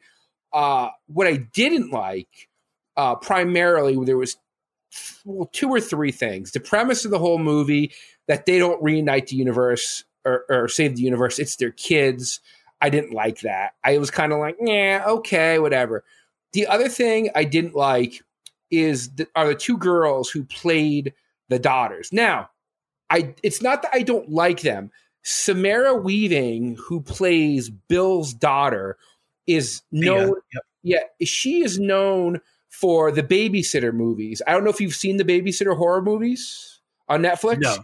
Uh 0.54 0.90
what 1.08 1.28
I 1.28 1.38
didn't 1.54 1.92
like, 1.92 2.30
uh 2.96 3.16
primarily 3.16 3.98
there 4.06 4.18
was 4.18 4.38
well, 5.26 5.50
two 5.52 5.70
or 5.70 5.82
three 5.82 6.12
things. 6.12 6.52
The 6.52 6.60
premise 6.60 7.06
of 7.06 7.12
the 7.12 7.20
whole 7.20 7.40
movie 7.40 7.92
that 8.28 8.46
they 8.46 8.60
don't 8.60 8.82
reunite 8.82 9.28
the 9.28 9.36
universe 9.36 10.04
or, 10.26 10.46
or 10.50 10.68
save 10.68 10.96
the 10.96 11.04
universe. 11.04 11.40
It's 11.40 11.56
their 11.56 11.72
kids. 11.72 12.40
I 12.82 12.90
didn't 12.90 13.14
like 13.14 13.42
that. 13.42 13.74
I 13.84 13.98
was 13.98 14.12
kind 14.12 14.34
of 14.34 14.40
like, 14.40 14.58
yeah, 14.62 15.04
okay, 15.08 15.60
whatever. 15.60 16.04
The 16.54 16.68
other 16.68 16.90
thing 16.90 17.30
I 17.36 17.44
didn't 17.44 17.76
like 17.76 18.22
is 18.70 19.10
the, 19.12 19.28
are 19.36 19.48
the 19.48 19.56
two 19.56 19.78
girls 19.78 20.30
who 20.30 20.44
played 20.44 21.14
the 21.50 21.60
daughters. 21.60 22.12
Now, 22.12 22.50
I 23.10 23.36
it's 23.44 23.62
not 23.62 23.82
that 23.84 23.92
I 23.94 24.02
don't 24.02 24.30
like 24.30 24.62
them. 24.62 24.92
Samara 25.24 25.94
Weaving, 25.94 26.78
who 26.78 27.02
plays 27.02 27.70
Bill's 27.70 28.34
daughter, 28.34 28.98
is 29.46 29.82
known. 29.92 30.36
Yeah, 30.82 31.04
she 31.22 31.62
is 31.64 31.80
known 31.80 32.42
for 32.72 33.12
the 33.12 33.22
babysitter 33.22 33.94
movies. 33.94 34.42
I 34.48 34.54
don't 34.54 34.64
know 34.64 34.70
if 34.72 34.82
you've 34.82 34.96
seen 34.96 35.18
the 35.18 35.24
babysitter 35.26 35.78
horror 35.78 36.02
movies 36.02 36.80
on 37.08 37.22
Netflix. 37.22 37.60
No. 37.60 37.76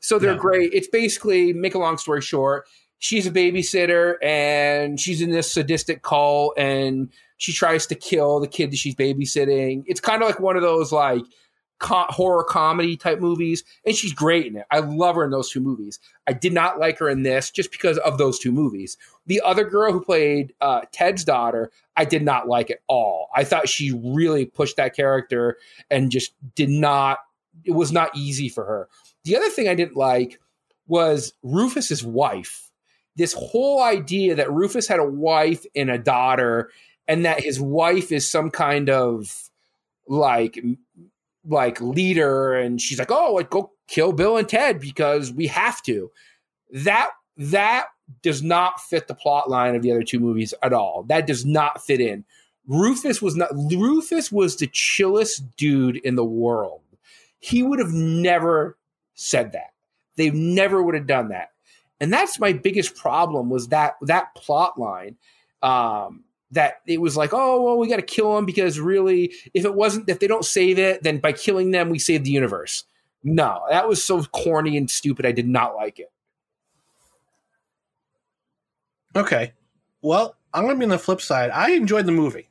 So 0.00 0.18
they're 0.18 0.34
No. 0.34 0.40
great. 0.40 0.72
It's 0.72 0.86
basically, 0.88 1.52
make 1.52 1.74
a 1.74 1.78
long 1.78 1.98
story 1.98 2.20
short, 2.22 2.66
she's 2.98 3.26
a 3.26 3.30
babysitter 3.30 4.16
and 4.22 5.00
she's 5.00 5.20
in 5.20 5.30
this 5.30 5.52
sadistic 5.52 6.02
cult 6.02 6.54
and 6.56 7.08
she 7.38 7.52
tries 7.52 7.86
to 7.86 7.94
kill 7.94 8.38
the 8.38 8.46
kid 8.46 8.70
that 8.70 8.76
she's 8.76 8.94
babysitting. 8.94 9.82
It's 9.86 10.00
kind 10.00 10.22
of 10.22 10.28
like 10.28 10.40
one 10.40 10.56
of 10.56 10.62
those 10.62 10.92
like 10.92 11.22
co- 11.78 12.06
horror 12.08 12.44
comedy 12.44 12.96
type 12.96 13.20
movies, 13.20 13.64
and 13.84 13.94
she's 13.94 14.12
great 14.12 14.46
in 14.46 14.56
it. 14.56 14.66
I 14.70 14.80
love 14.80 15.16
her 15.16 15.24
in 15.24 15.30
those 15.30 15.50
two 15.50 15.60
movies. 15.60 15.98
I 16.26 16.32
did 16.32 16.52
not 16.52 16.78
like 16.78 16.98
her 16.98 17.08
in 17.08 17.22
this 17.22 17.50
just 17.50 17.70
because 17.70 17.98
of 17.98 18.18
those 18.18 18.38
two 18.38 18.52
movies. 18.52 18.96
The 19.26 19.40
other 19.44 19.64
girl 19.64 19.92
who 19.92 20.02
played 20.02 20.54
uh, 20.60 20.82
Ted's 20.92 21.24
daughter, 21.24 21.70
I 21.96 22.04
did 22.04 22.22
not 22.22 22.48
like 22.48 22.70
at 22.70 22.80
all. 22.88 23.28
I 23.34 23.44
thought 23.44 23.68
she 23.68 23.92
really 23.92 24.46
pushed 24.46 24.76
that 24.76 24.96
character 24.96 25.58
and 25.90 26.10
just 26.10 26.32
did 26.54 26.68
not. 26.68 27.18
It 27.64 27.72
was 27.72 27.92
not 27.92 28.16
easy 28.16 28.48
for 28.48 28.64
her. 28.64 28.88
The 29.24 29.36
other 29.36 29.48
thing 29.48 29.68
I 29.68 29.74
didn't 29.74 29.96
like 29.96 30.40
was 30.86 31.32
Rufus's 31.42 32.04
wife. 32.04 32.70
This 33.16 33.32
whole 33.32 33.80
idea 33.80 34.34
that 34.34 34.52
Rufus 34.52 34.88
had 34.88 34.98
a 34.98 35.08
wife 35.08 35.64
and 35.76 35.88
a 35.88 35.98
daughter, 35.98 36.70
and 37.06 37.24
that 37.24 37.40
his 37.40 37.60
wife 37.60 38.10
is 38.10 38.28
some 38.28 38.50
kind 38.50 38.90
of 38.90 39.50
like 40.08 40.58
like 41.46 41.80
leader, 41.80 42.54
and 42.54 42.80
she's 42.80 42.98
like, 42.98 43.10
"Oh, 43.10 43.34
like 43.34 43.50
go 43.50 43.72
kill 43.86 44.12
Bill 44.12 44.36
and 44.36 44.48
Ted 44.48 44.80
because 44.80 45.32
we 45.32 45.46
have 45.48 45.82
to." 45.82 46.10
That 46.72 47.10
that 47.36 47.86
does 48.22 48.42
not 48.42 48.80
fit 48.80 49.08
the 49.08 49.14
plot 49.14 49.48
line 49.48 49.74
of 49.74 49.82
the 49.82 49.90
other 49.90 50.02
two 50.02 50.20
movies 50.20 50.52
at 50.62 50.72
all. 50.72 51.04
That 51.04 51.26
does 51.26 51.44
not 51.44 51.84
fit 51.84 52.00
in. 52.00 52.24
Rufus 52.66 53.20
was 53.20 53.36
not 53.36 53.50
Rufus 53.54 54.32
was 54.32 54.56
the 54.56 54.68
chillest 54.68 55.56
dude 55.56 55.96
in 55.96 56.14
the 56.14 56.24
world. 56.24 56.80
He 57.40 57.62
would 57.62 57.78
have 57.78 57.92
never 57.92 58.78
said 59.14 59.52
that. 59.52 59.72
They 60.16 60.30
never 60.30 60.82
would 60.82 60.94
have 60.94 61.06
done 61.06 61.28
that. 61.28 61.50
And 62.00 62.12
that's 62.12 62.40
my 62.40 62.52
biggest 62.52 62.96
problem 62.96 63.50
was 63.50 63.68
that 63.68 63.94
that 64.02 64.34
plot 64.34 64.78
line. 64.78 65.16
Um, 65.62 66.23
that 66.54 66.80
it 66.86 67.00
was 67.00 67.16
like, 67.16 67.30
oh 67.32 67.62
well, 67.62 67.78
we 67.78 67.88
got 67.88 67.96
to 67.96 68.02
kill 68.02 68.34
them 68.34 68.46
because 68.46 68.80
really, 68.80 69.32
if 69.52 69.64
it 69.64 69.74
wasn't, 69.74 70.08
if 70.08 70.18
they 70.18 70.26
don't 70.26 70.44
save 70.44 70.78
it, 70.78 71.02
then 71.02 71.18
by 71.18 71.32
killing 71.32 71.70
them, 71.70 71.90
we 71.90 71.98
save 71.98 72.24
the 72.24 72.30
universe. 72.30 72.84
No, 73.22 73.62
that 73.70 73.88
was 73.88 74.04
so 74.04 74.22
corny 74.24 74.76
and 74.76 74.90
stupid. 74.90 75.24
I 75.24 75.32
did 75.32 75.48
not 75.48 75.74
like 75.74 75.98
it. 75.98 76.12
Okay. 79.16 79.52
Well, 80.02 80.36
I'm 80.52 80.64
going 80.64 80.74
to 80.74 80.78
be 80.78 80.84
on 80.84 80.90
the 80.90 80.98
flip 80.98 81.20
side. 81.20 81.50
I 81.50 81.70
enjoyed 81.70 82.04
the 82.04 82.12
movie. 82.12 82.50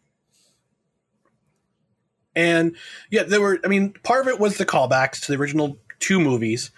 And 2.35 2.75
yeah, 3.11 3.23
there 3.23 3.41
were, 3.41 3.59
I 3.63 3.67
mean, 3.67 3.93
part 4.03 4.25
of 4.25 4.33
it 4.33 4.39
was 4.39 4.57
the 4.57 4.65
callbacks 4.65 5.21
to 5.21 5.31
the 5.31 5.37
original 5.37 5.77
two 5.99 6.19
movies. 6.19 6.71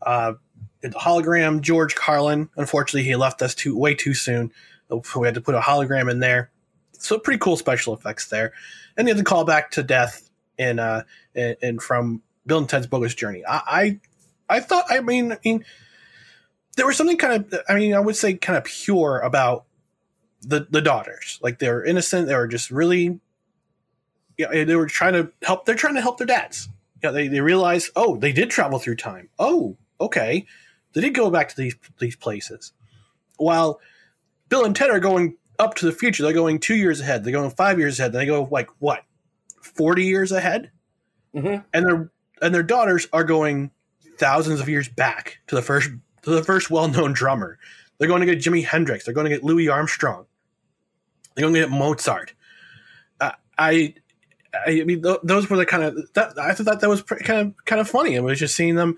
Uh, 0.00 0.34
the 0.80 0.88
hologram, 0.90 1.60
George 1.60 1.94
Carlin, 1.94 2.48
unfortunately, 2.56 3.02
he 3.02 3.14
left 3.16 3.42
us 3.42 3.54
too 3.54 3.76
way 3.76 3.94
too 3.94 4.14
soon. 4.14 4.52
So 4.88 5.20
we 5.20 5.26
had 5.26 5.34
to 5.34 5.40
put 5.40 5.54
a 5.54 5.60
hologram 5.60 6.10
in 6.10 6.20
there. 6.20 6.50
So 7.04 7.18
pretty 7.18 7.38
cool 7.38 7.56
special 7.56 7.94
effects 7.94 8.26
there. 8.28 8.52
And 8.96 9.08
you 9.08 9.14
the 9.14 9.24
callback 9.24 9.70
to 9.70 9.82
death 9.82 10.28
in, 10.58 10.78
uh, 10.78 11.02
in, 11.34 11.56
in 11.62 11.78
from 11.78 12.22
Bill 12.46 12.58
and 12.58 12.68
Ted's 12.68 12.86
Bogus 12.86 13.14
Journey. 13.14 13.42
I, 13.46 14.00
I, 14.48 14.56
I 14.56 14.60
thought, 14.60 14.84
I 14.90 15.00
mean, 15.00 15.32
I 15.32 15.38
mean, 15.44 15.64
there 16.76 16.86
was 16.86 16.96
something 16.96 17.18
kind 17.18 17.34
of 17.52 17.60
i 17.68 17.74
mean 17.74 17.92
i 17.92 18.00
would 18.00 18.16
say 18.16 18.32
kind 18.32 18.56
of 18.56 18.64
pure 18.64 19.18
about 19.18 19.66
the 20.42 20.66
the 20.70 20.80
daughters. 20.80 21.38
Like 21.42 21.58
they 21.58 21.68
were 21.68 21.84
innocent. 21.84 22.28
They 22.28 22.34
were 22.34 22.48
just 22.48 22.70
really 22.70 23.20
you 24.38 24.48
know, 24.48 24.64
they 24.64 24.76
were 24.76 24.86
trying 24.86 25.12
to 25.14 25.32
help 25.42 25.64
they're 25.64 25.74
trying 25.74 25.94
to 25.94 26.00
help 26.00 26.18
their 26.18 26.26
dads. 26.26 26.68
You 27.02 27.08
know, 27.08 27.12
they, 27.12 27.28
they 27.28 27.40
realize 27.40 27.90
oh 27.96 28.16
they 28.16 28.32
did 28.32 28.50
travel 28.50 28.78
through 28.78 28.96
time. 28.96 29.28
Oh 29.38 29.76
okay. 30.00 30.46
They 30.92 31.00
did 31.00 31.14
go 31.14 31.30
back 31.30 31.48
to 31.50 31.56
these 31.56 31.76
these 31.98 32.16
places. 32.16 32.72
While 33.36 33.80
bill 34.48 34.64
and 34.64 34.76
ted 34.76 34.90
are 34.90 35.00
going 35.00 35.36
up 35.58 35.74
to 35.74 35.86
the 35.86 35.92
future 35.92 36.22
they're 36.22 36.32
going 36.32 36.58
two 36.58 36.74
years 36.74 37.00
ahead 37.00 37.24
they're 37.24 37.32
going 37.32 37.50
five 37.50 37.78
years 37.78 37.98
ahead 37.98 38.12
they 38.12 38.26
go 38.26 38.48
like 38.50 38.68
what 38.78 39.04
40 39.60 40.04
years 40.04 40.32
ahead 40.32 40.70
mm-hmm. 41.34 41.62
and 41.72 41.86
their 41.86 42.10
and 42.40 42.54
their 42.54 42.62
daughters 42.62 43.06
are 43.12 43.24
going 43.24 43.70
thousands 44.18 44.60
of 44.60 44.68
years 44.68 44.88
back 44.88 45.38
to 45.46 45.54
the 45.54 45.62
first 45.62 45.90
to 46.22 46.30
the 46.30 46.44
first 46.44 46.70
well-known 46.70 47.12
drummer. 47.12 47.58
They're 47.98 48.08
going 48.08 48.20
to 48.20 48.26
get 48.26 48.38
Jimi 48.38 48.64
Hendrix. 48.64 49.04
They're 49.04 49.14
going 49.14 49.24
to 49.24 49.30
get 49.30 49.44
Louis 49.44 49.68
Armstrong. 49.68 50.26
They're 51.34 51.42
going 51.42 51.54
to 51.54 51.60
get 51.60 51.70
Mozart. 51.70 52.34
Uh, 53.20 53.32
I, 53.58 53.94
I 54.66 54.82
mean, 54.84 55.02
th- 55.02 55.18
those 55.22 55.48
were 55.48 55.56
the 55.56 55.66
kind 55.66 55.82
of 55.82 56.12
that 56.14 56.38
I 56.38 56.52
thought 56.52 56.80
that 56.80 56.88
was 56.88 57.02
pretty, 57.02 57.24
kind 57.24 57.40
of 57.40 57.64
kind 57.64 57.80
of 57.80 57.88
funny. 57.88 58.14
It 58.14 58.22
was 58.22 58.38
just 58.38 58.54
seeing 58.54 58.74
them, 58.74 58.96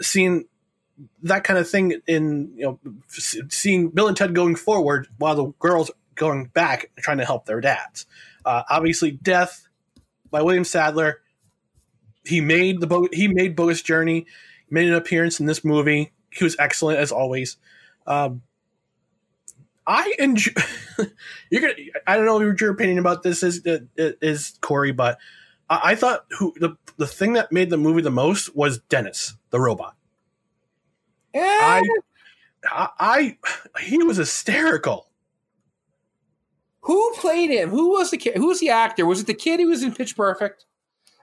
seeing 0.00 0.44
that 1.22 1.44
kind 1.44 1.58
of 1.58 1.68
thing 1.68 2.00
in 2.06 2.52
you 2.56 2.64
know, 2.64 2.78
seeing 3.48 3.90
Bill 3.90 4.08
and 4.08 4.16
Ted 4.16 4.34
going 4.34 4.56
forward 4.56 5.08
while 5.18 5.34
the 5.34 5.46
girls 5.58 5.90
going 6.14 6.46
back 6.46 6.90
trying 6.98 7.18
to 7.18 7.24
help 7.24 7.46
their 7.46 7.60
dads. 7.60 8.06
Uh, 8.44 8.62
obviously, 8.70 9.10
Death 9.10 9.68
by 10.30 10.42
William 10.42 10.64
Sadler. 10.64 11.20
He 12.24 12.40
made 12.40 12.80
the 12.80 12.86
bo- 12.86 13.08
he 13.12 13.28
made 13.28 13.56
Bogus 13.56 13.82
Journey. 13.82 14.26
Made 14.70 14.88
an 14.88 14.94
appearance 14.94 15.40
in 15.40 15.46
this 15.46 15.64
movie 15.64 16.12
he 16.34 16.44
was 16.44 16.56
excellent 16.58 16.98
as 16.98 17.12
always. 17.12 17.56
Um, 18.06 18.42
I 19.86 20.14
enjoy. 20.18 20.52
you're 21.50 21.60
gonna. 21.60 21.74
I 22.06 22.16
don't 22.16 22.26
know 22.26 22.38
what 22.38 22.60
your 22.60 22.72
opinion 22.72 22.98
about 22.98 23.22
this 23.22 23.42
is 23.42 23.62
is 23.96 24.58
Corey, 24.60 24.92
but 24.92 25.18
I, 25.68 25.80
I 25.84 25.94
thought 25.94 26.24
who 26.38 26.54
the 26.58 26.76
the 26.96 27.06
thing 27.06 27.34
that 27.34 27.52
made 27.52 27.70
the 27.70 27.76
movie 27.76 28.02
the 28.02 28.10
most 28.10 28.54
was 28.56 28.78
Dennis 28.78 29.34
the 29.50 29.60
robot. 29.60 29.94
I, 31.34 31.82
I, 32.70 32.88
I 33.74 33.80
he 33.80 33.98
was 34.02 34.16
hysterical. 34.16 35.08
Who 36.82 37.12
played 37.16 37.50
him? 37.50 37.70
Who 37.70 37.90
was 37.92 38.10
the 38.10 38.16
kid? 38.18 38.36
Who 38.36 38.46
was 38.48 38.60
the 38.60 38.70
actor? 38.70 39.06
Was 39.06 39.20
it 39.20 39.26
the 39.26 39.34
kid 39.34 39.58
who 39.60 39.68
was 39.68 39.82
in 39.82 39.94
Pitch 39.94 40.16
Perfect? 40.16 40.66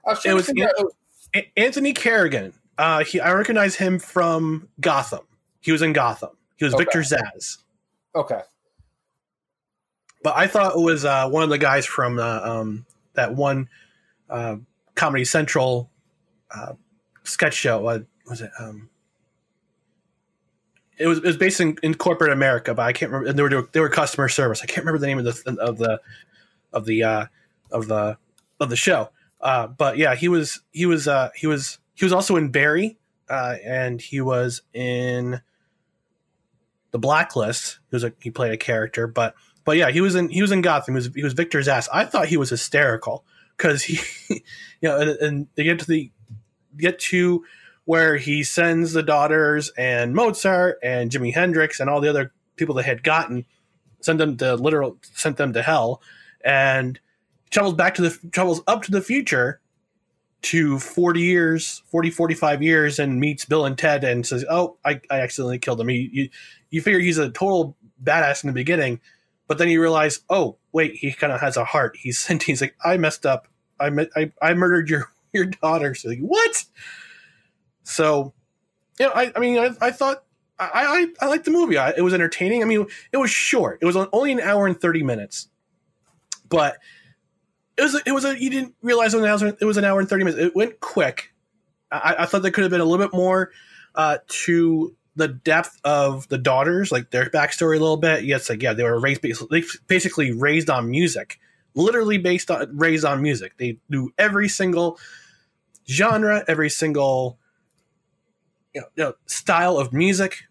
I 0.05 0.15
It 0.25 0.33
was 0.33 0.49
An- 0.49 1.43
Anthony 1.55 1.93
Carrigan. 1.93 2.53
Uh, 2.77 3.03
he 3.03 3.19
I 3.19 3.31
recognize 3.33 3.75
him 3.75 3.99
from 3.99 4.67
Gotham. 4.79 5.21
He 5.59 5.71
was 5.71 5.81
in 5.83 5.93
Gotham. 5.93 6.31
He 6.57 6.65
was 6.65 6.73
Okay. 6.73 6.83
Victor 6.83 6.99
Zsasz. 7.01 7.57
Okay. 8.15 8.41
but 10.23 10.35
I 10.35 10.47
thought 10.47 10.75
it 10.75 10.81
was 10.81 11.05
uh, 11.05 11.29
one 11.29 11.43
of 11.43 11.49
the 11.49 11.57
guys 11.57 11.85
from 11.85 12.17
uh, 12.19 12.41
um, 12.43 12.85
that 13.13 13.33
one 13.35 13.69
uh, 14.29 14.57
Comedy 14.95 15.25
Central 15.25 15.89
uh, 16.53 16.73
sketch 17.23 17.53
show. 17.53 17.79
What 17.81 18.05
was 18.27 18.41
it? 18.41 18.51
Um, 18.59 18.89
it 21.01 21.07
was 21.07 21.17
it 21.19 21.25
was 21.25 21.37
based 21.37 21.59
in, 21.59 21.77
in 21.81 21.95
corporate 21.95 22.31
America, 22.31 22.73
but 22.73 22.83
I 22.83 22.93
can't 22.93 23.11
remember. 23.11 23.29
And 23.29 23.37
they 23.37 23.55
were 23.55 23.69
they 23.71 23.79
were 23.79 23.89
customer 23.89 24.29
service. 24.29 24.61
I 24.61 24.65
can't 24.65 24.85
remember 24.85 24.99
the 24.99 25.07
name 25.07 25.19
of 25.19 25.25
the 25.25 25.57
of 25.59 25.77
the 25.77 26.01
of 26.71 26.85
the 26.85 27.03
uh, 27.03 27.25
of 27.71 27.87
the 27.87 28.17
of 28.59 28.69
the 28.69 28.75
show. 28.75 29.09
Uh, 29.39 29.67
but 29.67 29.97
yeah, 29.97 30.15
he 30.15 30.27
was 30.27 30.61
he 30.71 30.85
was 30.85 31.07
uh, 31.07 31.29
he 31.35 31.47
was 31.47 31.79
he 31.95 32.05
was 32.05 32.13
also 32.13 32.35
in 32.35 32.49
Barry, 32.51 32.97
uh, 33.29 33.55
and 33.65 33.99
he 33.99 34.21
was 34.21 34.61
in 34.73 35.41
the 36.91 36.99
Blacklist. 36.99 37.79
He 37.89 37.95
was 37.95 38.03
a, 38.03 38.13
he 38.19 38.29
played 38.29 38.51
a 38.51 38.57
character, 38.57 39.07
but 39.07 39.35
but 39.63 39.77
yeah, 39.77 39.89
he 39.89 40.01
was 40.01 40.15
in 40.15 40.29
he 40.29 40.41
was 40.41 40.51
in 40.51 40.61
Gotham. 40.61 40.93
He 40.93 40.97
was 40.97 41.09
he 41.15 41.23
was 41.23 41.33
Victor 41.33 41.59
Zsasz. 41.59 41.87
I 41.91 42.05
thought 42.05 42.27
he 42.27 42.37
was 42.37 42.49
hysterical 42.49 43.25
because 43.57 43.83
he, 43.83 43.99
you 44.81 44.89
know, 44.89 44.99
and, 44.99 45.09
and 45.09 45.47
they 45.55 45.63
get 45.63 45.79
to 45.79 45.87
the 45.87 46.11
get 46.77 46.99
to 46.99 47.43
where 47.85 48.17
he 48.17 48.43
sends 48.43 48.93
the 48.93 49.03
daughters 49.03 49.69
and 49.77 50.13
Mozart 50.13 50.77
and 50.83 51.11
Jimi 51.11 51.33
Hendrix 51.33 51.79
and 51.79 51.89
all 51.89 52.01
the 52.01 52.09
other 52.09 52.31
people 52.55 52.75
that 52.75 52.85
had 52.85 53.03
gotten, 53.03 53.45
send 54.01 54.19
them 54.19 54.37
to 54.37 54.55
literal 54.55 54.97
sent 55.01 55.37
them 55.37 55.53
to 55.53 55.61
hell, 55.61 56.01
and 56.43 56.99
travels 57.49 57.73
back 57.73 57.95
to 57.95 58.01
the 58.01 58.29
travels 58.31 58.61
up 58.67 58.83
to 58.83 58.91
the 58.91 59.01
future 59.01 59.59
to 60.41 60.79
40 60.79 61.21
years 61.21 61.83
40 61.91 62.09
45 62.09 62.63
years 62.63 62.97
and 62.97 63.19
meets 63.19 63.45
bill 63.45 63.63
and 63.63 63.77
ted 63.77 64.03
and 64.03 64.25
says 64.25 64.43
oh 64.49 64.75
i, 64.83 64.99
I 65.11 65.19
accidentally 65.19 65.59
killed 65.59 65.79
him. 65.79 65.87
He, 65.89 66.09
you, 66.11 66.29
you 66.71 66.81
figure 66.81 66.99
he's 66.99 67.19
a 67.19 67.29
total 67.29 67.77
badass 68.03 68.43
in 68.43 68.47
the 68.47 68.53
beginning 68.53 68.99
but 69.47 69.57
then 69.57 69.67
you 69.67 69.81
realize 69.81 70.21
oh 70.29 70.57
wait 70.71 70.95
he 70.95 71.11
kind 71.11 71.33
of 71.33 71.41
has 71.41 71.57
a 71.57 71.65
heart. 71.65 71.97
He's 71.99 72.17
sent 72.17 72.43
he's 72.43 72.61
like 72.61 72.73
i 72.85 72.95
messed 72.97 73.25
up. 73.25 73.47
I 73.79 73.89
I, 74.15 74.31
I 74.41 74.53
murdered 74.53 74.89
your 74.89 75.11
your 75.33 75.45
daughter. 75.45 75.93
So 75.93 76.07
like, 76.07 76.19
what 76.19 76.63
so 77.83 78.33
you 78.99 79.05
know 79.05 79.11
i, 79.13 79.31
I 79.35 79.39
mean 79.39 79.57
I, 79.57 79.71
I 79.81 79.91
thought 79.91 80.23
I 80.59 81.07
I, 81.19 81.25
I 81.25 81.27
like 81.27 81.43
the 81.43 81.51
movie. 81.51 81.77
I, 81.77 81.89
it 81.89 82.01
was 82.01 82.13
entertaining. 82.13 82.61
I 82.61 82.65
mean, 82.65 82.85
it 83.11 83.17
was 83.17 83.31
short. 83.31 83.79
It 83.81 83.85
was 83.85 83.95
only 84.13 84.31
an 84.31 84.39
hour 84.39 84.67
and 84.67 84.79
thirty 84.79 85.01
minutes, 85.01 85.49
but 86.47 86.77
it 87.77 87.81
was 87.81 88.01
it 88.05 88.11
was 88.11 88.25
a 88.25 88.39
you 88.39 88.49
didn't 88.49 88.75
realize 88.81 89.13
it 89.13 89.21
was 89.21 89.41
an 89.41 89.47
hour, 89.47 89.57
it 89.59 89.65
was 89.65 89.77
an 89.77 89.85
hour 89.85 89.99
and 89.99 90.07
thirty 90.07 90.23
minutes. 90.23 90.41
It 90.41 90.55
went 90.55 90.79
quick. 90.79 91.33
I, 91.91 92.15
I 92.19 92.25
thought 92.25 92.43
there 92.43 92.51
could 92.51 92.63
have 92.63 92.71
been 92.71 92.81
a 92.81 92.85
little 92.85 93.03
bit 93.05 93.15
more 93.15 93.51
uh, 93.95 94.19
to 94.27 94.95
the 95.15 95.27
depth 95.27 95.79
of 95.83 96.27
the 96.29 96.37
daughters, 96.37 96.91
like 96.91 97.09
their 97.09 97.29
backstory 97.29 97.77
a 97.77 97.79
little 97.79 97.97
bit. 97.97 98.23
Yes, 98.23 98.49
like 98.49 98.61
yeah, 98.61 98.73
they 98.73 98.83
were 98.83 98.99
raised 98.99 99.21
they 99.21 99.63
basically 99.87 100.31
raised 100.31 100.69
on 100.69 100.89
music, 100.89 101.39
literally 101.73 102.19
based 102.19 102.51
on 102.51 102.77
raised 102.77 103.03
on 103.03 103.21
music. 103.21 103.57
They 103.57 103.77
knew 103.89 104.13
every 104.17 104.47
single 104.47 104.99
genre, 105.89 106.45
every 106.47 106.69
single 106.69 107.39
you 108.73 108.81
know, 108.81 108.87
you 108.95 109.03
know, 109.03 109.13
style 109.25 109.77
of 109.77 109.93
music. 109.93 110.43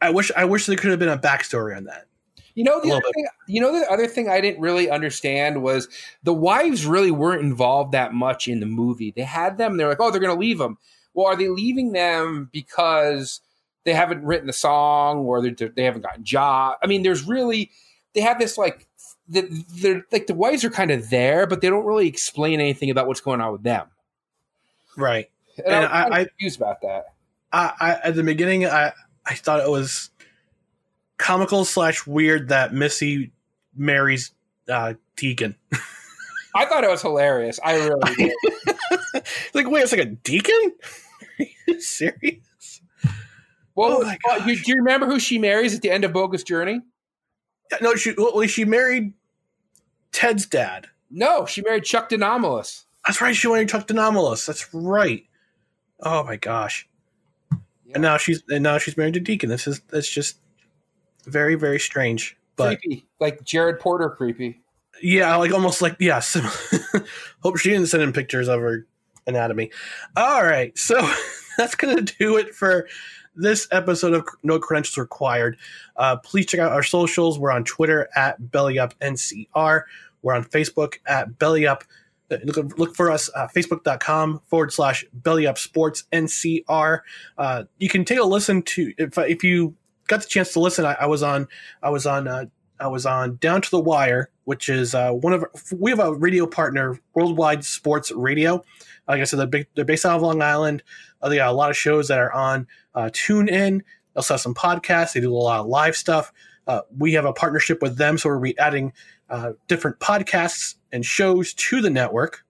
I 0.00 0.10
wish 0.10 0.30
I 0.36 0.44
wish 0.44 0.66
there 0.66 0.76
could 0.76 0.90
have 0.90 0.98
been 0.98 1.08
a 1.08 1.18
backstory 1.18 1.76
on 1.76 1.84
that. 1.84 2.06
You 2.54 2.64
know 2.64 2.80
the 2.80 2.90
other 2.90 3.02
thing, 3.14 3.26
you 3.48 3.60
know 3.60 3.78
the 3.78 3.90
other 3.90 4.06
thing 4.06 4.30
I 4.30 4.40
didn't 4.40 4.62
really 4.62 4.88
understand 4.88 5.62
was 5.62 5.88
the 6.22 6.32
wives 6.32 6.86
really 6.86 7.10
weren't 7.10 7.42
involved 7.42 7.92
that 7.92 8.14
much 8.14 8.48
in 8.48 8.60
the 8.60 8.66
movie. 8.66 9.12
They 9.14 9.22
had 9.22 9.58
them, 9.58 9.76
they're 9.76 9.88
like, 9.88 10.00
oh, 10.00 10.10
they're 10.10 10.22
going 10.22 10.34
to 10.34 10.40
leave 10.40 10.56
them. 10.56 10.78
Well, 11.12 11.26
are 11.26 11.36
they 11.36 11.48
leaving 11.48 11.92
them 11.92 12.48
because 12.52 13.40
they 13.84 13.92
haven't 13.92 14.24
written 14.24 14.48
a 14.48 14.54
song 14.54 15.18
or 15.18 15.42
they're, 15.42 15.68
they 15.68 15.84
haven't 15.84 16.00
gotten 16.00 16.24
job? 16.24 16.76
I 16.82 16.86
mean, 16.86 17.02
there's 17.02 17.26
really 17.26 17.70
they 18.14 18.22
have 18.22 18.38
this 18.38 18.56
like 18.56 18.88
they're 19.28 20.04
like 20.10 20.26
the 20.26 20.34
wives 20.34 20.64
are 20.64 20.70
kind 20.70 20.90
of 20.90 21.10
there, 21.10 21.46
but 21.46 21.60
they 21.60 21.68
don't 21.68 21.84
really 21.84 22.08
explain 22.08 22.60
anything 22.60 22.88
about 22.88 23.06
what's 23.06 23.20
going 23.20 23.42
on 23.42 23.52
with 23.52 23.64
them. 23.64 23.88
Right. 24.96 25.28
And, 25.58 25.74
and 25.74 25.86
I, 25.86 26.20
I, 26.20 26.24
confused 26.24 26.60
about 26.60 26.80
that. 26.82 27.14
I, 27.52 27.72
I 27.80 27.90
at 28.08 28.14
the 28.14 28.22
beginning, 28.22 28.66
I 28.66 28.92
I 29.24 29.34
thought 29.34 29.60
it 29.60 29.70
was 29.70 30.10
comical 31.18 31.64
slash 31.64 32.06
weird 32.06 32.48
that 32.48 32.74
Missy 32.74 33.32
marries 33.74 34.32
uh, 34.68 34.94
Deacon. 35.16 35.56
I 36.54 36.64
thought 36.64 36.84
it 36.84 36.90
was 36.90 37.02
hilarious. 37.02 37.60
I 37.62 37.76
really 37.76 38.14
did. 38.16 38.32
like, 39.54 39.68
wait, 39.68 39.82
it's 39.82 39.92
like 39.92 40.00
a 40.00 40.06
deacon? 40.06 40.72
Are 41.38 41.46
you 41.66 41.80
serious? 41.80 42.80
Well, 43.74 44.02
oh 44.02 44.30
uh, 44.30 44.38
do 44.44 44.52
you 44.52 44.76
remember 44.76 45.06
who 45.06 45.20
she 45.20 45.38
marries 45.38 45.74
at 45.74 45.82
the 45.82 45.90
end 45.90 46.04
of 46.04 46.14
Bogus 46.14 46.42
Journey? 46.42 46.80
Yeah, 47.70 47.78
no, 47.82 47.94
she 47.94 48.14
well, 48.16 48.40
she 48.46 48.64
married 48.64 49.12
Ted's 50.12 50.46
dad. 50.46 50.88
No, 51.10 51.44
she 51.44 51.60
married 51.60 51.84
Chuck 51.84 52.08
De 52.08 52.16
Nomolos. 52.16 52.84
That's 53.06 53.20
right. 53.20 53.36
She 53.36 53.48
married 53.48 53.68
Chuck 53.68 53.86
De 53.86 53.92
Nomolos. 53.92 54.46
That's 54.46 54.72
right. 54.72 55.26
Oh 56.00 56.24
my 56.24 56.36
gosh. 56.36 56.88
Yeah. 57.52 57.58
And 57.94 58.02
now 58.02 58.16
she's 58.16 58.42
and 58.48 58.62
now 58.62 58.78
she's 58.78 58.96
married 58.96 59.14
to 59.14 59.20
Deacon. 59.20 59.48
This 59.48 59.66
is 59.66 59.80
that's 59.88 60.08
just 60.08 60.38
very 61.24 61.54
very 61.54 61.78
strange. 61.78 62.36
But 62.56 62.80
creepy, 62.80 63.06
like 63.20 63.44
Jared 63.44 63.80
Porter, 63.80 64.10
creepy. 64.10 64.60
Yeah, 65.02 65.36
like 65.36 65.52
almost 65.52 65.82
like 65.82 65.96
yes. 66.00 66.36
Hope 67.42 67.58
she 67.58 67.70
didn't 67.70 67.86
send 67.86 68.02
in 68.02 68.12
pictures 68.12 68.48
of 68.48 68.60
her 68.60 68.86
anatomy. 69.26 69.70
All 70.16 70.42
right, 70.42 70.76
so 70.76 71.08
that's 71.58 71.74
gonna 71.74 72.02
do 72.02 72.36
it 72.36 72.54
for 72.54 72.88
this 73.34 73.68
episode 73.70 74.14
of 74.14 74.26
No 74.42 74.58
Credentials 74.58 74.96
Required. 74.96 75.58
Uh, 75.96 76.16
please 76.16 76.46
check 76.46 76.60
out 76.60 76.72
our 76.72 76.82
socials. 76.82 77.38
We're 77.38 77.52
on 77.52 77.64
Twitter 77.64 78.08
at 78.16 78.40
BellyUpNCR. 78.40 79.82
We're 80.22 80.34
on 80.34 80.44
Facebook 80.44 80.94
at 81.06 81.38
BellyUp. 81.38 81.82
Look, 82.28 82.78
look 82.78 82.96
for 82.96 83.10
us 83.10 83.30
uh, 83.36 83.46
facebook.com 83.54 84.40
forward 84.46 84.72
slash 84.72 85.04
belly 85.12 85.46
up 85.46 85.58
sports 85.58 86.04
ncr 86.12 87.00
uh, 87.38 87.64
you 87.78 87.88
can 87.88 88.04
take 88.04 88.18
a 88.18 88.24
listen 88.24 88.62
to 88.62 88.92
if, 88.98 89.16
if 89.16 89.44
you 89.44 89.76
got 90.08 90.22
the 90.22 90.26
chance 90.26 90.52
to 90.54 90.60
listen 90.60 90.84
i, 90.84 90.96
I 91.00 91.06
was 91.06 91.22
on 91.22 91.46
i 91.84 91.90
was 91.90 92.04
on 92.04 92.26
uh, 92.26 92.46
i 92.80 92.88
was 92.88 93.06
on 93.06 93.36
down 93.36 93.62
to 93.62 93.70
the 93.70 93.78
wire 93.78 94.30
which 94.46 94.68
is 94.68 94.94
uh, 94.94 95.10
one 95.10 95.32
of 95.32 95.44
we 95.76 95.90
have 95.90 95.98
a 95.98 96.14
radio 96.14 96.46
partner 96.46 96.98
worldwide 97.14 97.64
sports 97.64 98.10
radio. 98.12 98.64
Like 99.06 99.20
i 99.20 99.24
said 99.24 99.40
they're, 99.40 99.46
big, 99.46 99.66
they're 99.74 99.84
based 99.84 100.06
out 100.06 100.16
of 100.16 100.22
long 100.22 100.40
island. 100.40 100.82
Uh, 101.20 101.28
they 101.28 101.36
got 101.36 101.48
a 101.48 101.52
lot 101.52 101.70
of 101.70 101.76
shows 101.76 102.08
that 102.08 102.18
are 102.18 102.32
on 102.32 102.66
uh, 102.94 103.10
tune 103.12 103.48
in 103.48 103.78
they 103.78 104.18
also 104.18 104.34
have 104.34 104.40
some 104.40 104.54
podcasts. 104.54 105.12
They 105.12 105.20
do 105.20 105.32
a 105.32 105.36
lot 105.36 105.60
of 105.60 105.66
live 105.66 105.96
stuff. 105.96 106.32
We 106.96 107.12
have 107.12 107.24
a 107.24 107.32
partnership 107.32 107.82
with 107.82 107.98
them 107.98 108.18
so 108.18 108.30
we're 108.30 108.38
be 108.38 108.58
adding 108.58 108.92
different 109.68 109.98
podcasts 109.98 110.76
and 110.96 111.04
shows 111.04 111.52
to 111.52 111.82
the 111.82 111.90
network. 111.90 112.42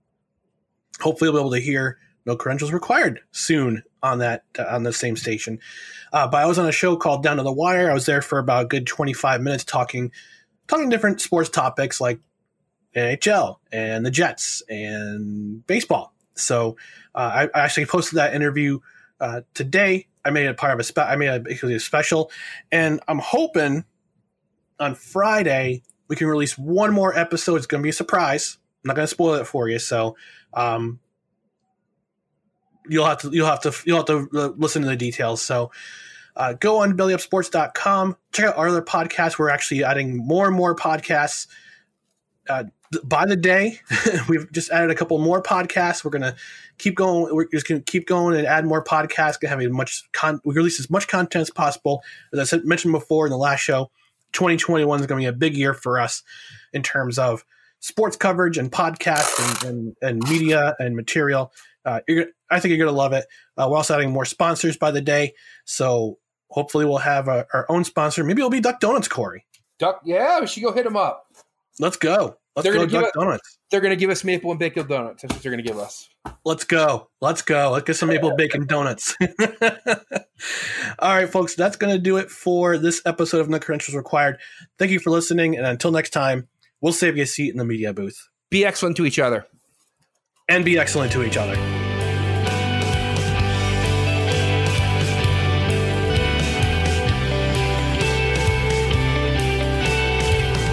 Hopefully, 1.01 1.28
we'll 1.28 1.42
be 1.42 1.47
able 1.47 1.57
to 1.57 1.61
hear 1.61 1.99
no 2.24 2.36
credentials 2.36 2.72
required 2.72 3.20
soon 3.32 3.82
on 4.03 4.20
that 4.20 4.44
uh, 4.59 4.64
on 4.70 4.84
the 4.84 4.92
same 4.92 5.16
station. 5.16 5.59
Uh, 6.12 6.28
but 6.28 6.42
I 6.42 6.47
was 6.47 6.59
on 6.59 6.66
a 6.66 6.72
show 6.72 6.97
called 6.97 7.22
Down 7.22 7.36
to 7.36 7.42
the 7.42 7.53
Wire. 7.53 7.90
I 7.90 7.94
was 7.94 8.07
there 8.07 8.22
for 8.22 8.38
about 8.38 8.64
a 8.64 8.68
good 8.68 8.86
25 8.86 9.42
minutes 9.42 9.64
talking 9.64 10.12
talking 10.68 10.88
different 10.88 11.20
sports 11.20 11.51
topics 11.51 12.01
like 12.01 12.20
NHL 12.94 13.57
and 13.72 14.07
the 14.07 14.11
Jets 14.11 14.62
and 14.68 15.66
baseball. 15.66 16.14
So 16.34 16.76
uh, 17.14 17.49
I, 17.55 17.59
I, 17.59 17.64
actually 17.64 17.86
posted 17.86 18.18
that 18.18 18.34
interview 18.34 18.78
uh, 19.20 19.40
today. 19.55 20.07
I 20.24 20.30
made 20.30 20.47
it 20.47 20.57
part 20.57 20.72
of 20.72 20.78
a 20.78 20.84
spe- 20.84 20.99
I 20.99 21.16
made 21.16 21.28
a 21.28 21.80
special, 21.80 22.30
and 22.70 23.01
I'm 23.09 23.18
hoping 23.18 23.84
on 24.78 24.94
Friday 24.94 25.82
we 26.09 26.16
can 26.16 26.26
release 26.26 26.57
one 26.57 26.92
more 26.92 27.16
episode. 27.16 27.57
It's 27.57 27.66
going 27.66 27.80
to 27.80 27.82
be 27.82 27.90
a 27.90 27.94
surprise. 27.94 28.59
I'm 28.84 28.88
not 28.88 28.96
going 28.96 29.04
to 29.04 29.11
spoil 29.11 29.34
it 29.34 29.46
for 29.46 29.68
you. 29.68 29.78
So, 29.78 30.16
um, 30.54 31.00
you'll 32.88 33.07
have 33.07 33.18
to 33.18 33.30
you'll 33.30 33.46
have 33.46 33.62
to 33.62 33.74
you'll 33.84 33.98
have 33.98 34.07
to 34.07 34.28
uh, 34.34 34.48
listen 34.57 34.82
to 34.82 34.88
the 34.88 34.96
details. 34.96 35.42
So, 35.42 35.70
uh, 36.36 36.54
go 36.54 36.78
on 36.78 36.96
bellyupsports.com. 36.96 38.16
Check 38.32 38.46
out 38.46 38.57
our 38.57 38.68
other 38.68 38.82
podcasts. 38.82 39.38
We're 39.38 39.50
actually 39.50 39.84
adding 39.84 40.16
more 40.16 40.46
and 40.46 40.57
more 40.57 40.76
podcasts 40.76 41.46
uh, 42.48 42.64
by 43.02 43.26
the 43.26 43.36
day. 43.36 43.80
We've 44.28 44.50
just 44.52 44.70
added 44.70 44.90
a 44.90 44.94
couple 44.94 45.18
more 45.18 45.42
podcasts. 45.42 46.04
We're 46.04 46.11
gonna 46.11 46.36
keep 46.78 46.94
going. 46.94 47.34
We're 47.34 47.48
just 47.48 47.66
gonna 47.66 47.80
keep 47.80 48.07
going 48.07 48.36
and 48.36 48.46
add 48.46 48.64
more 48.64 48.84
podcasts. 48.84 49.40
Gonna 49.40 49.50
have 49.50 49.61
as 49.61 49.70
much 49.70 50.04
con- 50.12 50.40
we 50.44 50.54
release 50.54 50.78
as 50.78 50.90
much 50.90 51.09
content 51.09 51.42
as 51.42 51.50
possible. 51.50 52.02
As 52.32 52.38
I 52.38 52.44
said, 52.44 52.64
mentioned 52.64 52.92
before 52.92 53.26
in 53.26 53.30
the 53.30 53.38
last 53.38 53.61
show, 53.61 53.90
2021 54.37 55.01
is 55.01 55.07
going 55.07 55.18
to 55.18 55.24
be 55.24 55.34
a 55.34 55.37
big 55.37 55.57
year 55.57 55.72
for 55.72 55.99
us 55.99 56.22
in 56.74 56.82
terms 56.82 57.18
of 57.18 57.43
sports 57.80 58.16
coverage 58.16 58.59
and 58.59 58.70
podcasts 58.70 59.64
and, 59.64 59.72
and, 59.72 59.97
and 60.03 60.30
media 60.30 60.76
and 60.78 60.95
material. 60.95 61.53
Uh, 61.87 62.01
I 62.51 62.61
think 62.61 62.70
you're 62.70 62.78
going 62.78 62.87
to 62.87 62.93
love 62.93 63.14
it. 63.14 63.24
Uh, 63.57 63.66
we're 63.70 63.78
also 63.78 63.95
adding 63.95 64.11
more 64.11 64.26
sponsors 64.26 64.76
by 64.76 64.91
the 64.91 65.01
day. 65.01 65.32
So 65.64 66.18
hopefully 66.51 66.84
we'll 66.84 66.99
have 66.99 67.28
a, 67.28 67.47
our 67.55 67.64
own 67.70 67.84
sponsor. 67.84 68.24
Maybe 68.24 68.41
it'll 68.41 68.51
be 68.51 68.61
Duck 68.61 68.78
Donuts, 68.78 69.09
Corey. 69.09 69.47
Duck, 69.78 70.03
yeah, 70.05 70.41
we 70.41 70.47
should 70.47 70.62
go 70.62 70.72
hit 70.72 70.84
them 70.84 70.97
up. 70.97 71.26
Let's 71.78 71.97
go. 71.97 72.37
Let's 72.57 72.64
they're 72.64 72.74
go 72.74 72.86
Duck 72.86 73.04
us, 73.04 73.11
Donuts. 73.14 73.59
They're 73.70 73.82
going 73.82 73.90
to 73.90 73.96
give 73.96 74.09
us 74.09 74.24
maple 74.24 74.50
and 74.50 74.59
bacon 74.59 74.86
donuts. 74.86 75.20
That's 75.20 75.34
what 75.34 75.42
they're 75.42 75.52
going 75.52 75.62
to 75.62 75.68
give 75.68 75.78
us. 75.78 76.09
Let's 76.46 76.64
go. 76.64 77.11
Let's 77.20 77.42
go. 77.42 77.70
Let's 77.72 77.84
get 77.84 77.96
some 77.96 78.09
maple 78.09 78.34
bacon 78.34 78.66
donuts. 78.66 79.14
All 80.98 81.14
right, 81.14 81.28
folks, 81.28 81.54
that's 81.54 81.76
going 81.76 81.94
to 81.94 82.00
do 82.00 82.16
it 82.16 82.30
for 82.30 82.78
this 82.78 83.02
episode 83.04 83.40
of 83.40 83.50
No 83.50 83.59
Credentials 83.59 83.94
Required. 83.94 84.38
Thank 84.78 84.90
you 84.90 85.00
for 85.00 85.11
listening. 85.11 85.57
And 85.57 85.66
until 85.66 85.90
next 85.90 86.11
time, 86.11 86.48
we'll 86.80 86.94
save 86.94 87.18
you 87.18 87.24
a 87.24 87.26
seat 87.26 87.50
in 87.50 87.59
the 87.59 87.64
media 87.64 87.92
booth. 87.92 88.26
Be 88.48 88.64
excellent 88.64 88.96
to 88.96 89.04
each 89.04 89.18
other. 89.18 89.46
And 90.48 90.64
be 90.64 90.78
excellent 90.78 91.12
to 91.12 91.24
each 91.24 91.36
other. 91.36 91.86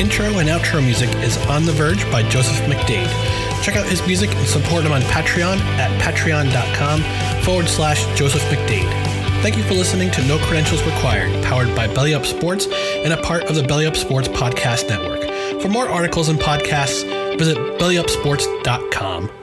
Intro 0.04 0.39
and 0.39 0.49
outro 0.49 0.84
music 0.84 1.10
is 1.24 1.38
On 1.47 1.64
the 1.64 1.72
Verge 1.72 2.04
by 2.12 2.28
Joseph 2.28 2.58
McDade. 2.66 3.08
Check 3.64 3.78
out 3.78 3.86
his 3.86 4.06
music 4.06 4.30
and 4.36 4.45
support 4.45 4.84
him 4.84 4.91
on 4.91 4.99
Patreon 5.04 5.60
at 5.80 6.01
patreon.com 6.01 7.01
forward 7.41 7.70
slash 7.70 8.06
Joseph 8.18 8.41
McDade. 8.51 8.91
Thank 9.41 9.56
you 9.56 9.64
for 9.64 9.76
listening 9.76 10.12
to 10.12 10.28
No 10.28 10.38
Credentials 10.39 10.84
Required, 10.84 11.41
powered 11.45 11.74
by 11.74 11.88
Belly 11.88 12.14
Up 12.14 12.26
Sports 12.26 12.68
and 12.68 13.14
a 13.14 13.22
part 13.22 13.43
of 13.43 13.56
the 13.56 13.64
Belly 13.64 13.86
Up 13.86 13.95
Sports 13.95 14.28
Podcast 14.28 14.89
Network. 14.89 15.22
For 15.62 15.70
more 15.70 15.88
articles 15.88 16.28
and 16.28 16.38
podcasts, 16.38 17.08
visit 17.38 17.56
bellyupsports.com. 17.80 19.43